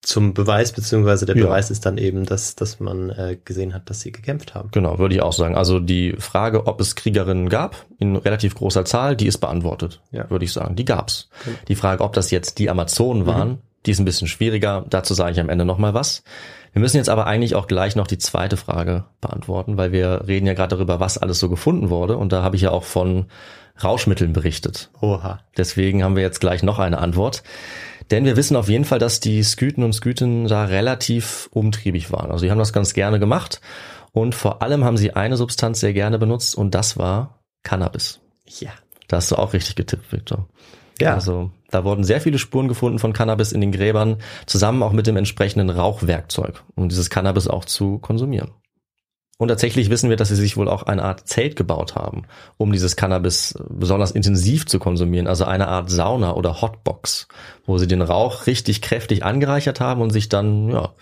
zum 0.06 0.34
Beweis, 0.34 0.70
beziehungsweise 0.72 1.26
der 1.26 1.36
Ja. 1.36 1.46
Beweis 1.46 1.70
ist 1.70 1.84
dann 1.84 1.98
eben, 1.98 2.24
dass, 2.26 2.54
dass 2.54 2.78
man 2.78 3.10
äh, 3.10 3.36
gesehen 3.44 3.74
hat, 3.74 3.90
dass 3.90 4.00
sie 4.00 4.12
gekämpft 4.12 4.54
haben. 4.54 4.70
Genau, 4.70 4.98
würde 5.00 5.14
ich 5.16 5.20
auch 5.20 5.32
sagen. 5.32 5.56
Also 5.56 5.80
die 5.80 6.12
Frage, 6.18 6.66
ob 6.68 6.80
es 6.80 6.94
Kriegerinnen 6.94 7.48
gab, 7.48 7.84
in 7.98 8.14
relativ 8.14 8.54
großer 8.54 8.84
Zahl, 8.84 9.16
die 9.16 9.26
ist 9.26 9.38
beantwortet, 9.38 10.00
Ja. 10.12 10.30
würde 10.30 10.44
ich 10.44 10.52
sagen. 10.52 10.76
Die 10.76 10.84
gab's. 10.84 11.28
Genau. 11.44 11.56
Die 11.66 11.74
Frage, 11.74 12.04
ob 12.04 12.12
das 12.12 12.30
jetzt 12.30 12.58
die 12.58 12.70
Amazonen 12.70 13.26
waren, 13.26 13.58
die 13.84 13.90
ist 13.90 13.98
ein 13.98 14.04
bisschen 14.04 14.28
schwieriger. 14.28 14.84
Dazu 14.88 15.12
sage 15.14 15.32
ich 15.32 15.40
am 15.40 15.48
Ende 15.48 15.64
nochmal 15.64 15.92
was. 15.94 16.22
Wir 16.72 16.80
müssen 16.80 16.98
jetzt 16.98 17.08
aber 17.08 17.26
eigentlich 17.26 17.54
auch 17.56 17.66
gleich 17.66 17.96
noch 17.96 18.06
die 18.06 18.18
zweite 18.18 18.56
Frage 18.56 19.04
beantworten, 19.20 19.76
weil 19.76 19.90
wir 19.92 20.24
reden 20.28 20.46
ja 20.46 20.52
gerade 20.54 20.76
darüber, 20.76 21.00
was 21.00 21.18
alles 21.18 21.38
so 21.40 21.48
gefunden 21.48 21.90
wurde. 21.90 22.16
Und 22.16 22.32
da 22.32 22.42
habe 22.42 22.54
ich 22.54 22.62
ja 22.62 22.70
auch 22.70 22.84
von 22.84 23.26
Rauschmitteln 23.82 24.32
berichtet. 24.32 24.90
Oha. 25.00 25.40
Deswegen 25.56 26.02
haben 26.04 26.16
wir 26.16 26.22
jetzt 26.22 26.40
gleich 26.40 26.62
noch 26.62 26.78
eine 26.78 26.98
Antwort. 26.98 27.42
Denn 28.10 28.24
wir 28.24 28.36
wissen 28.36 28.56
auf 28.56 28.68
jeden 28.68 28.84
Fall, 28.84 28.98
dass 28.98 29.20
die 29.20 29.42
Skythen 29.42 29.82
und 29.82 29.92
Skythen 29.92 30.46
da 30.46 30.64
relativ 30.64 31.48
umtriebig 31.52 32.12
waren. 32.12 32.30
Also 32.30 32.44
die 32.44 32.50
haben 32.50 32.58
das 32.58 32.72
ganz 32.72 32.94
gerne 32.94 33.18
gemacht. 33.18 33.60
Und 34.12 34.34
vor 34.34 34.62
allem 34.62 34.84
haben 34.84 34.96
sie 34.96 35.12
eine 35.12 35.36
Substanz 35.36 35.80
sehr 35.80 35.92
gerne 35.92 36.18
benutzt 36.18 36.54
und 36.54 36.74
das 36.74 36.96
war 36.96 37.40
Cannabis. 37.62 38.20
Ja. 38.46 38.70
Da 39.08 39.18
hast 39.18 39.30
du 39.30 39.36
auch 39.36 39.52
richtig 39.52 39.76
getippt, 39.76 40.12
Victor. 40.12 40.48
Ja. 41.00 41.14
Also 41.14 41.50
da 41.70 41.84
wurden 41.84 42.04
sehr 42.04 42.20
viele 42.20 42.38
Spuren 42.38 42.68
gefunden 42.68 42.98
von 42.98 43.12
Cannabis 43.12 43.52
in 43.52 43.60
den 43.60 43.72
Gräbern, 43.72 44.18
zusammen 44.46 44.82
auch 44.82 44.92
mit 44.92 45.06
dem 45.06 45.16
entsprechenden 45.16 45.68
Rauchwerkzeug, 45.68 46.62
um 46.74 46.88
dieses 46.88 47.10
Cannabis 47.10 47.48
auch 47.48 47.64
zu 47.64 47.98
konsumieren. 47.98 48.52
Und 49.38 49.48
tatsächlich 49.48 49.90
wissen 49.90 50.08
wir, 50.08 50.16
dass 50.16 50.28
sie 50.28 50.36
sich 50.36 50.56
wohl 50.56 50.68
auch 50.68 50.84
eine 50.84 51.02
Art 51.02 51.28
Zelt 51.28 51.56
gebaut 51.56 51.94
haben, 51.94 52.22
um 52.56 52.72
dieses 52.72 52.96
Cannabis 52.96 53.54
besonders 53.68 54.12
intensiv 54.12 54.66
zu 54.66 54.78
konsumieren, 54.78 55.26
also 55.26 55.44
eine 55.44 55.68
Art 55.68 55.90
Sauna 55.90 56.34
oder 56.34 56.62
Hotbox, 56.62 57.28
wo 57.66 57.76
sie 57.76 57.86
den 57.86 58.00
Rauch 58.00 58.46
richtig 58.46 58.80
kräftig 58.80 59.24
angereichert 59.24 59.80
haben 59.80 60.00
und 60.00 60.10
sich 60.10 60.30
dann 60.30 60.70
ja 60.70 60.92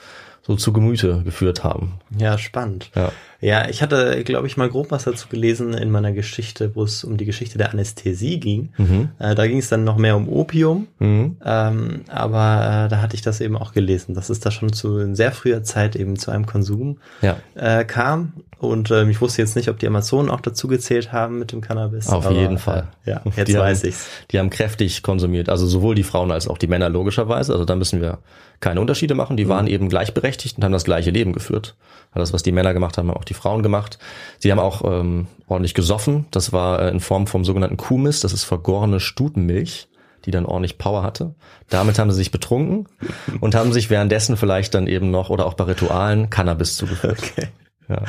so 0.47 0.57
zu 0.57 0.73
Gemüte 0.73 1.23
geführt 1.25 1.65
haben. 1.65 1.95
Ja, 2.19 2.37
spannend. 2.37 2.91
Ja. 2.95 3.13
Ja, 3.45 3.69
ich 3.69 3.83
hatte, 3.83 4.25
glaube 4.25 4.47
ich, 4.47 4.57
mal 4.57 4.71
grob 4.71 4.91
was 4.91 5.05
dazu 5.05 5.29
gelesen 5.29 5.75
in 5.75 5.91
meiner 5.91 6.13
Geschichte, 6.13 6.75
wo 6.75 6.83
es 6.83 7.05
um 7.05 7.19
die 7.19 7.27
Geschichte 7.27 7.59
der 7.59 7.73
Anästhesie 7.73 8.41
ging. 8.41 8.71
Mhm. 8.79 9.11
Äh, 9.19 9.35
da 9.35 9.47
ging 9.47 9.59
es 9.59 9.69
dann 9.69 9.85
noch 9.85 9.99
mehr 9.99 10.17
um 10.17 10.31
Opium, 10.31 10.89
Mhm. 10.99 11.37
ähm, 11.45 12.01
aber 12.09 12.87
äh, 12.87 12.89
da 12.89 13.03
hatte 13.03 13.15
ich 13.17 13.21
das 13.21 13.43
eben 13.43 13.59
auch 13.59 13.73
gelesen, 13.73 14.15
dass 14.15 14.31
es 14.31 14.41
da 14.41 14.51
schon 14.51 14.73
zu 14.73 14.99
in 14.99 15.15
sehr 15.15 15.31
früher 15.31 15.63
Zeit 15.63 15.95
eben 15.95 16.17
zu 16.17 16.31
einem 16.31 16.47
Konsum 16.47 16.97
Ja, 17.21 17.37
äh, 17.55 17.85
kam. 17.85 18.33
Und 18.59 18.91
ähm, 18.91 19.11
ich 19.11 19.21
wusste 19.21 19.43
jetzt 19.43 19.57
nicht, 19.57 19.69
ob 19.69 19.79
die 19.79 19.87
Amazonen 19.87 20.31
auch 20.31 20.41
dazu 20.41 20.67
gezählt 20.67 21.13
haben 21.13 21.39
mit 21.39 21.53
dem 21.53 21.61
Cannabis. 21.61 22.09
Auf 22.09 22.25
aber, 22.25 22.35
jeden 22.35 22.57
Fall. 22.57 22.89
Äh, 23.05 23.11
ja, 23.11 23.23
jetzt 23.37 23.49
Die 23.49 23.59
weiß 23.59 23.81
haben, 23.83 23.89
ich's. 23.91 24.07
Die 24.31 24.39
haben 24.39 24.49
kräftig 24.49 25.03
konsumiert, 25.03 25.51
also 25.51 25.67
sowohl 25.67 25.95
die 25.95 26.03
Frauen 26.03 26.31
als 26.31 26.49
auch 26.49 26.57
die 26.57 26.67
Männer 26.67 26.89
logischerweise. 26.89 27.53
Also 27.53 27.67
da 27.67 27.77
müssen 27.77 28.01
wir 28.01 28.21
keine 28.61 28.81
Unterschiede 28.81 29.15
machen. 29.15 29.37
Die 29.37 29.49
waren 29.49 29.67
eben 29.67 29.91
gleichberechtigt 29.91 30.57
und 30.57 30.65
haben 30.65 30.73
das 30.73 30.85
gleiche 30.85 31.11
Leben 31.11 31.35
geführt. 31.35 31.75
Das, 32.15 32.33
was 32.33 32.45
die 32.45 32.53
Männer 32.53 32.73
gemacht 32.73 32.97
haben, 32.97 33.09
haben 33.11 33.17
auch 33.17 33.25
die 33.25 33.34
Frauen 33.35 33.63
gemacht. 33.63 33.99
Sie 34.39 34.51
haben 34.51 34.59
auch 34.59 34.83
ähm, 34.85 35.27
ordentlich 35.47 35.75
gesoffen. 35.75 36.27
Das 36.31 36.53
war 36.53 36.81
äh, 36.81 36.91
in 36.91 37.01
Form 37.01 37.27
vom 37.27 37.45
sogenannten 37.45 37.77
Kuhmist. 37.77 38.25
Das 38.25 38.33
ist 38.33 38.45
vergorene 38.45 39.01
Stutenmilch, 39.01 39.89
die 40.25 40.31
dann 40.31 40.47
ordentlich 40.47 40.79
Power 40.79 41.03
hatte. 41.03 41.35
Damit 41.69 41.99
haben 41.99 42.11
sie 42.11 42.17
sich 42.17 42.31
betrunken 42.31 42.89
und 43.41 43.55
haben 43.55 43.73
sich 43.73 43.91
währenddessen 43.91 44.37
vielleicht 44.37 44.75
dann 44.75 44.87
eben 44.87 45.11
noch 45.11 45.31
oder 45.31 45.47
auch 45.47 45.55
bei 45.55 45.65
Ritualen 45.65 46.31
Cannabis 46.31 46.77
zugeführt. 46.77 47.19
Okay. 47.19 47.49
Ja. 47.89 48.03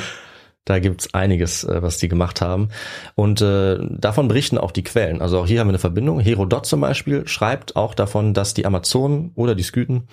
Da 0.65 0.79
gibt's 0.79 1.13
einiges, 1.13 1.63
äh, 1.63 1.81
was 1.81 1.97
die 1.97 2.07
gemacht 2.07 2.41
haben. 2.41 2.69
Und 3.13 3.39
äh, 3.41 3.77
davon 3.81 4.27
berichten 4.27 4.57
auch 4.57 4.71
die 4.71 4.83
Quellen. 4.83 5.21
Also 5.21 5.39
auch 5.39 5.47
hier 5.47 5.59
haben 5.59 5.67
wir 5.67 5.71
eine 5.71 5.79
Verbindung. 5.79 6.19
Herodot 6.19 6.65
zum 6.65 6.81
Beispiel 6.81 7.27
schreibt 7.27 7.75
auch 7.75 7.93
davon, 7.93 8.33
dass 8.33 8.55
die 8.55 8.65
Amazonen 8.65 9.31
oder 9.35 9.53
die 9.53 9.63
Skythen 9.63 10.07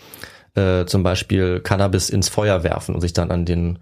äh, 0.55 0.85
zum 0.85 1.03
Beispiel 1.03 1.61
Cannabis 1.61 2.11
ins 2.11 2.29
Feuer 2.29 2.63
werfen 2.63 2.95
und 2.95 3.01
sich 3.01 3.15
dann 3.15 3.31
an 3.31 3.47
den 3.47 3.79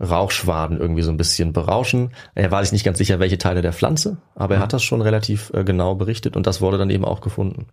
Rauchschwaden 0.00 0.78
irgendwie 0.78 1.02
so 1.02 1.10
ein 1.10 1.16
bisschen 1.16 1.52
berauschen. 1.52 2.12
Er 2.34 2.50
war 2.50 2.62
sich 2.62 2.72
nicht 2.72 2.84
ganz 2.84 2.98
sicher, 2.98 3.18
welche 3.18 3.38
Teile 3.38 3.62
der 3.62 3.72
Pflanze, 3.72 4.18
aber 4.34 4.56
er 4.56 4.60
hat 4.60 4.72
das 4.72 4.82
schon 4.82 5.00
relativ 5.00 5.50
äh, 5.54 5.64
genau 5.64 5.94
berichtet 5.94 6.36
und 6.36 6.46
das 6.46 6.60
wurde 6.60 6.78
dann 6.78 6.90
eben 6.90 7.04
auch 7.04 7.20
gefunden. 7.20 7.66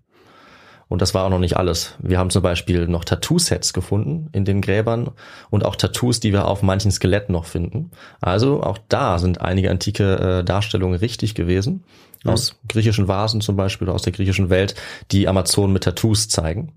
Und 0.90 1.02
das 1.02 1.14
war 1.14 1.26
auch 1.26 1.30
noch 1.30 1.40
nicht 1.40 1.58
alles. 1.58 1.96
Wir 2.00 2.20
haben 2.20 2.30
zum 2.30 2.44
Beispiel 2.44 2.88
noch 2.88 3.04
Tattoo-Sets 3.04 3.74
gefunden 3.74 4.30
in 4.32 4.46
den 4.46 4.62
Gräbern 4.62 5.12
und 5.50 5.66
auch 5.66 5.76
Tattoos, 5.76 6.20
die 6.20 6.34
wir 6.34 6.48
auf 6.48 6.62
manchen 6.62 6.92
Skeletten 6.92 7.34
noch 7.34 7.46
finden. 7.46 7.92
Also 8.22 8.62
auch 8.62 8.78
da 8.90 9.18
sind 9.18 9.42
einige 9.42 9.72
antike 9.72 10.18
äh, 10.20 10.44
Darstellungen 10.44 11.00
richtig 11.00 11.36
gewesen. 11.36 11.84
Aus 12.26 12.60
griechischen 12.70 13.08
Vasen 13.08 13.42
zum 13.42 13.58
Beispiel 13.58 13.88
oder 13.88 13.96
aus 13.96 14.04
der 14.04 14.14
griechischen 14.14 14.50
Welt, 14.50 14.76
die 15.12 15.28
Amazonen 15.28 15.74
mit 15.74 15.84
Tattoos 15.84 16.30
zeigen. 16.30 16.74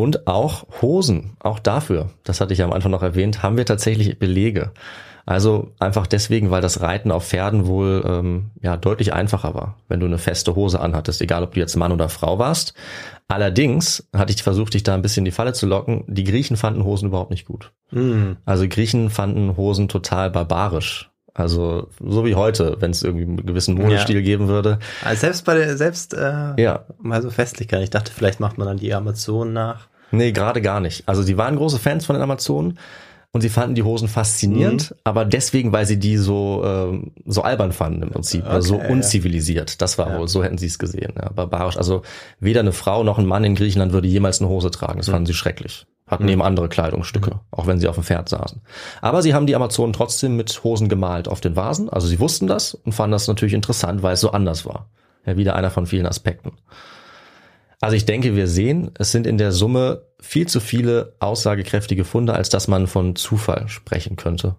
Und 0.00 0.26
auch 0.26 0.64
Hosen, 0.80 1.36
auch 1.40 1.58
dafür, 1.58 2.08
das 2.24 2.40
hatte 2.40 2.54
ich 2.54 2.60
ja 2.60 2.64
am 2.64 2.72
Anfang 2.72 2.90
noch 2.90 3.02
erwähnt, 3.02 3.42
haben 3.42 3.58
wir 3.58 3.66
tatsächlich 3.66 4.18
Belege. 4.18 4.72
Also 5.26 5.72
einfach 5.78 6.06
deswegen, 6.06 6.50
weil 6.50 6.62
das 6.62 6.80
Reiten 6.80 7.10
auf 7.10 7.26
Pferden 7.26 7.66
wohl 7.66 8.02
ähm, 8.06 8.50
ja 8.62 8.78
deutlich 8.78 9.12
einfacher 9.12 9.52
war, 9.52 9.76
wenn 9.88 10.00
du 10.00 10.06
eine 10.06 10.16
feste 10.16 10.56
Hose 10.56 10.80
anhattest, 10.80 11.20
egal 11.20 11.42
ob 11.42 11.52
du 11.52 11.60
jetzt 11.60 11.76
Mann 11.76 11.92
oder 11.92 12.08
Frau 12.08 12.38
warst. 12.38 12.72
Allerdings 13.28 14.08
hatte 14.16 14.32
ich 14.32 14.42
versucht, 14.42 14.72
dich 14.72 14.84
da 14.84 14.94
ein 14.94 15.02
bisschen 15.02 15.20
in 15.20 15.26
die 15.26 15.30
Falle 15.32 15.52
zu 15.52 15.66
locken. 15.66 16.04
Die 16.08 16.24
Griechen 16.24 16.56
fanden 16.56 16.82
Hosen 16.82 17.08
überhaupt 17.08 17.30
nicht 17.30 17.44
gut. 17.44 17.70
Mm. 17.90 18.32
Also 18.46 18.66
Griechen 18.70 19.10
fanden 19.10 19.58
Hosen 19.58 19.88
total 19.88 20.30
barbarisch. 20.30 21.09
Also 21.40 21.88
so 22.00 22.24
wie 22.24 22.34
heute, 22.34 22.76
wenn 22.80 22.90
es 22.90 23.02
irgendwie 23.02 23.24
einen 23.24 23.46
gewissen 23.46 23.74
Modestil 23.74 24.22
geben 24.22 24.48
würde. 24.48 24.78
Also 25.04 25.20
selbst 25.20 25.44
bei 25.44 25.54
der, 25.54 25.76
selbst 25.76 26.14
äh, 26.14 26.60
Ja, 26.60 26.84
mal 27.00 27.22
so 27.22 27.30
Festlichkeit. 27.30 27.82
Ich 27.82 27.90
dachte, 27.90 28.12
vielleicht 28.12 28.40
macht 28.40 28.58
man 28.58 28.66
dann 28.66 28.76
die 28.76 28.92
Amazonen 28.94 29.52
nach. 29.52 29.88
Nee, 30.12 30.32
gerade 30.32 30.60
gar 30.60 30.80
nicht. 30.80 31.04
Also 31.06 31.22
sie 31.22 31.36
waren 31.36 31.56
große 31.56 31.78
Fans 31.78 32.04
von 32.04 32.14
den 32.14 32.22
Amazonen 32.22 32.78
und 33.32 33.40
sie 33.42 33.48
fanden 33.48 33.74
die 33.74 33.82
Hosen 33.82 34.08
faszinierend, 34.08 34.94
aber 35.04 35.24
deswegen, 35.24 35.72
weil 35.72 35.86
sie 35.86 35.98
die 35.98 36.16
so 36.16 36.30
so 36.62 37.02
so 37.26 37.42
albern 37.42 37.72
fanden 37.72 38.02
im 38.02 38.10
Prinzip, 38.10 38.44
also 38.46 38.68
so 38.68 38.80
Okay, 38.80 38.92
unzivilisiert. 38.92 39.80
Das 39.82 39.98
war 39.98 40.10
Ja. 40.10 40.18
wohl, 40.18 40.28
so 40.28 40.42
hätten 40.42 40.58
sie 40.58 40.66
es 40.66 40.78
gesehen, 40.78 41.12
ja, 41.16 41.30
barbarisch. 41.30 41.76
Also 41.76 42.02
weder 42.40 42.60
eine 42.60 42.72
Frau 42.72 43.04
noch 43.04 43.18
ein 43.18 43.26
Mann 43.26 43.44
in 43.44 43.54
Griechenland 43.54 43.92
würde 43.92 44.08
jemals 44.08 44.40
eine 44.40 44.48
Hose 44.48 44.70
tragen. 44.70 44.98
Das 44.98 45.08
fanden 45.08 45.26
sie 45.26 45.34
schrecklich. 45.34 45.86
Hatten 46.06 46.28
eben 46.28 46.42
andere 46.42 46.68
Kleidungsstücke, 46.68 47.38
auch 47.52 47.68
wenn 47.68 47.78
sie 47.78 47.86
auf 47.86 47.94
dem 47.94 48.02
Pferd 48.02 48.28
saßen. 48.28 48.60
Aber 49.00 49.22
sie 49.22 49.32
haben 49.32 49.46
die 49.46 49.54
Amazonen 49.54 49.92
trotzdem 49.92 50.36
mit 50.36 50.64
Hosen 50.64 50.88
gemalt 50.88 51.28
auf 51.28 51.40
den 51.40 51.54
Vasen. 51.54 51.88
Also 51.88 52.08
sie 52.08 52.18
wussten 52.18 52.48
das 52.48 52.74
und 52.74 52.92
fanden 52.92 53.12
das 53.12 53.28
natürlich 53.28 53.54
interessant, 53.54 54.02
weil 54.02 54.14
es 54.14 54.20
so 54.20 54.32
anders 54.32 54.66
war. 54.66 54.88
Ja, 55.24 55.36
wieder 55.36 55.54
einer 55.54 55.70
von 55.70 55.86
vielen 55.86 56.06
Aspekten. 56.06 56.52
Also 57.80 57.96
ich 57.96 58.04
denke, 58.04 58.36
wir 58.36 58.46
sehen, 58.46 58.90
es 58.98 59.10
sind 59.10 59.26
in 59.26 59.38
der 59.38 59.52
Summe 59.52 60.02
viel 60.20 60.46
zu 60.46 60.60
viele 60.60 61.14
aussagekräftige 61.18 62.04
Funde, 62.04 62.34
als 62.34 62.50
dass 62.50 62.68
man 62.68 62.86
von 62.86 63.16
Zufall 63.16 63.68
sprechen 63.68 64.16
könnte. 64.16 64.56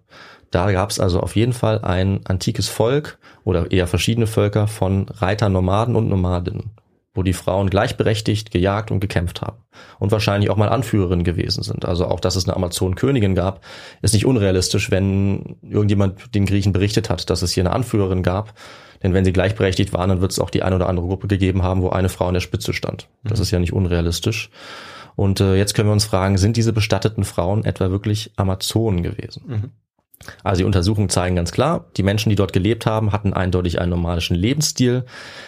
Da 0.49 0.71
gab 0.71 0.89
es 0.89 0.99
also 0.99 1.19
auf 1.19 1.35
jeden 1.35 1.53
Fall 1.53 1.79
ein 1.83 2.21
antikes 2.25 2.67
Volk 2.67 3.19
oder 3.43 3.71
eher 3.71 3.87
verschiedene 3.87 4.27
Völker 4.27 4.67
von 4.67 5.07
Reiternomaden 5.07 5.95
und 5.95 6.09
Nomadinnen, 6.09 6.71
wo 7.13 7.21
die 7.21 7.33
Frauen 7.33 7.69
gleichberechtigt 7.69 8.49
gejagt 8.49 8.89
und 8.89 8.99
gekämpft 8.99 9.41
haben 9.41 9.57
und 9.99 10.11
wahrscheinlich 10.11 10.49
auch 10.49 10.57
mal 10.57 10.69
Anführerinnen 10.69 11.23
gewesen 11.23 11.61
sind. 11.63 11.85
Also 11.85 12.07
auch, 12.07 12.19
dass 12.19 12.35
es 12.35 12.45
eine 12.45 12.55
Amazonenkönigin 12.55 13.35
gab, 13.35 13.63
ist 14.01 14.15
nicht 14.15 14.25
unrealistisch, 14.25 14.89
wenn 14.89 15.57
irgendjemand 15.61 16.33
den 16.33 16.47
Griechen 16.47 16.73
berichtet 16.73 17.11
hat, 17.11 17.29
dass 17.29 17.43
es 17.43 17.51
hier 17.51 17.63
eine 17.63 17.73
Anführerin 17.73 18.23
gab. 18.23 18.55
Denn 19.03 19.13
wenn 19.13 19.25
sie 19.25 19.33
gleichberechtigt 19.33 19.93
waren, 19.93 20.09
dann 20.09 20.21
wird 20.21 20.31
es 20.31 20.39
auch 20.39 20.49
die 20.49 20.63
eine 20.63 20.75
oder 20.75 20.89
andere 20.89 21.07
Gruppe 21.07 21.27
gegeben 21.27 21.63
haben, 21.63 21.81
wo 21.81 21.89
eine 21.89 22.09
Frau 22.09 22.27
an 22.27 22.33
der 22.33 22.41
Spitze 22.41 22.73
stand. 22.73 23.07
Das 23.23 23.39
ist 23.39 23.51
ja 23.51 23.59
nicht 23.59 23.73
unrealistisch. 23.73 24.49
Und 25.15 25.39
äh, 25.41 25.55
jetzt 25.55 25.73
können 25.73 25.89
wir 25.89 25.93
uns 25.93 26.05
fragen, 26.05 26.37
sind 26.37 26.57
diese 26.57 26.73
bestatteten 26.73 27.23
Frauen 27.23 27.65
etwa 27.65 27.91
wirklich 27.91 28.31
Amazonen 28.37 29.03
gewesen? 29.03 29.71
Also 30.43 30.59
die 30.59 30.65
Untersuchungen 30.65 31.09
zeigen 31.09 31.35
ganz 31.35 31.51
klar, 31.51 31.85
die 31.97 32.03
Menschen, 32.03 32.29
die 32.29 32.35
dort 32.35 32.53
gelebt 32.53 32.85
haben, 32.85 33.11
hatten 33.11 33.33
eindeutig 33.33 33.79
einen 33.79 33.91
nomadischen 33.91 34.35
Lebensstil. 34.35 35.05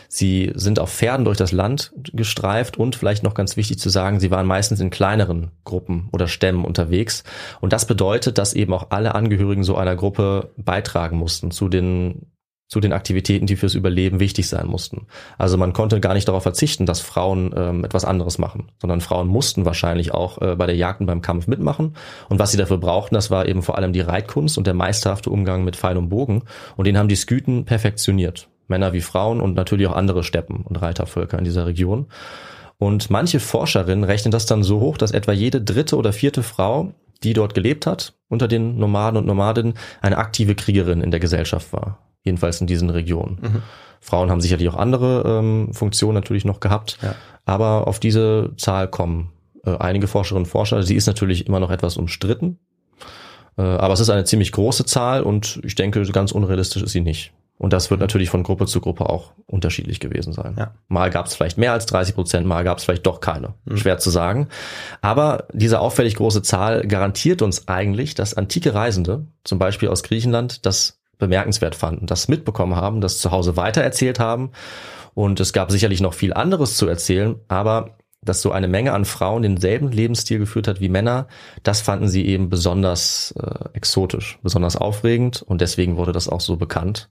Sie 0.07 0.51
sind 0.55 0.79
auf 0.79 0.91
Pferden 0.91 1.25
durch 1.25 1.37
das 1.37 1.51
Land 1.51 1.93
gestreift 2.13 2.77
und 2.77 2.95
vielleicht 2.95 3.23
noch 3.23 3.33
ganz 3.33 3.57
wichtig 3.57 3.79
zu 3.79 3.89
sagen, 3.89 4.19
sie 4.19 4.31
waren 4.31 4.47
meistens 4.47 4.79
in 4.79 4.89
kleineren 4.89 5.51
Gruppen 5.63 6.09
oder 6.11 6.27
Stämmen 6.27 6.65
unterwegs. 6.65 7.23
Und 7.61 7.73
das 7.73 7.85
bedeutet, 7.85 8.37
dass 8.37 8.53
eben 8.53 8.73
auch 8.73 8.87
alle 8.89 9.15
Angehörigen 9.15 9.63
so 9.63 9.75
einer 9.75 9.95
Gruppe 9.95 10.51
beitragen 10.57 11.17
mussten 11.17 11.51
zu 11.51 11.69
den 11.69 12.27
zu 12.73 12.79
den 12.79 12.91
Aktivitäten, 12.91 13.45
die 13.45 13.55
fürs 13.55 13.75
Überleben 13.75 14.19
wichtig 14.19 14.49
sein 14.49 14.65
mussten. 14.65 15.05
Also 15.37 15.57
man 15.57 15.73
konnte 15.73 15.99
gar 15.99 16.15
nicht 16.15 16.27
darauf 16.27 16.41
verzichten, 16.41 16.87
dass 16.87 17.01
Frauen 17.01 17.53
ähm, 17.55 17.85
etwas 17.85 18.03
anderes 18.03 18.39
machen, 18.39 18.71
sondern 18.81 18.99
Frauen 18.99 19.27
mussten 19.27 19.63
wahrscheinlich 19.63 20.11
auch 20.11 20.41
äh, 20.41 20.55
bei 20.55 20.65
der 20.65 20.75
Jagd 20.75 20.99
und 20.99 21.05
beim 21.05 21.21
Kampf 21.21 21.45
mitmachen. 21.45 21.95
Und 22.29 22.39
was 22.39 22.49
sie 22.49 22.57
dafür 22.57 22.79
brauchten, 22.79 23.13
das 23.13 23.29
war 23.29 23.47
eben 23.47 23.61
vor 23.61 23.77
allem 23.77 23.93
die 23.93 24.01
Reitkunst 24.01 24.57
und 24.57 24.65
der 24.65 24.73
meisterhafte 24.73 25.29
Umgang 25.29 25.63
mit 25.63 25.75
Pfeil 25.75 25.97
und 25.97 26.09
Bogen. 26.09 26.41
Und 26.75 26.87
den 26.87 26.97
haben 26.97 27.09
die 27.09 27.15
Skythen 27.15 27.65
perfektioniert. 27.65 28.47
Männer 28.67 28.91
wie 28.91 29.01
Frauen 29.01 29.39
und 29.39 29.53
natürlich 29.53 29.85
auch 29.85 29.95
andere 29.95 30.23
Steppen- 30.23 30.63
und 30.63 30.81
Reitervölker 30.81 31.37
in 31.37 31.43
dieser 31.43 31.67
Region. 31.67 32.07
Und 32.79 33.11
manche 33.11 33.39
Forscherinnen 33.39 34.03
rechnen 34.03 34.31
das 34.31 34.47
dann 34.47 34.63
so 34.63 34.79
hoch, 34.79 34.97
dass 34.97 35.11
etwa 35.11 35.31
jede 35.31 35.61
dritte 35.61 35.95
oder 35.95 36.11
vierte 36.11 36.41
Frau, 36.41 36.91
die 37.21 37.33
dort 37.33 37.53
gelebt 37.53 37.85
hat, 37.85 38.15
unter 38.29 38.47
den 38.47 38.79
Nomaden 38.79 39.17
und 39.17 39.27
Nomadinnen, 39.27 39.75
eine 40.01 40.17
aktive 40.17 40.55
Kriegerin 40.55 41.01
in 41.01 41.11
der 41.11 41.19
Gesellschaft 41.19 41.71
war 41.71 41.99
jedenfalls 42.23 42.61
in 42.61 42.67
diesen 42.67 42.89
Regionen. 42.89 43.39
Mhm. 43.41 43.61
Frauen 43.99 44.29
haben 44.29 44.41
sicherlich 44.41 44.67
auch 44.67 44.75
andere 44.75 45.23
ähm, 45.25 45.73
Funktionen 45.73 46.15
natürlich 46.15 46.43
noch 46.43 46.59
gehabt, 46.59 46.97
ja. 47.01 47.15
aber 47.45 47.87
auf 47.87 47.99
diese 47.99 48.51
Zahl 48.57 48.89
kommen 48.89 49.31
äh, 49.65 49.77
einige 49.77 50.07
Forscherinnen 50.07 50.45
und 50.45 50.49
Forscher. 50.49 50.83
Sie 50.83 50.95
ist 50.95 51.07
natürlich 51.07 51.47
immer 51.47 51.59
noch 51.59 51.71
etwas 51.71 51.95
umstritten, 51.95 52.59
äh, 53.57 53.61
aber 53.61 53.93
es 53.93 54.01
ist 54.01 54.09
eine 54.09 54.25
ziemlich 54.25 54.51
große 54.51 54.85
Zahl 54.85 55.23
und 55.23 55.61
ich 55.63 55.75
denke, 55.75 56.01
ganz 56.11 56.31
unrealistisch 56.33 56.83
ist 56.83 56.91
sie 56.91 57.01
nicht. 57.01 57.33
Und 57.57 57.71
das 57.71 57.91
wird 57.91 58.01
natürlich 58.01 58.29
von 58.29 58.43
Gruppe 58.43 58.65
zu 58.65 58.81
Gruppe 58.81 59.09
auch 59.09 59.31
unterschiedlich 59.45 59.99
gewesen 59.99 60.33
sein. 60.33 60.55
Ja. 60.57 60.73
Mal 60.87 61.09
gab 61.11 61.27
es 61.27 61.35
vielleicht 61.35 61.57
mehr 61.57 61.71
als 61.71 61.85
30 61.85 62.15
Prozent, 62.15 62.47
mal 62.47 62.63
gab 62.63 62.79
es 62.79 62.83
vielleicht 62.83 63.05
doch 63.05 63.21
keine. 63.21 63.53
Mhm. 63.63 63.77
Schwer 63.77 63.99
zu 63.99 64.09
sagen. 64.09 64.49
Aber 65.01 65.47
diese 65.53 65.79
auffällig 65.79 66.15
große 66.15 66.41
Zahl 66.41 66.85
garantiert 66.87 67.41
uns 67.41 67.67
eigentlich, 67.67 68.15
dass 68.15 68.33
antike 68.33 68.73
Reisende, 68.73 69.27
zum 69.43 69.59
Beispiel 69.59 69.87
aus 69.89 70.03
Griechenland, 70.03 70.65
das 70.65 71.02
bemerkenswert 71.23 71.75
fanden, 71.75 72.05
das 72.05 72.27
mitbekommen 72.27 72.75
haben, 72.75 73.01
das 73.01 73.19
zu 73.19 73.31
Hause 73.31 73.57
weitererzählt 73.57 74.19
haben. 74.19 74.51
Und 75.13 75.39
es 75.39 75.53
gab 75.53 75.71
sicherlich 75.71 76.01
noch 76.01 76.13
viel 76.13 76.33
anderes 76.33 76.77
zu 76.77 76.87
erzählen, 76.87 77.35
aber 77.47 77.97
dass 78.21 78.41
so 78.41 78.51
eine 78.51 78.67
Menge 78.67 78.93
an 78.93 79.05
Frauen 79.05 79.41
denselben 79.41 79.91
Lebensstil 79.91 80.39
geführt 80.39 80.67
hat 80.67 80.79
wie 80.79 80.89
Männer, 80.89 81.27
das 81.63 81.81
fanden 81.81 82.07
sie 82.07 82.25
eben 82.25 82.49
besonders 82.49 83.33
äh, 83.37 83.69
exotisch, 83.73 84.39
besonders 84.43 84.77
aufregend 84.77 85.41
und 85.41 85.61
deswegen 85.61 85.97
wurde 85.97 86.11
das 86.11 86.29
auch 86.29 86.41
so 86.41 86.55
bekannt. 86.55 87.09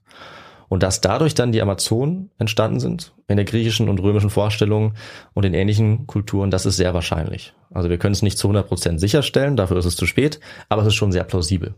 Und 0.69 0.81
dass 0.81 1.01
dadurch 1.01 1.35
dann 1.35 1.51
die 1.51 1.61
Amazonen 1.61 2.31
entstanden 2.39 2.79
sind, 2.79 3.13
in 3.27 3.35
der 3.35 3.45
griechischen 3.45 3.89
und 3.89 3.99
römischen 3.99 4.31
Vorstellung 4.31 4.93
und 5.33 5.45
in 5.45 5.53
ähnlichen 5.53 6.07
Kulturen, 6.07 6.49
das 6.49 6.65
ist 6.65 6.77
sehr 6.77 6.95
wahrscheinlich. 6.95 7.53
Also 7.71 7.89
wir 7.89 7.99
können 7.99 8.13
es 8.13 8.23
nicht 8.23 8.39
zu 8.39 8.47
100 8.47 8.67
Prozent 8.67 8.99
sicherstellen, 8.99 9.55
dafür 9.55 9.77
ist 9.77 9.85
es 9.85 9.95
zu 9.95 10.07
spät, 10.07 10.39
aber 10.69 10.81
es 10.81 10.87
ist 10.87 10.95
schon 10.95 11.11
sehr 11.11 11.25
plausibel. 11.25 11.75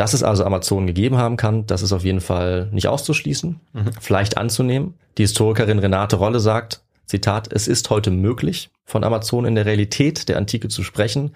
Dass 0.00 0.14
es 0.14 0.22
also 0.22 0.46
Amazonen 0.46 0.86
gegeben 0.86 1.18
haben 1.18 1.36
kann, 1.36 1.66
das 1.66 1.82
ist 1.82 1.92
auf 1.92 2.04
jeden 2.04 2.22
Fall 2.22 2.70
nicht 2.72 2.88
auszuschließen, 2.88 3.60
mhm. 3.74 3.90
vielleicht 4.00 4.38
anzunehmen. 4.38 4.94
Die 5.18 5.24
Historikerin 5.24 5.78
Renate 5.78 6.16
Rolle 6.16 6.40
sagt, 6.40 6.80
Zitat, 7.04 7.52
es 7.52 7.68
ist 7.68 7.90
heute 7.90 8.10
möglich, 8.10 8.70
von 8.86 9.04
Amazonen 9.04 9.48
in 9.48 9.54
der 9.56 9.66
Realität 9.66 10.30
der 10.30 10.38
Antike 10.38 10.68
zu 10.68 10.84
sprechen. 10.84 11.32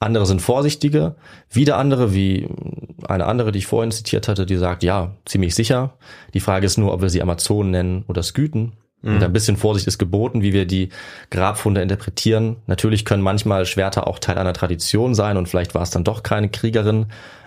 Andere 0.00 0.26
sind 0.26 0.42
vorsichtiger, 0.42 1.16
wieder 1.50 1.78
andere, 1.78 2.12
wie 2.12 2.46
eine 3.08 3.24
andere, 3.24 3.52
die 3.52 3.60
ich 3.60 3.66
vorhin 3.66 3.90
zitiert 3.90 4.28
hatte, 4.28 4.44
die 4.44 4.56
sagt, 4.56 4.82
ja, 4.82 5.16
ziemlich 5.24 5.54
sicher. 5.54 5.94
Die 6.34 6.40
Frage 6.40 6.66
ist 6.66 6.76
nur, 6.76 6.92
ob 6.92 7.00
wir 7.00 7.08
sie 7.08 7.22
Amazonen 7.22 7.70
nennen 7.70 8.04
oder 8.06 8.22
Skythen. 8.22 8.74
Mhm. 9.00 9.14
Und 9.14 9.22
ein 9.22 9.32
bisschen 9.32 9.56
Vorsicht 9.56 9.86
ist 9.86 9.96
geboten, 9.96 10.42
wie 10.42 10.52
wir 10.52 10.66
die 10.66 10.90
Grabfunde 11.30 11.80
interpretieren. 11.80 12.56
Natürlich 12.66 13.06
können 13.06 13.22
manchmal 13.22 13.64
Schwerter 13.64 14.06
auch 14.06 14.18
Teil 14.18 14.36
einer 14.36 14.52
Tradition 14.52 15.14
sein 15.14 15.38
und 15.38 15.48
vielleicht 15.48 15.74
war 15.74 15.80
es 15.80 15.90
dann 15.90 16.04
doch 16.04 16.22
keine 16.22 16.50
Kriegerin. 16.50 17.06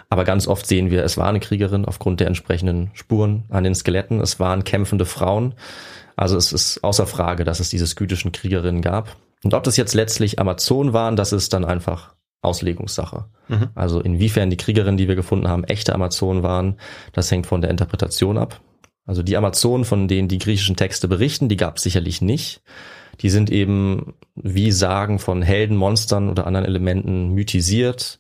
Aber 0.10 0.24
ganz 0.24 0.47
oft 0.47 0.66
sehen 0.66 0.89
wir, 0.89 1.03
es 1.03 1.18
war 1.18 1.28
eine 1.28 1.39
Kriegerin 1.39 1.86
aufgrund 1.86 2.20
der 2.20 2.28
entsprechenden 2.28 2.91
Spuren 2.93 3.43
an 3.49 3.64
den 3.64 3.76
Skeletten. 3.76 4.22
Es 4.22 4.39
waren 4.39 4.64
kämpfende 4.64 5.05
Frauen. 5.05 5.53
Also 6.16 6.38
es 6.38 6.53
ist 6.53 6.84
außer 6.84 7.05
Frage, 7.08 7.43
dass 7.43 7.60
es 7.60 7.70
diese 7.70 7.88
skytischen 7.88 8.32
Kriegerinnen 8.32 8.82
gab. 8.82 9.18
Und 9.43 9.53
ob 9.53 9.64
das 9.64 9.78
jetzt 9.78 9.93
letztlich 9.93 10.39
Amazonen 10.39 10.93
waren, 10.93 11.16
das 11.16 11.34
ist 11.34 11.53
dann 11.53 11.66
einfach 11.66 12.16
Auslegungssache. 12.41 13.26
Mhm. 13.49 13.70
Also 13.76 13.99
inwiefern 13.99 14.49
die 14.49 14.58
Kriegerinnen, 14.58 14.97
die 14.97 15.08
wir 15.08 15.16
gefunden 15.16 15.47
haben, 15.47 15.64
echte 15.64 15.93
Amazonen 15.93 16.43
waren, 16.43 16.78
das 17.12 17.30
hängt 17.30 17.45
von 17.45 17.62
der 17.62 17.70
Interpretation 17.70 18.38
ab. 18.38 18.62
Also 19.05 19.24
die 19.24 19.38
Amazonen, 19.38 19.86
von 19.86 20.08
denen 20.08 20.28
die 20.28 20.38
griechischen 20.38 20.76
Texte 20.76 21.08
berichten, 21.08 21.49
die 21.49 21.58
gab 21.58 21.78
es 21.78 21.84
sicherlich 21.84 22.22
nicht. 22.22 22.62
Die 23.22 23.30
sind 23.30 23.49
eben 23.49 24.14
wie 24.36 24.72
Sagen 24.72 25.18
von 25.20 25.41
Helden, 25.41 25.78
Monstern 25.78 26.30
oder 26.30 26.45
anderen 26.45 26.66
Elementen 26.66 27.34
mythisiert. 27.34 28.20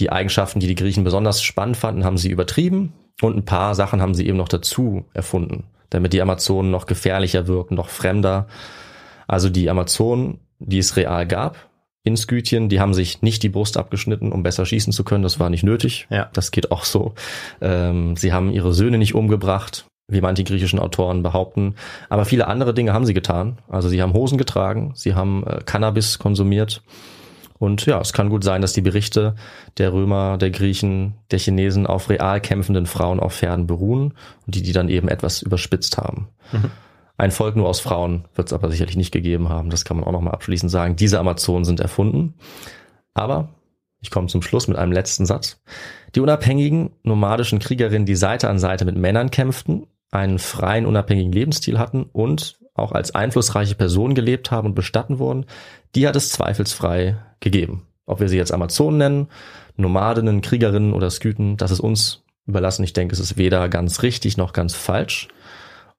Die 0.00 0.10
Eigenschaften, 0.10 0.60
die 0.60 0.66
die 0.66 0.74
Griechen 0.74 1.04
besonders 1.04 1.42
spannend 1.42 1.76
fanden, 1.76 2.04
haben 2.04 2.16
sie 2.16 2.30
übertrieben 2.30 2.94
und 3.20 3.36
ein 3.36 3.44
paar 3.44 3.74
Sachen 3.74 4.00
haben 4.00 4.14
sie 4.14 4.26
eben 4.26 4.38
noch 4.38 4.48
dazu 4.48 5.04
erfunden, 5.12 5.64
damit 5.90 6.14
die 6.14 6.22
Amazonen 6.22 6.70
noch 6.70 6.86
gefährlicher 6.86 7.46
wirken, 7.46 7.74
noch 7.74 7.90
fremder. 7.90 8.48
Also 9.28 9.50
die 9.50 9.68
Amazonen, 9.68 10.40
die 10.58 10.78
es 10.78 10.96
real 10.96 11.26
gab 11.26 11.68
in 12.02 12.16
Skythien, 12.16 12.70
die 12.70 12.80
haben 12.80 12.94
sich 12.94 13.20
nicht 13.20 13.42
die 13.42 13.50
Brust 13.50 13.76
abgeschnitten, 13.76 14.32
um 14.32 14.42
besser 14.42 14.64
schießen 14.64 14.92
zu 14.92 15.04
können. 15.04 15.22
Das 15.22 15.38
war 15.38 15.50
nicht 15.50 15.64
nötig. 15.64 16.06
Ja. 16.08 16.30
Das 16.32 16.50
geht 16.50 16.72
auch 16.72 16.84
so. 16.84 17.14
Ähm, 17.60 18.16
sie 18.16 18.32
haben 18.32 18.50
ihre 18.50 18.72
Söhne 18.72 18.96
nicht 18.96 19.14
umgebracht, 19.14 19.84
wie 20.08 20.22
manche 20.22 20.44
griechischen 20.44 20.78
Autoren 20.78 21.22
behaupten. 21.22 21.74
Aber 22.08 22.24
viele 22.24 22.46
andere 22.46 22.72
Dinge 22.72 22.94
haben 22.94 23.04
sie 23.04 23.12
getan. 23.12 23.58
Also 23.68 23.90
sie 23.90 24.00
haben 24.00 24.14
Hosen 24.14 24.38
getragen, 24.38 24.92
sie 24.94 25.14
haben 25.14 25.46
äh, 25.46 25.60
Cannabis 25.66 26.18
konsumiert 26.18 26.82
und 27.60 27.84
ja, 27.84 28.00
es 28.00 28.14
kann 28.14 28.30
gut 28.30 28.42
sein, 28.42 28.62
dass 28.62 28.72
die 28.72 28.80
Berichte 28.80 29.34
der 29.76 29.92
Römer, 29.92 30.38
der 30.38 30.50
Griechen, 30.50 31.16
der 31.30 31.38
Chinesen 31.38 31.86
auf 31.86 32.08
real 32.08 32.40
kämpfenden 32.40 32.86
Frauen 32.86 33.20
auf 33.20 33.34
Pferden 33.34 33.66
beruhen 33.66 34.14
und 34.46 34.54
die 34.54 34.62
die 34.62 34.72
dann 34.72 34.88
eben 34.88 35.08
etwas 35.08 35.42
überspitzt 35.42 35.98
haben. 35.98 36.28
Mhm. 36.52 36.70
Ein 37.18 37.30
Volk 37.30 37.56
nur 37.56 37.68
aus 37.68 37.78
Frauen 37.78 38.24
wird 38.34 38.48
es 38.48 38.54
aber 38.54 38.70
sicherlich 38.70 38.96
nicht 38.96 39.10
gegeben 39.10 39.50
haben. 39.50 39.68
Das 39.68 39.84
kann 39.84 39.98
man 39.98 40.06
auch 40.06 40.12
nochmal 40.12 40.32
abschließend 40.32 40.72
sagen. 40.72 40.96
Diese 40.96 41.20
Amazonen 41.20 41.66
sind 41.66 41.80
erfunden. 41.80 42.32
Aber 43.12 43.50
ich 44.00 44.10
komme 44.10 44.28
zum 44.28 44.40
Schluss 44.40 44.66
mit 44.66 44.78
einem 44.78 44.92
letzten 44.92 45.26
Satz. 45.26 45.60
Die 46.14 46.20
unabhängigen 46.20 46.92
nomadischen 47.02 47.58
Kriegerinnen, 47.58 48.06
die 48.06 48.16
Seite 48.16 48.48
an 48.48 48.58
Seite 48.58 48.86
mit 48.86 48.96
Männern 48.96 49.30
kämpften, 49.30 49.86
einen 50.10 50.38
freien, 50.38 50.86
unabhängigen 50.86 51.32
Lebensstil 51.32 51.78
hatten 51.78 52.04
und 52.04 52.58
auch 52.80 52.92
als 52.92 53.14
einflussreiche 53.14 53.74
Personen 53.74 54.14
gelebt 54.14 54.50
haben 54.50 54.68
und 54.68 54.74
bestatten 54.74 55.18
wurden, 55.18 55.46
die 55.94 56.06
hat 56.06 56.16
es 56.16 56.30
zweifelsfrei 56.30 57.16
gegeben. 57.40 57.86
Ob 58.06 58.20
wir 58.20 58.28
sie 58.28 58.36
jetzt 58.36 58.52
Amazonen 58.52 58.98
nennen, 58.98 59.28
Nomadinnen, 59.76 60.40
Kriegerinnen 60.40 60.92
oder 60.92 61.10
Skythen, 61.10 61.56
das 61.56 61.70
ist 61.70 61.80
uns 61.80 62.24
überlassen. 62.46 62.84
Ich 62.84 62.92
denke, 62.92 63.14
es 63.14 63.20
ist 63.20 63.36
weder 63.36 63.68
ganz 63.68 64.02
richtig 64.02 64.36
noch 64.36 64.52
ganz 64.52 64.74
falsch. 64.74 65.28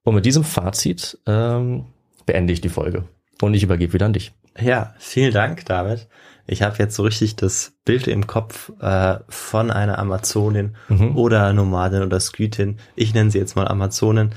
Und 0.04 0.14
mit 0.14 0.26
diesem 0.26 0.44
Fazit 0.44 1.18
ähm, 1.26 1.86
beende 2.26 2.52
ich 2.52 2.60
die 2.60 2.68
Folge. 2.68 3.04
Und 3.40 3.54
ich 3.54 3.62
übergebe 3.62 3.92
wieder 3.92 4.06
an 4.06 4.12
dich. 4.12 4.32
Ja, 4.60 4.94
vielen 4.98 5.32
Dank, 5.32 5.64
David. 5.64 6.06
Ich 6.46 6.62
habe 6.62 6.76
jetzt 6.78 6.96
so 6.96 7.04
richtig 7.04 7.36
das 7.36 7.72
Bild 7.84 8.08
im 8.08 8.26
Kopf 8.26 8.72
äh, 8.80 9.18
von 9.28 9.70
einer 9.70 9.98
Amazonin 9.98 10.76
mhm. 10.88 11.16
oder 11.16 11.52
Nomadin 11.52 12.02
oder 12.02 12.20
Skythin. 12.20 12.78
Ich 12.96 13.14
nenne 13.14 13.30
sie 13.30 13.38
jetzt 13.38 13.56
mal 13.56 13.68
Amazonin, 13.68 14.30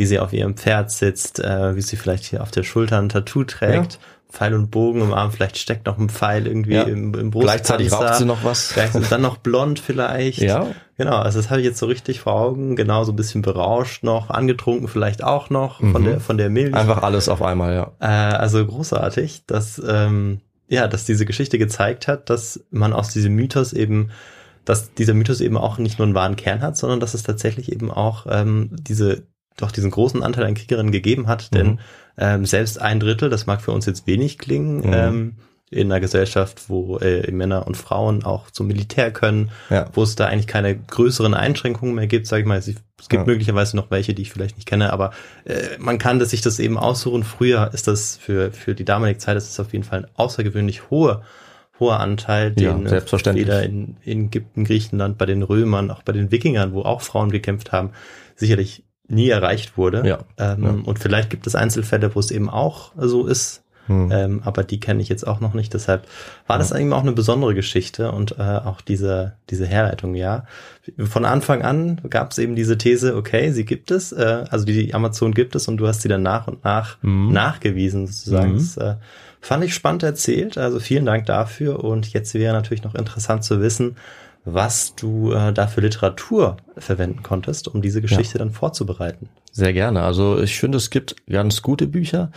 wie 0.00 0.06
sie 0.06 0.18
auf 0.18 0.32
ihrem 0.32 0.56
Pferd 0.56 0.90
sitzt, 0.90 1.40
äh, 1.40 1.76
wie 1.76 1.82
sie 1.82 1.96
vielleicht 1.96 2.24
hier 2.24 2.42
auf 2.42 2.50
der 2.50 2.62
Schulter 2.62 2.96
ein 2.96 3.10
Tattoo 3.10 3.44
trägt, 3.44 3.92
ja. 3.92 3.98
Pfeil 4.32 4.54
und 4.54 4.70
Bogen 4.70 5.02
im 5.02 5.12
Arm, 5.12 5.30
vielleicht 5.30 5.58
steckt 5.58 5.84
noch 5.84 5.98
ein 5.98 6.08
Pfeil 6.08 6.46
irgendwie 6.46 6.72
ja. 6.72 6.84
im, 6.84 7.12
im 7.12 7.30
Brustpanzer. 7.30 7.76
Gleichzeitig 7.76 7.92
raucht 7.92 8.14
sie 8.14 8.24
noch 8.24 8.42
was. 8.42 8.74
Und 8.94 9.12
dann 9.12 9.20
noch 9.20 9.36
blond 9.36 9.78
vielleicht. 9.78 10.38
Ja. 10.38 10.68
Genau, 10.96 11.18
also 11.18 11.38
das 11.38 11.50
habe 11.50 11.60
ich 11.60 11.66
jetzt 11.66 11.78
so 11.78 11.84
richtig 11.84 12.20
vor 12.20 12.32
Augen. 12.32 12.76
Genau, 12.76 13.04
so 13.04 13.12
ein 13.12 13.16
bisschen 13.16 13.42
berauscht 13.42 14.02
noch, 14.02 14.30
angetrunken 14.30 14.88
vielleicht 14.88 15.22
auch 15.22 15.50
noch 15.50 15.82
mhm. 15.82 15.92
von 15.92 16.04
der 16.04 16.20
von 16.20 16.38
der 16.38 16.48
Milch. 16.48 16.72
Einfach 16.72 17.02
alles 17.02 17.28
auf 17.28 17.42
einmal, 17.42 17.74
ja. 17.74 17.92
Äh, 18.00 18.36
also 18.36 18.64
großartig, 18.64 19.42
dass 19.46 19.82
ähm, 19.86 20.40
ja, 20.68 20.88
dass 20.88 21.04
diese 21.04 21.26
Geschichte 21.26 21.58
gezeigt 21.58 22.08
hat, 22.08 22.30
dass 22.30 22.64
man 22.70 22.94
aus 22.94 23.12
diesem 23.12 23.34
Mythos 23.34 23.74
eben 23.74 24.08
dass 24.64 24.94
dieser 24.94 25.12
Mythos 25.12 25.42
eben 25.42 25.58
auch 25.58 25.76
nicht 25.76 25.98
nur 25.98 26.06
einen 26.06 26.14
wahren 26.14 26.36
Kern 26.36 26.62
hat, 26.62 26.78
sondern 26.78 27.00
dass 27.00 27.12
es 27.12 27.22
tatsächlich 27.22 27.70
eben 27.70 27.90
auch 27.90 28.26
ähm, 28.30 28.70
diese 28.72 29.24
doch 29.62 29.72
diesen 29.72 29.90
großen 29.90 30.22
Anteil 30.22 30.44
an 30.44 30.54
Kriegerinnen 30.54 30.92
gegeben 30.92 31.26
hat, 31.26 31.54
denn 31.54 31.66
mhm. 31.66 31.78
ähm, 32.18 32.46
selbst 32.46 32.80
ein 32.80 33.00
Drittel, 33.00 33.30
das 33.30 33.46
mag 33.46 33.60
für 33.60 33.72
uns 33.72 33.86
jetzt 33.86 34.06
wenig 34.06 34.38
klingen, 34.38 34.78
mhm. 34.78 34.92
ähm, 34.92 35.36
in 35.72 35.90
einer 35.90 36.00
Gesellschaft, 36.00 36.68
wo 36.68 36.98
äh, 36.98 37.30
Männer 37.30 37.66
und 37.66 37.76
Frauen 37.76 38.24
auch 38.24 38.50
zum 38.50 38.66
Militär 38.66 39.12
können, 39.12 39.50
ja. 39.70 39.88
wo 39.92 40.02
es 40.02 40.16
da 40.16 40.26
eigentlich 40.26 40.48
keine 40.48 40.76
größeren 40.76 41.32
Einschränkungen 41.32 41.94
mehr 41.94 42.08
gibt, 42.08 42.26
sage 42.26 42.42
ich 42.42 42.48
mal. 42.48 42.58
Es 42.58 42.66
gibt 42.66 42.82
ja. 43.12 43.24
möglicherweise 43.24 43.76
noch 43.76 43.88
welche, 43.90 44.12
die 44.12 44.22
ich 44.22 44.32
vielleicht 44.32 44.56
nicht 44.56 44.66
kenne, 44.66 44.92
aber 44.92 45.12
äh, 45.44 45.78
man 45.78 45.98
kann 45.98 46.18
das, 46.18 46.30
sich 46.30 46.40
das 46.40 46.58
eben 46.58 46.76
aussuchen. 46.76 47.22
Früher 47.22 47.70
ist 47.72 47.86
das 47.86 48.16
für, 48.16 48.50
für 48.50 48.74
die 48.74 48.84
damalige 48.84 49.18
Zeit, 49.18 49.36
ist 49.36 49.60
auf 49.60 49.72
jeden 49.72 49.84
Fall 49.84 50.00
ein 50.00 50.10
außergewöhnlich 50.16 50.90
hoher 50.90 51.22
hoher 51.80 51.98
Anteil, 51.98 52.52
den 52.52 52.82
ja, 52.82 52.88
selbstverständlich. 52.88 53.46
weder 53.46 53.62
in, 53.62 53.96
in 54.04 54.26
Ägypten, 54.26 54.64
Griechenland, 54.64 55.18
bei 55.18 55.26
den 55.26 55.42
Römern, 55.42 55.90
auch 55.90 56.02
bei 56.02 56.12
den 56.12 56.30
Wikingern, 56.30 56.74
wo 56.74 56.82
auch 56.82 57.00
Frauen 57.00 57.30
gekämpft 57.30 57.72
haben, 57.72 57.92
sicherlich 58.36 58.84
nie 59.10 59.28
erreicht 59.28 59.76
wurde. 59.76 60.06
Ja. 60.06 60.18
Ähm, 60.38 60.62
ja. 60.64 60.70
Und 60.84 60.98
vielleicht 60.98 61.30
gibt 61.30 61.46
es 61.46 61.54
Einzelfälle, 61.54 62.14
wo 62.14 62.20
es 62.20 62.30
eben 62.30 62.48
auch 62.48 62.92
so 62.96 63.26
ist. 63.26 63.62
Hm. 63.86 64.08
ähm, 64.12 64.40
aber 64.44 64.62
die 64.62 64.78
kenne 64.78 65.02
ich 65.02 65.08
jetzt 65.08 65.26
auch 65.26 65.40
noch 65.40 65.52
nicht. 65.52 65.74
Deshalb 65.74 66.06
war 66.46 66.58
das 66.58 66.72
eigentlich 66.72 66.92
auch 66.92 67.02
eine 67.02 67.10
besondere 67.10 67.54
Geschichte 67.54 68.12
und 68.12 68.38
äh, 68.38 68.42
auch 68.42 68.80
diese, 68.82 69.32
diese 69.48 69.66
Herleitung, 69.66 70.14
ja. 70.14 70.44
Von 71.06 71.24
Anfang 71.24 71.62
an 71.62 72.00
gab 72.08 72.30
es 72.30 72.38
eben 72.38 72.54
diese 72.54 72.78
These, 72.78 73.16
okay, 73.16 73.50
sie 73.50 73.64
gibt 73.64 73.90
es, 73.90 74.12
äh, 74.12 74.44
also 74.48 74.64
die 74.64 74.94
Amazon 74.94 75.34
gibt 75.34 75.56
es 75.56 75.66
und 75.66 75.78
du 75.78 75.88
hast 75.88 76.02
sie 76.02 76.08
dann 76.08 76.22
nach 76.22 76.46
und 76.46 76.62
nach 76.62 76.98
Mhm. 77.02 77.32
nachgewiesen 77.32 78.06
sozusagen. 78.06 78.52
Mhm. 78.52 78.58
Das 78.58 78.76
äh, 78.76 78.94
fand 79.40 79.64
ich 79.64 79.74
spannend 79.74 80.04
erzählt, 80.04 80.56
also 80.56 80.78
vielen 80.78 81.06
Dank 81.06 81.26
dafür 81.26 81.82
und 81.82 82.12
jetzt 82.12 82.32
wäre 82.34 82.52
natürlich 82.54 82.84
noch 82.84 82.94
interessant 82.94 83.42
zu 83.42 83.60
wissen, 83.60 83.96
was 84.44 84.94
du 84.94 85.32
äh, 85.32 85.52
da 85.52 85.66
für 85.66 85.80
Literatur 85.80 86.56
verwenden 86.76 87.22
konntest, 87.22 87.68
um 87.68 87.82
diese 87.82 88.00
Geschichte 88.00 88.38
dann 88.38 88.50
vorzubereiten. 88.50 89.28
Sehr 89.52 89.72
gerne. 89.72 90.02
Also 90.02 90.40
ich 90.40 90.58
finde, 90.58 90.78
es 90.78 90.90
gibt 90.90 91.16
ganz 91.28 91.60
gute 91.60 91.86
Bücher. 91.86 92.30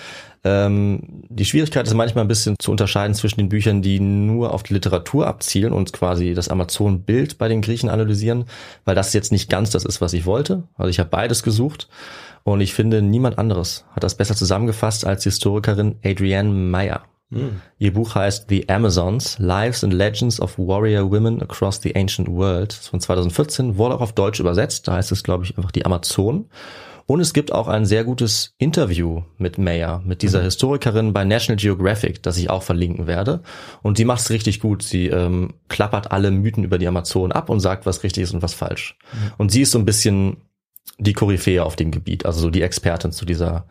Ähm, 0.44 1.24
die 1.30 1.46
Schwierigkeit 1.46 1.86
ist 1.86 1.94
manchmal 1.94 2.26
ein 2.26 2.28
bisschen 2.28 2.56
zu 2.60 2.72
unterscheiden 2.72 3.14
zwischen 3.14 3.40
den 3.40 3.50
Büchern, 3.50 3.82
die 3.82 4.00
nur 4.00 4.54
auf 4.54 4.64
die 4.64 4.74
Literatur 4.74 5.28
abzielen 5.28 5.74
und 5.74 5.94
quasi 5.94 6.34
das 6.34 6.50
Amazon-Bild 6.50 7.38
bei 7.38 7.48
den 7.48 7.62
Griechen 7.62 7.90
analysieren, 7.90 8.46
weil 8.84 8.96
das 8.96 9.14
jetzt 9.14 9.32
nicht 9.32 9.50
ganz 9.50 9.70
das 9.70 9.86
ist, 9.86 10.02
was 10.02 10.14
ich 10.14 10.26
wollte. 10.26 10.64
Also 10.76 10.90
ich 10.90 11.00
habe 11.00 11.10
beides 11.10 11.44
gesucht 11.44 11.88
und 12.44 12.62
ich 12.62 12.74
finde, 12.74 13.02
niemand 13.02 13.38
anderes 13.38 13.86
hat 13.92 14.04
das 14.04 14.16
besser 14.16 14.36
zusammengefasst 14.36 15.06
als 15.06 15.24
die 15.24 15.30
Historikerin 15.30 15.96
Adrienne 16.04 16.50
Meyer. 16.50 17.04
Ihr 17.80 17.94
Buch 17.94 18.16
heißt 18.16 18.46
The 18.50 18.70
Amazons, 18.70 19.38
Lives 19.40 19.84
and 19.84 19.94
Legends 19.94 20.40
of 20.40 20.58
Warrior 20.58 21.12
Women 21.12 21.42
Across 21.42 21.82
the 21.82 21.96
Ancient 21.96 22.30
World. 22.30 22.72
Das 22.72 22.82
ist 22.82 22.88
von 22.90 23.00
2014, 23.00 23.78
wurde 23.78 23.96
auch 23.96 24.02
auf 24.02 24.14
Deutsch 24.14 24.40
übersetzt. 24.40 24.88
Da 24.88 24.94
heißt 24.94 25.12
es, 25.12 25.24
glaube 25.24 25.46
ich, 25.46 25.58
einfach 25.58 25.72
die 25.72 25.86
Amazon. 25.86 26.50
Und 27.06 27.20
es 27.20 27.34
gibt 27.34 27.52
auch 27.52 27.68
ein 27.68 27.86
sehr 27.86 28.06
gutes 28.06 28.54
Interview 28.58 29.24
mit 29.38 29.58
Mayer, 29.58 30.02
mit 30.06 30.22
dieser 30.22 30.42
Historikerin 30.42 31.12
bei 31.12 31.26
National 31.26 31.58
Geographic, 31.58 32.24
das 32.24 32.38
ich 32.38 32.50
auch 32.50 32.64
verlinken 32.64 33.08
werde. 33.08 33.42
Und 33.82 33.98
die 33.98 34.06
macht 34.06 34.22
es 34.22 34.30
richtig 34.30 34.62
gut. 34.62 34.84
Sie 34.84 35.08
ähm, 35.08 35.56
klappert 35.68 36.12
alle 36.12 36.32
Mythen 36.32 36.64
über 36.64 36.78
die 36.78 36.88
Amazon 36.88 37.34
ab 37.34 37.50
und 37.50 37.60
sagt, 37.60 37.86
was 37.86 38.04
richtig 38.04 38.24
ist 38.24 38.34
und 38.34 38.42
was 38.42 38.54
falsch. 38.54 38.98
Und 39.38 39.52
sie 39.52 39.62
ist 39.62 39.72
so 39.72 39.80
ein 39.80 39.86
bisschen 39.86 40.38
die 40.98 41.14
Koryphäe 41.14 41.64
auf 41.64 41.76
dem 41.76 41.92
Gebiet, 41.92 42.26
also 42.26 42.40
so 42.40 42.50
die 42.50 42.62
Expertin 42.62 43.12
zu 43.12 43.26
dieser 43.26 43.66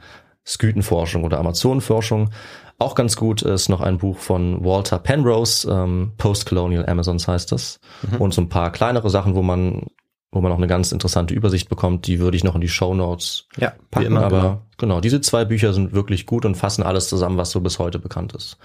Skythenforschung 0.47 1.25
oder 1.25 1.39
Amazonenforschung. 1.39 2.31
Auch 2.79 2.95
ganz 2.95 3.17
gut 3.17 3.43
ist 3.43 3.69
noch 3.69 3.81
ein 3.81 3.99
Buch 3.99 4.19
von 4.19 4.65
Walter 4.65 4.99
Penrose, 4.99 5.71
ähm, 5.71 6.13
Post-Colonial 6.19 6.87
Amazons 6.89 7.29
heißt 7.29 7.53
das. 7.53 7.79
Und 8.19 8.35
so 8.35 8.41
ein 8.43 8.49
paar 8.49 8.73
kleinere 8.73 9.09
Sachen, 9.09 9.37
wo 9.37 9.43
man, 9.43 9.87
wo 10.33 10.41
man 10.41 10.51
noch 10.51 10.59
eine 10.59 10.67
ganz 10.67 10.91
interessante 10.91 11.33
Übersicht 11.33 11.69
bekommt, 11.69 12.07
die 12.09 12.19
würde 12.19 12.37
ich 12.37 12.43
noch 12.43 12.57
in 12.57 12.61
die 12.61 12.69
Show 12.69 12.93
Notes 12.95 13.47
Ja, 13.57 13.73
packen. 13.91 14.07
immer. 14.07 14.25
aber 14.25 14.41
genau. 14.41 14.63
genau, 14.79 15.01
diese 15.01 15.21
zwei 15.21 15.45
Bücher 15.45 15.73
sind 15.73 15.93
wirklich 15.93 16.27
gut 16.27 16.45
und 16.45 16.57
fassen 16.57 16.83
alles 16.83 17.09
zusammen, 17.09 17.37
was 17.37 17.51
so 17.53 17.61
bis 17.61 17.79
heute 17.79 18.01
bekannt 18.01 18.33
ist. 18.33 18.57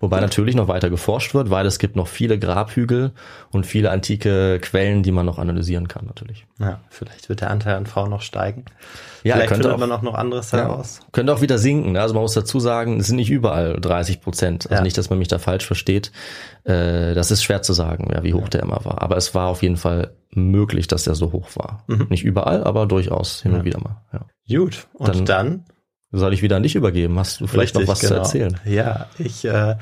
Wobei 0.00 0.20
natürlich 0.20 0.54
noch 0.56 0.66
weiter 0.66 0.88
geforscht 0.90 1.34
wird, 1.34 1.50
weil 1.50 1.66
es 1.66 1.78
gibt 1.78 1.94
noch 1.94 2.08
viele 2.08 2.38
Grabhügel 2.38 3.12
und 3.52 3.66
viele 3.66 3.90
antike 3.90 4.58
Quellen, 4.60 5.02
die 5.02 5.12
man 5.12 5.26
noch 5.26 5.38
analysieren 5.38 5.88
kann, 5.88 6.06
natürlich. 6.06 6.46
Ja, 6.58 6.80
vielleicht 6.88 7.28
wird 7.28 7.42
der 7.42 7.50
Anteil 7.50 7.76
an 7.76 7.84
Frauen 7.86 8.08
noch 8.10 8.22
steigen. 8.22 8.64
Ja, 9.24 9.34
vielleicht 9.34 9.50
könnte 9.52 9.76
man 9.76 9.92
auch 9.92 10.00
noch 10.00 10.14
anderes 10.14 10.52
heraus. 10.54 11.00
Könnte 11.12 11.34
auch 11.34 11.42
wieder 11.42 11.58
sinken. 11.58 11.92
ne? 11.92 12.00
Also 12.00 12.14
man 12.14 12.22
muss 12.22 12.32
dazu 12.32 12.58
sagen, 12.60 12.98
es 13.00 13.08
sind 13.08 13.16
nicht 13.16 13.30
überall 13.30 13.78
30 13.78 14.22
Prozent. 14.22 14.64
Also 14.70 14.76
Ja. 14.76 14.82
nicht, 14.82 14.96
dass 14.96 15.10
man 15.10 15.18
mich 15.18 15.28
da 15.28 15.38
falsch 15.38 15.66
versteht. 15.66 16.12
Äh, 16.64 17.12
das 17.14 17.30
ist 17.30 17.42
schwer 17.42 17.60
zu 17.60 17.74
sagen, 17.74 18.08
ja, 18.12 18.22
wie 18.22 18.32
hoch 18.34 18.48
der 18.48 18.62
immer 18.62 18.82
war. 18.84 19.02
Aber 19.02 19.18
es 19.18 19.34
war 19.34 19.48
auf 19.48 19.62
jeden 19.62 19.76
Fall 19.76 20.12
möglich, 20.32 20.88
dass 20.88 21.04
der 21.04 21.14
so 21.14 21.32
hoch 21.32 21.48
war. 21.56 21.84
Mhm. 21.88 22.06
Nicht 22.08 22.24
überall, 22.24 22.64
aber 22.64 22.86
durchaus 22.86 23.42
hin 23.42 23.52
und 23.52 23.64
wieder 23.64 23.80
mal. 23.80 24.00
Ja. 24.12 24.20
Gut, 24.58 24.86
und 24.94 25.08
Dann- 25.14 25.24
dann, 25.26 25.64
Soll 26.12 26.32
ich 26.34 26.42
wieder 26.42 26.56
an 26.56 26.62
dich 26.64 26.74
übergeben? 26.74 27.18
Hast 27.18 27.40
du 27.40 27.46
vielleicht 27.46 27.74
noch 27.74 27.80
Richtig, 27.82 27.92
was 27.92 28.00
zu 28.00 28.08
genau. 28.08 28.20
erzählen? 28.20 28.60
Ja, 28.64 29.06
ich 29.18 29.44
äh, 29.44 29.76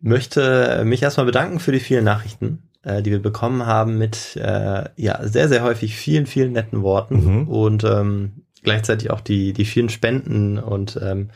möchte 0.00 0.82
mich 0.84 1.02
erstmal 1.02 1.26
bedanken 1.26 1.60
für 1.60 1.72
die 1.72 1.80
vielen 1.80 2.04
Nachrichten, 2.04 2.62
äh, 2.82 3.02
die 3.02 3.10
wir 3.10 3.20
bekommen 3.22 3.66
haben 3.66 3.98
mit 3.98 4.36
äh, 4.36 4.84
ja 4.96 5.26
sehr, 5.26 5.48
sehr 5.48 5.62
häufig 5.62 5.96
vielen, 5.96 6.26
vielen 6.26 6.52
netten 6.52 6.82
Worten 6.82 7.24
Mhm. 7.42 7.48
und 7.48 7.84
ähm, 7.84 8.44
gleichzeitig 8.62 9.10
auch 9.10 9.20
die, 9.20 9.52
die 9.52 9.64
vielen 9.64 9.88
Spenden 9.88 10.58
und 10.58 10.98
ähm, 11.02 11.30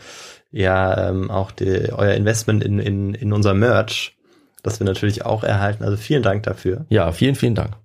ja 0.51 1.09
ähm, 1.11 1.31
auch 1.31 1.51
die, 1.51 1.93
euer 1.93 2.15
Investment 2.15 2.63
in, 2.63 2.79
in, 2.79 3.15
in 3.15 3.33
unser 3.33 3.55
Merch, 3.55 4.17
das 4.63 4.81
wir 4.81 4.87
natürlich 4.87 5.25
auch 5.27 5.43
erhalten. 5.45 5.83
Also 5.85 5.97
vielen 5.97 6.23
Dank 6.23 6.45
dafür. 6.45 6.87
Ja, 6.89 7.11
vielen, 7.13 7.35
vielen 7.35 7.55
Dank. 7.55 7.77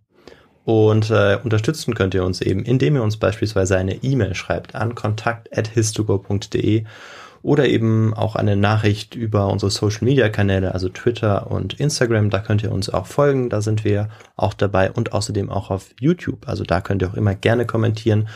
Und 0.68 1.10
äh, 1.12 1.40
unterstützen 1.42 1.96
könnt 1.96 2.14
ihr 2.14 2.26
uns 2.26 2.42
eben, 2.42 2.66
indem 2.66 2.98
ihr 2.98 3.02
uns 3.02 3.16
beispielsweise 3.16 3.78
eine 3.78 4.04
E-Mail 4.04 4.36
schreibt 4.36 4.76
an 4.76 4.96
kontakt.histogo.de 4.96 6.84
oder 7.42 7.70
eben 7.70 8.14
auch 8.14 8.36
eine 8.36 8.58
Nachricht 8.58 9.16
über 9.16 9.48
unsere 9.48 9.72
Social-Media-Kanäle, 9.72 10.74
also 10.74 10.90
Twitter 10.90 11.50
und 11.50 11.80
Instagram. 11.80 12.30
Da 12.32 12.40
könnt 12.40 12.64
ihr 12.64 12.74
uns 12.74 12.90
auch 12.90 13.06
folgen, 13.06 13.50
da 13.50 13.62
sind 13.62 13.86
wir 13.86 14.10
auch 14.36 14.54
dabei 14.54 14.92
und 14.92 15.14
außerdem 15.14 15.50
auch 15.50 15.70
auf 15.72 15.86
YouTube. 16.02 16.50
Also 16.50 16.66
da 16.66 16.82
könnt 16.82 17.02
ihr 17.02 17.08
auch 17.12 17.14
immer 17.14 17.34
gerne 17.34 17.66
kommentieren. 17.66 18.28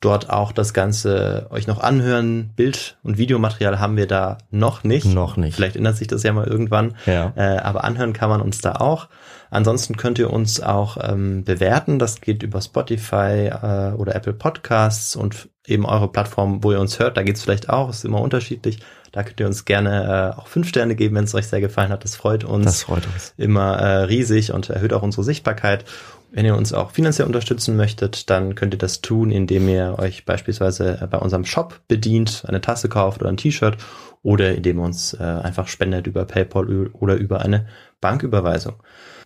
Dort 0.00 0.30
auch 0.30 0.52
das 0.52 0.72
Ganze 0.72 1.46
euch 1.50 1.66
noch 1.66 1.78
anhören. 1.78 2.52
Bild- 2.56 2.96
und 3.02 3.18
Videomaterial 3.18 3.78
haben 3.80 3.98
wir 3.98 4.06
da 4.06 4.38
noch 4.50 4.82
nicht. 4.82 5.04
Noch 5.04 5.36
nicht. 5.36 5.54
Vielleicht 5.54 5.76
ändert 5.76 5.96
sich 5.98 6.08
das 6.08 6.22
ja 6.22 6.32
mal 6.32 6.46
irgendwann. 6.46 6.96
Ja. 7.04 7.32
Äh, 7.36 7.58
aber 7.58 7.84
anhören 7.84 8.14
kann 8.14 8.30
man 8.30 8.40
uns 8.40 8.60
da 8.62 8.76
auch. 8.76 9.08
Ansonsten 9.50 9.96
könnt 9.96 10.18
ihr 10.18 10.30
uns 10.32 10.62
auch 10.62 10.96
ähm, 11.02 11.44
bewerten. 11.44 11.98
Das 11.98 12.22
geht 12.22 12.42
über 12.42 12.62
Spotify 12.62 13.48
äh, 13.52 13.92
oder 13.94 14.14
Apple 14.14 14.32
Podcasts 14.32 15.16
und 15.16 15.48
eben 15.66 15.84
eure 15.84 16.08
Plattform, 16.10 16.64
wo 16.64 16.72
ihr 16.72 16.80
uns 16.80 16.98
hört. 16.98 17.18
Da 17.18 17.22
geht's 17.22 17.42
vielleicht 17.42 17.68
auch. 17.68 17.90
Ist 17.90 18.04
immer 18.06 18.22
unterschiedlich. 18.22 18.78
Da 19.12 19.22
könnt 19.24 19.40
ihr 19.40 19.46
uns 19.46 19.64
gerne 19.66 20.32
äh, 20.36 20.40
auch 20.40 20.46
fünf 20.46 20.68
Sterne 20.68 20.94
geben, 20.94 21.16
wenn 21.16 21.24
es 21.24 21.34
euch 21.34 21.48
sehr 21.48 21.60
gefallen 21.60 21.90
hat. 21.90 22.04
Das 22.04 22.16
freut 22.16 22.44
uns 22.44 22.64
Das 22.64 22.82
freut 22.84 23.06
uns. 23.12 23.34
immer 23.36 23.76
äh, 23.76 24.04
riesig 24.04 24.52
und 24.52 24.70
erhöht 24.70 24.92
auch 24.94 25.02
unsere 25.02 25.24
Sichtbarkeit. 25.24 25.84
Wenn 26.32 26.46
ihr 26.46 26.56
uns 26.56 26.72
auch 26.72 26.92
finanziell 26.92 27.26
unterstützen 27.26 27.76
möchtet, 27.76 28.30
dann 28.30 28.54
könnt 28.54 28.72
ihr 28.74 28.78
das 28.78 29.00
tun, 29.00 29.32
indem 29.32 29.68
ihr 29.68 29.96
euch 29.98 30.24
beispielsweise 30.24 31.00
äh, 31.00 31.06
bei 31.06 31.18
unserem 31.18 31.44
Shop 31.44 31.80
bedient, 31.88 32.44
eine 32.46 32.60
Tasse 32.60 32.88
kauft 32.88 33.20
oder 33.20 33.30
ein 33.30 33.36
T-Shirt 33.36 33.76
oder 34.22 34.54
indem 34.54 34.78
ihr 34.78 34.84
uns 34.84 35.14
äh, 35.14 35.22
einfach 35.22 35.66
spendet 35.66 36.06
über 36.06 36.24
PayPal 36.24 36.88
oder 36.92 37.16
über 37.16 37.40
eine 37.40 37.66
Banküberweisung. 38.00 38.74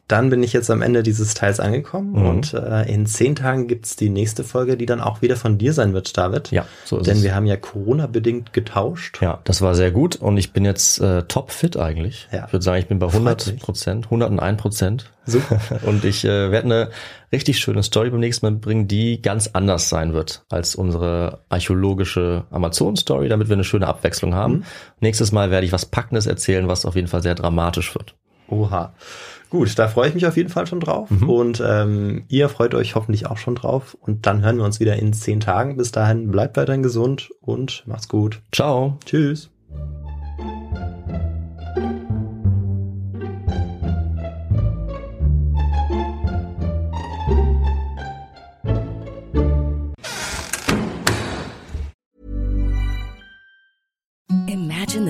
Dann 0.07 0.29
bin 0.29 0.43
ich 0.43 0.53
jetzt 0.53 0.71
am 0.71 0.83
Ende 0.83 1.03
dieses 1.03 1.33
Teils 1.33 1.61
angekommen 1.61 2.13
Mhm. 2.13 2.27
und 2.27 2.53
äh, 2.55 2.83
in 2.93 3.07
zehn 3.07 3.35
Tagen 3.35 3.69
gibt's 3.69 3.97
die 3.97 4.11
nächste 4.11 4.45
Folge, 4.45 4.77
die 4.77 4.85
dann 4.85 5.01
auch 5.01 5.23
wieder 5.23 5.37
von 5.37 5.57
dir 5.57 5.73
sein 5.73 5.95
wird, 5.95 6.17
David. 6.19 6.51
Ja, 6.51 6.67
so 6.85 6.99
ist 6.99 7.07
Denn 7.07 7.17
es. 7.19 7.23
wir 7.23 7.35
haben 7.35 7.47
ja 7.47 7.57
Corona-bedingt 7.57 8.53
getauscht. 8.53 9.23
Ja, 9.23 9.41
das 9.45 9.63
war 9.63 9.75
sehr 9.75 9.91
gut 9.93 10.17
und 10.17 10.37
ich 10.37 10.53
bin 10.53 10.65
jetzt 10.67 11.01
äh, 11.01 11.23
top 11.23 11.51
fit 11.51 11.79
eigentlich. 11.79 12.29
Ja. 12.33 12.45
Ich 12.47 12.53
würde 12.53 12.63
sagen, 12.65 12.81
ich 12.81 12.87
bin 12.89 12.99
bei 12.99 13.07
Freut 13.09 13.15
100 13.15 13.47
mich. 13.55 13.63
Prozent, 13.63 14.05
101 14.07 14.61
Prozent. 14.61 15.11
Super. 15.27 15.59
Und 15.87 16.05
ich 16.05 16.23
äh, 16.27 16.51
werde 16.51 16.65
eine 16.67 16.91
richtig 17.33 17.59
schöne 17.59 17.83
Story 17.83 18.11
beim 18.11 18.21
nächsten 18.21 18.45
Mal 18.45 18.53
bringen, 18.57 18.89
die 18.89 19.23
ganz 19.23 19.49
anders 19.55 19.89
sein 19.89 20.13
wird 20.13 20.45
als 20.51 20.75
unsere 20.75 21.41
archäologische 21.49 22.45
Amazon-Story, 22.51 23.29
damit 23.31 23.49
wir 23.49 23.55
eine 23.55 23.65
schöne 23.65 23.87
Abwechslung 23.87 24.35
haben. 24.35 24.53
Mhm. 24.57 24.65
Nächstes 25.01 25.33
Mal 25.33 25.51
werde 25.51 25.65
ich 25.65 25.73
was 25.73 25.87
Packendes 25.87 26.27
erzählen, 26.27 26.69
was 26.69 26.85
auf 26.85 26.95
jeden 26.95 27.09
Fall 27.09 27.23
sehr 27.23 27.35
dramatisch 27.35 27.95
wird. 27.95 28.15
Oha. 28.49 28.93
Gut, 29.55 29.79
da 29.79 29.87
freue 29.87 30.09
ich 30.09 30.15
mich 30.15 30.27
auf 30.27 30.37
jeden 30.37 30.49
Fall 30.49 30.67
schon 30.67 30.81
drauf. 30.81 31.09
Und 31.29 31.63
ähm, 31.65 32.25
ihr 32.27 32.49
freut 32.49 32.75
euch 32.75 32.97
hoffentlich 32.97 33.27
auch 33.27 33.37
schon 33.37 33.55
drauf. 33.55 33.97
Und 34.01 34.27
dann 34.27 34.43
hören 34.43 34.57
wir 34.57 34.65
uns 34.65 34.81
wieder 34.81 34.97
in 34.97 35.13
zehn 35.13 35.39
Tagen. 35.39 35.77
Bis 35.77 35.93
dahin 35.93 36.33
bleibt 36.33 36.57
weiterhin 36.57 36.83
gesund 36.83 37.31
und 37.41 37.85
macht's 37.87 38.09
gut. 38.09 38.43
Ciao. 38.51 38.99
Tschüss. 39.05 39.51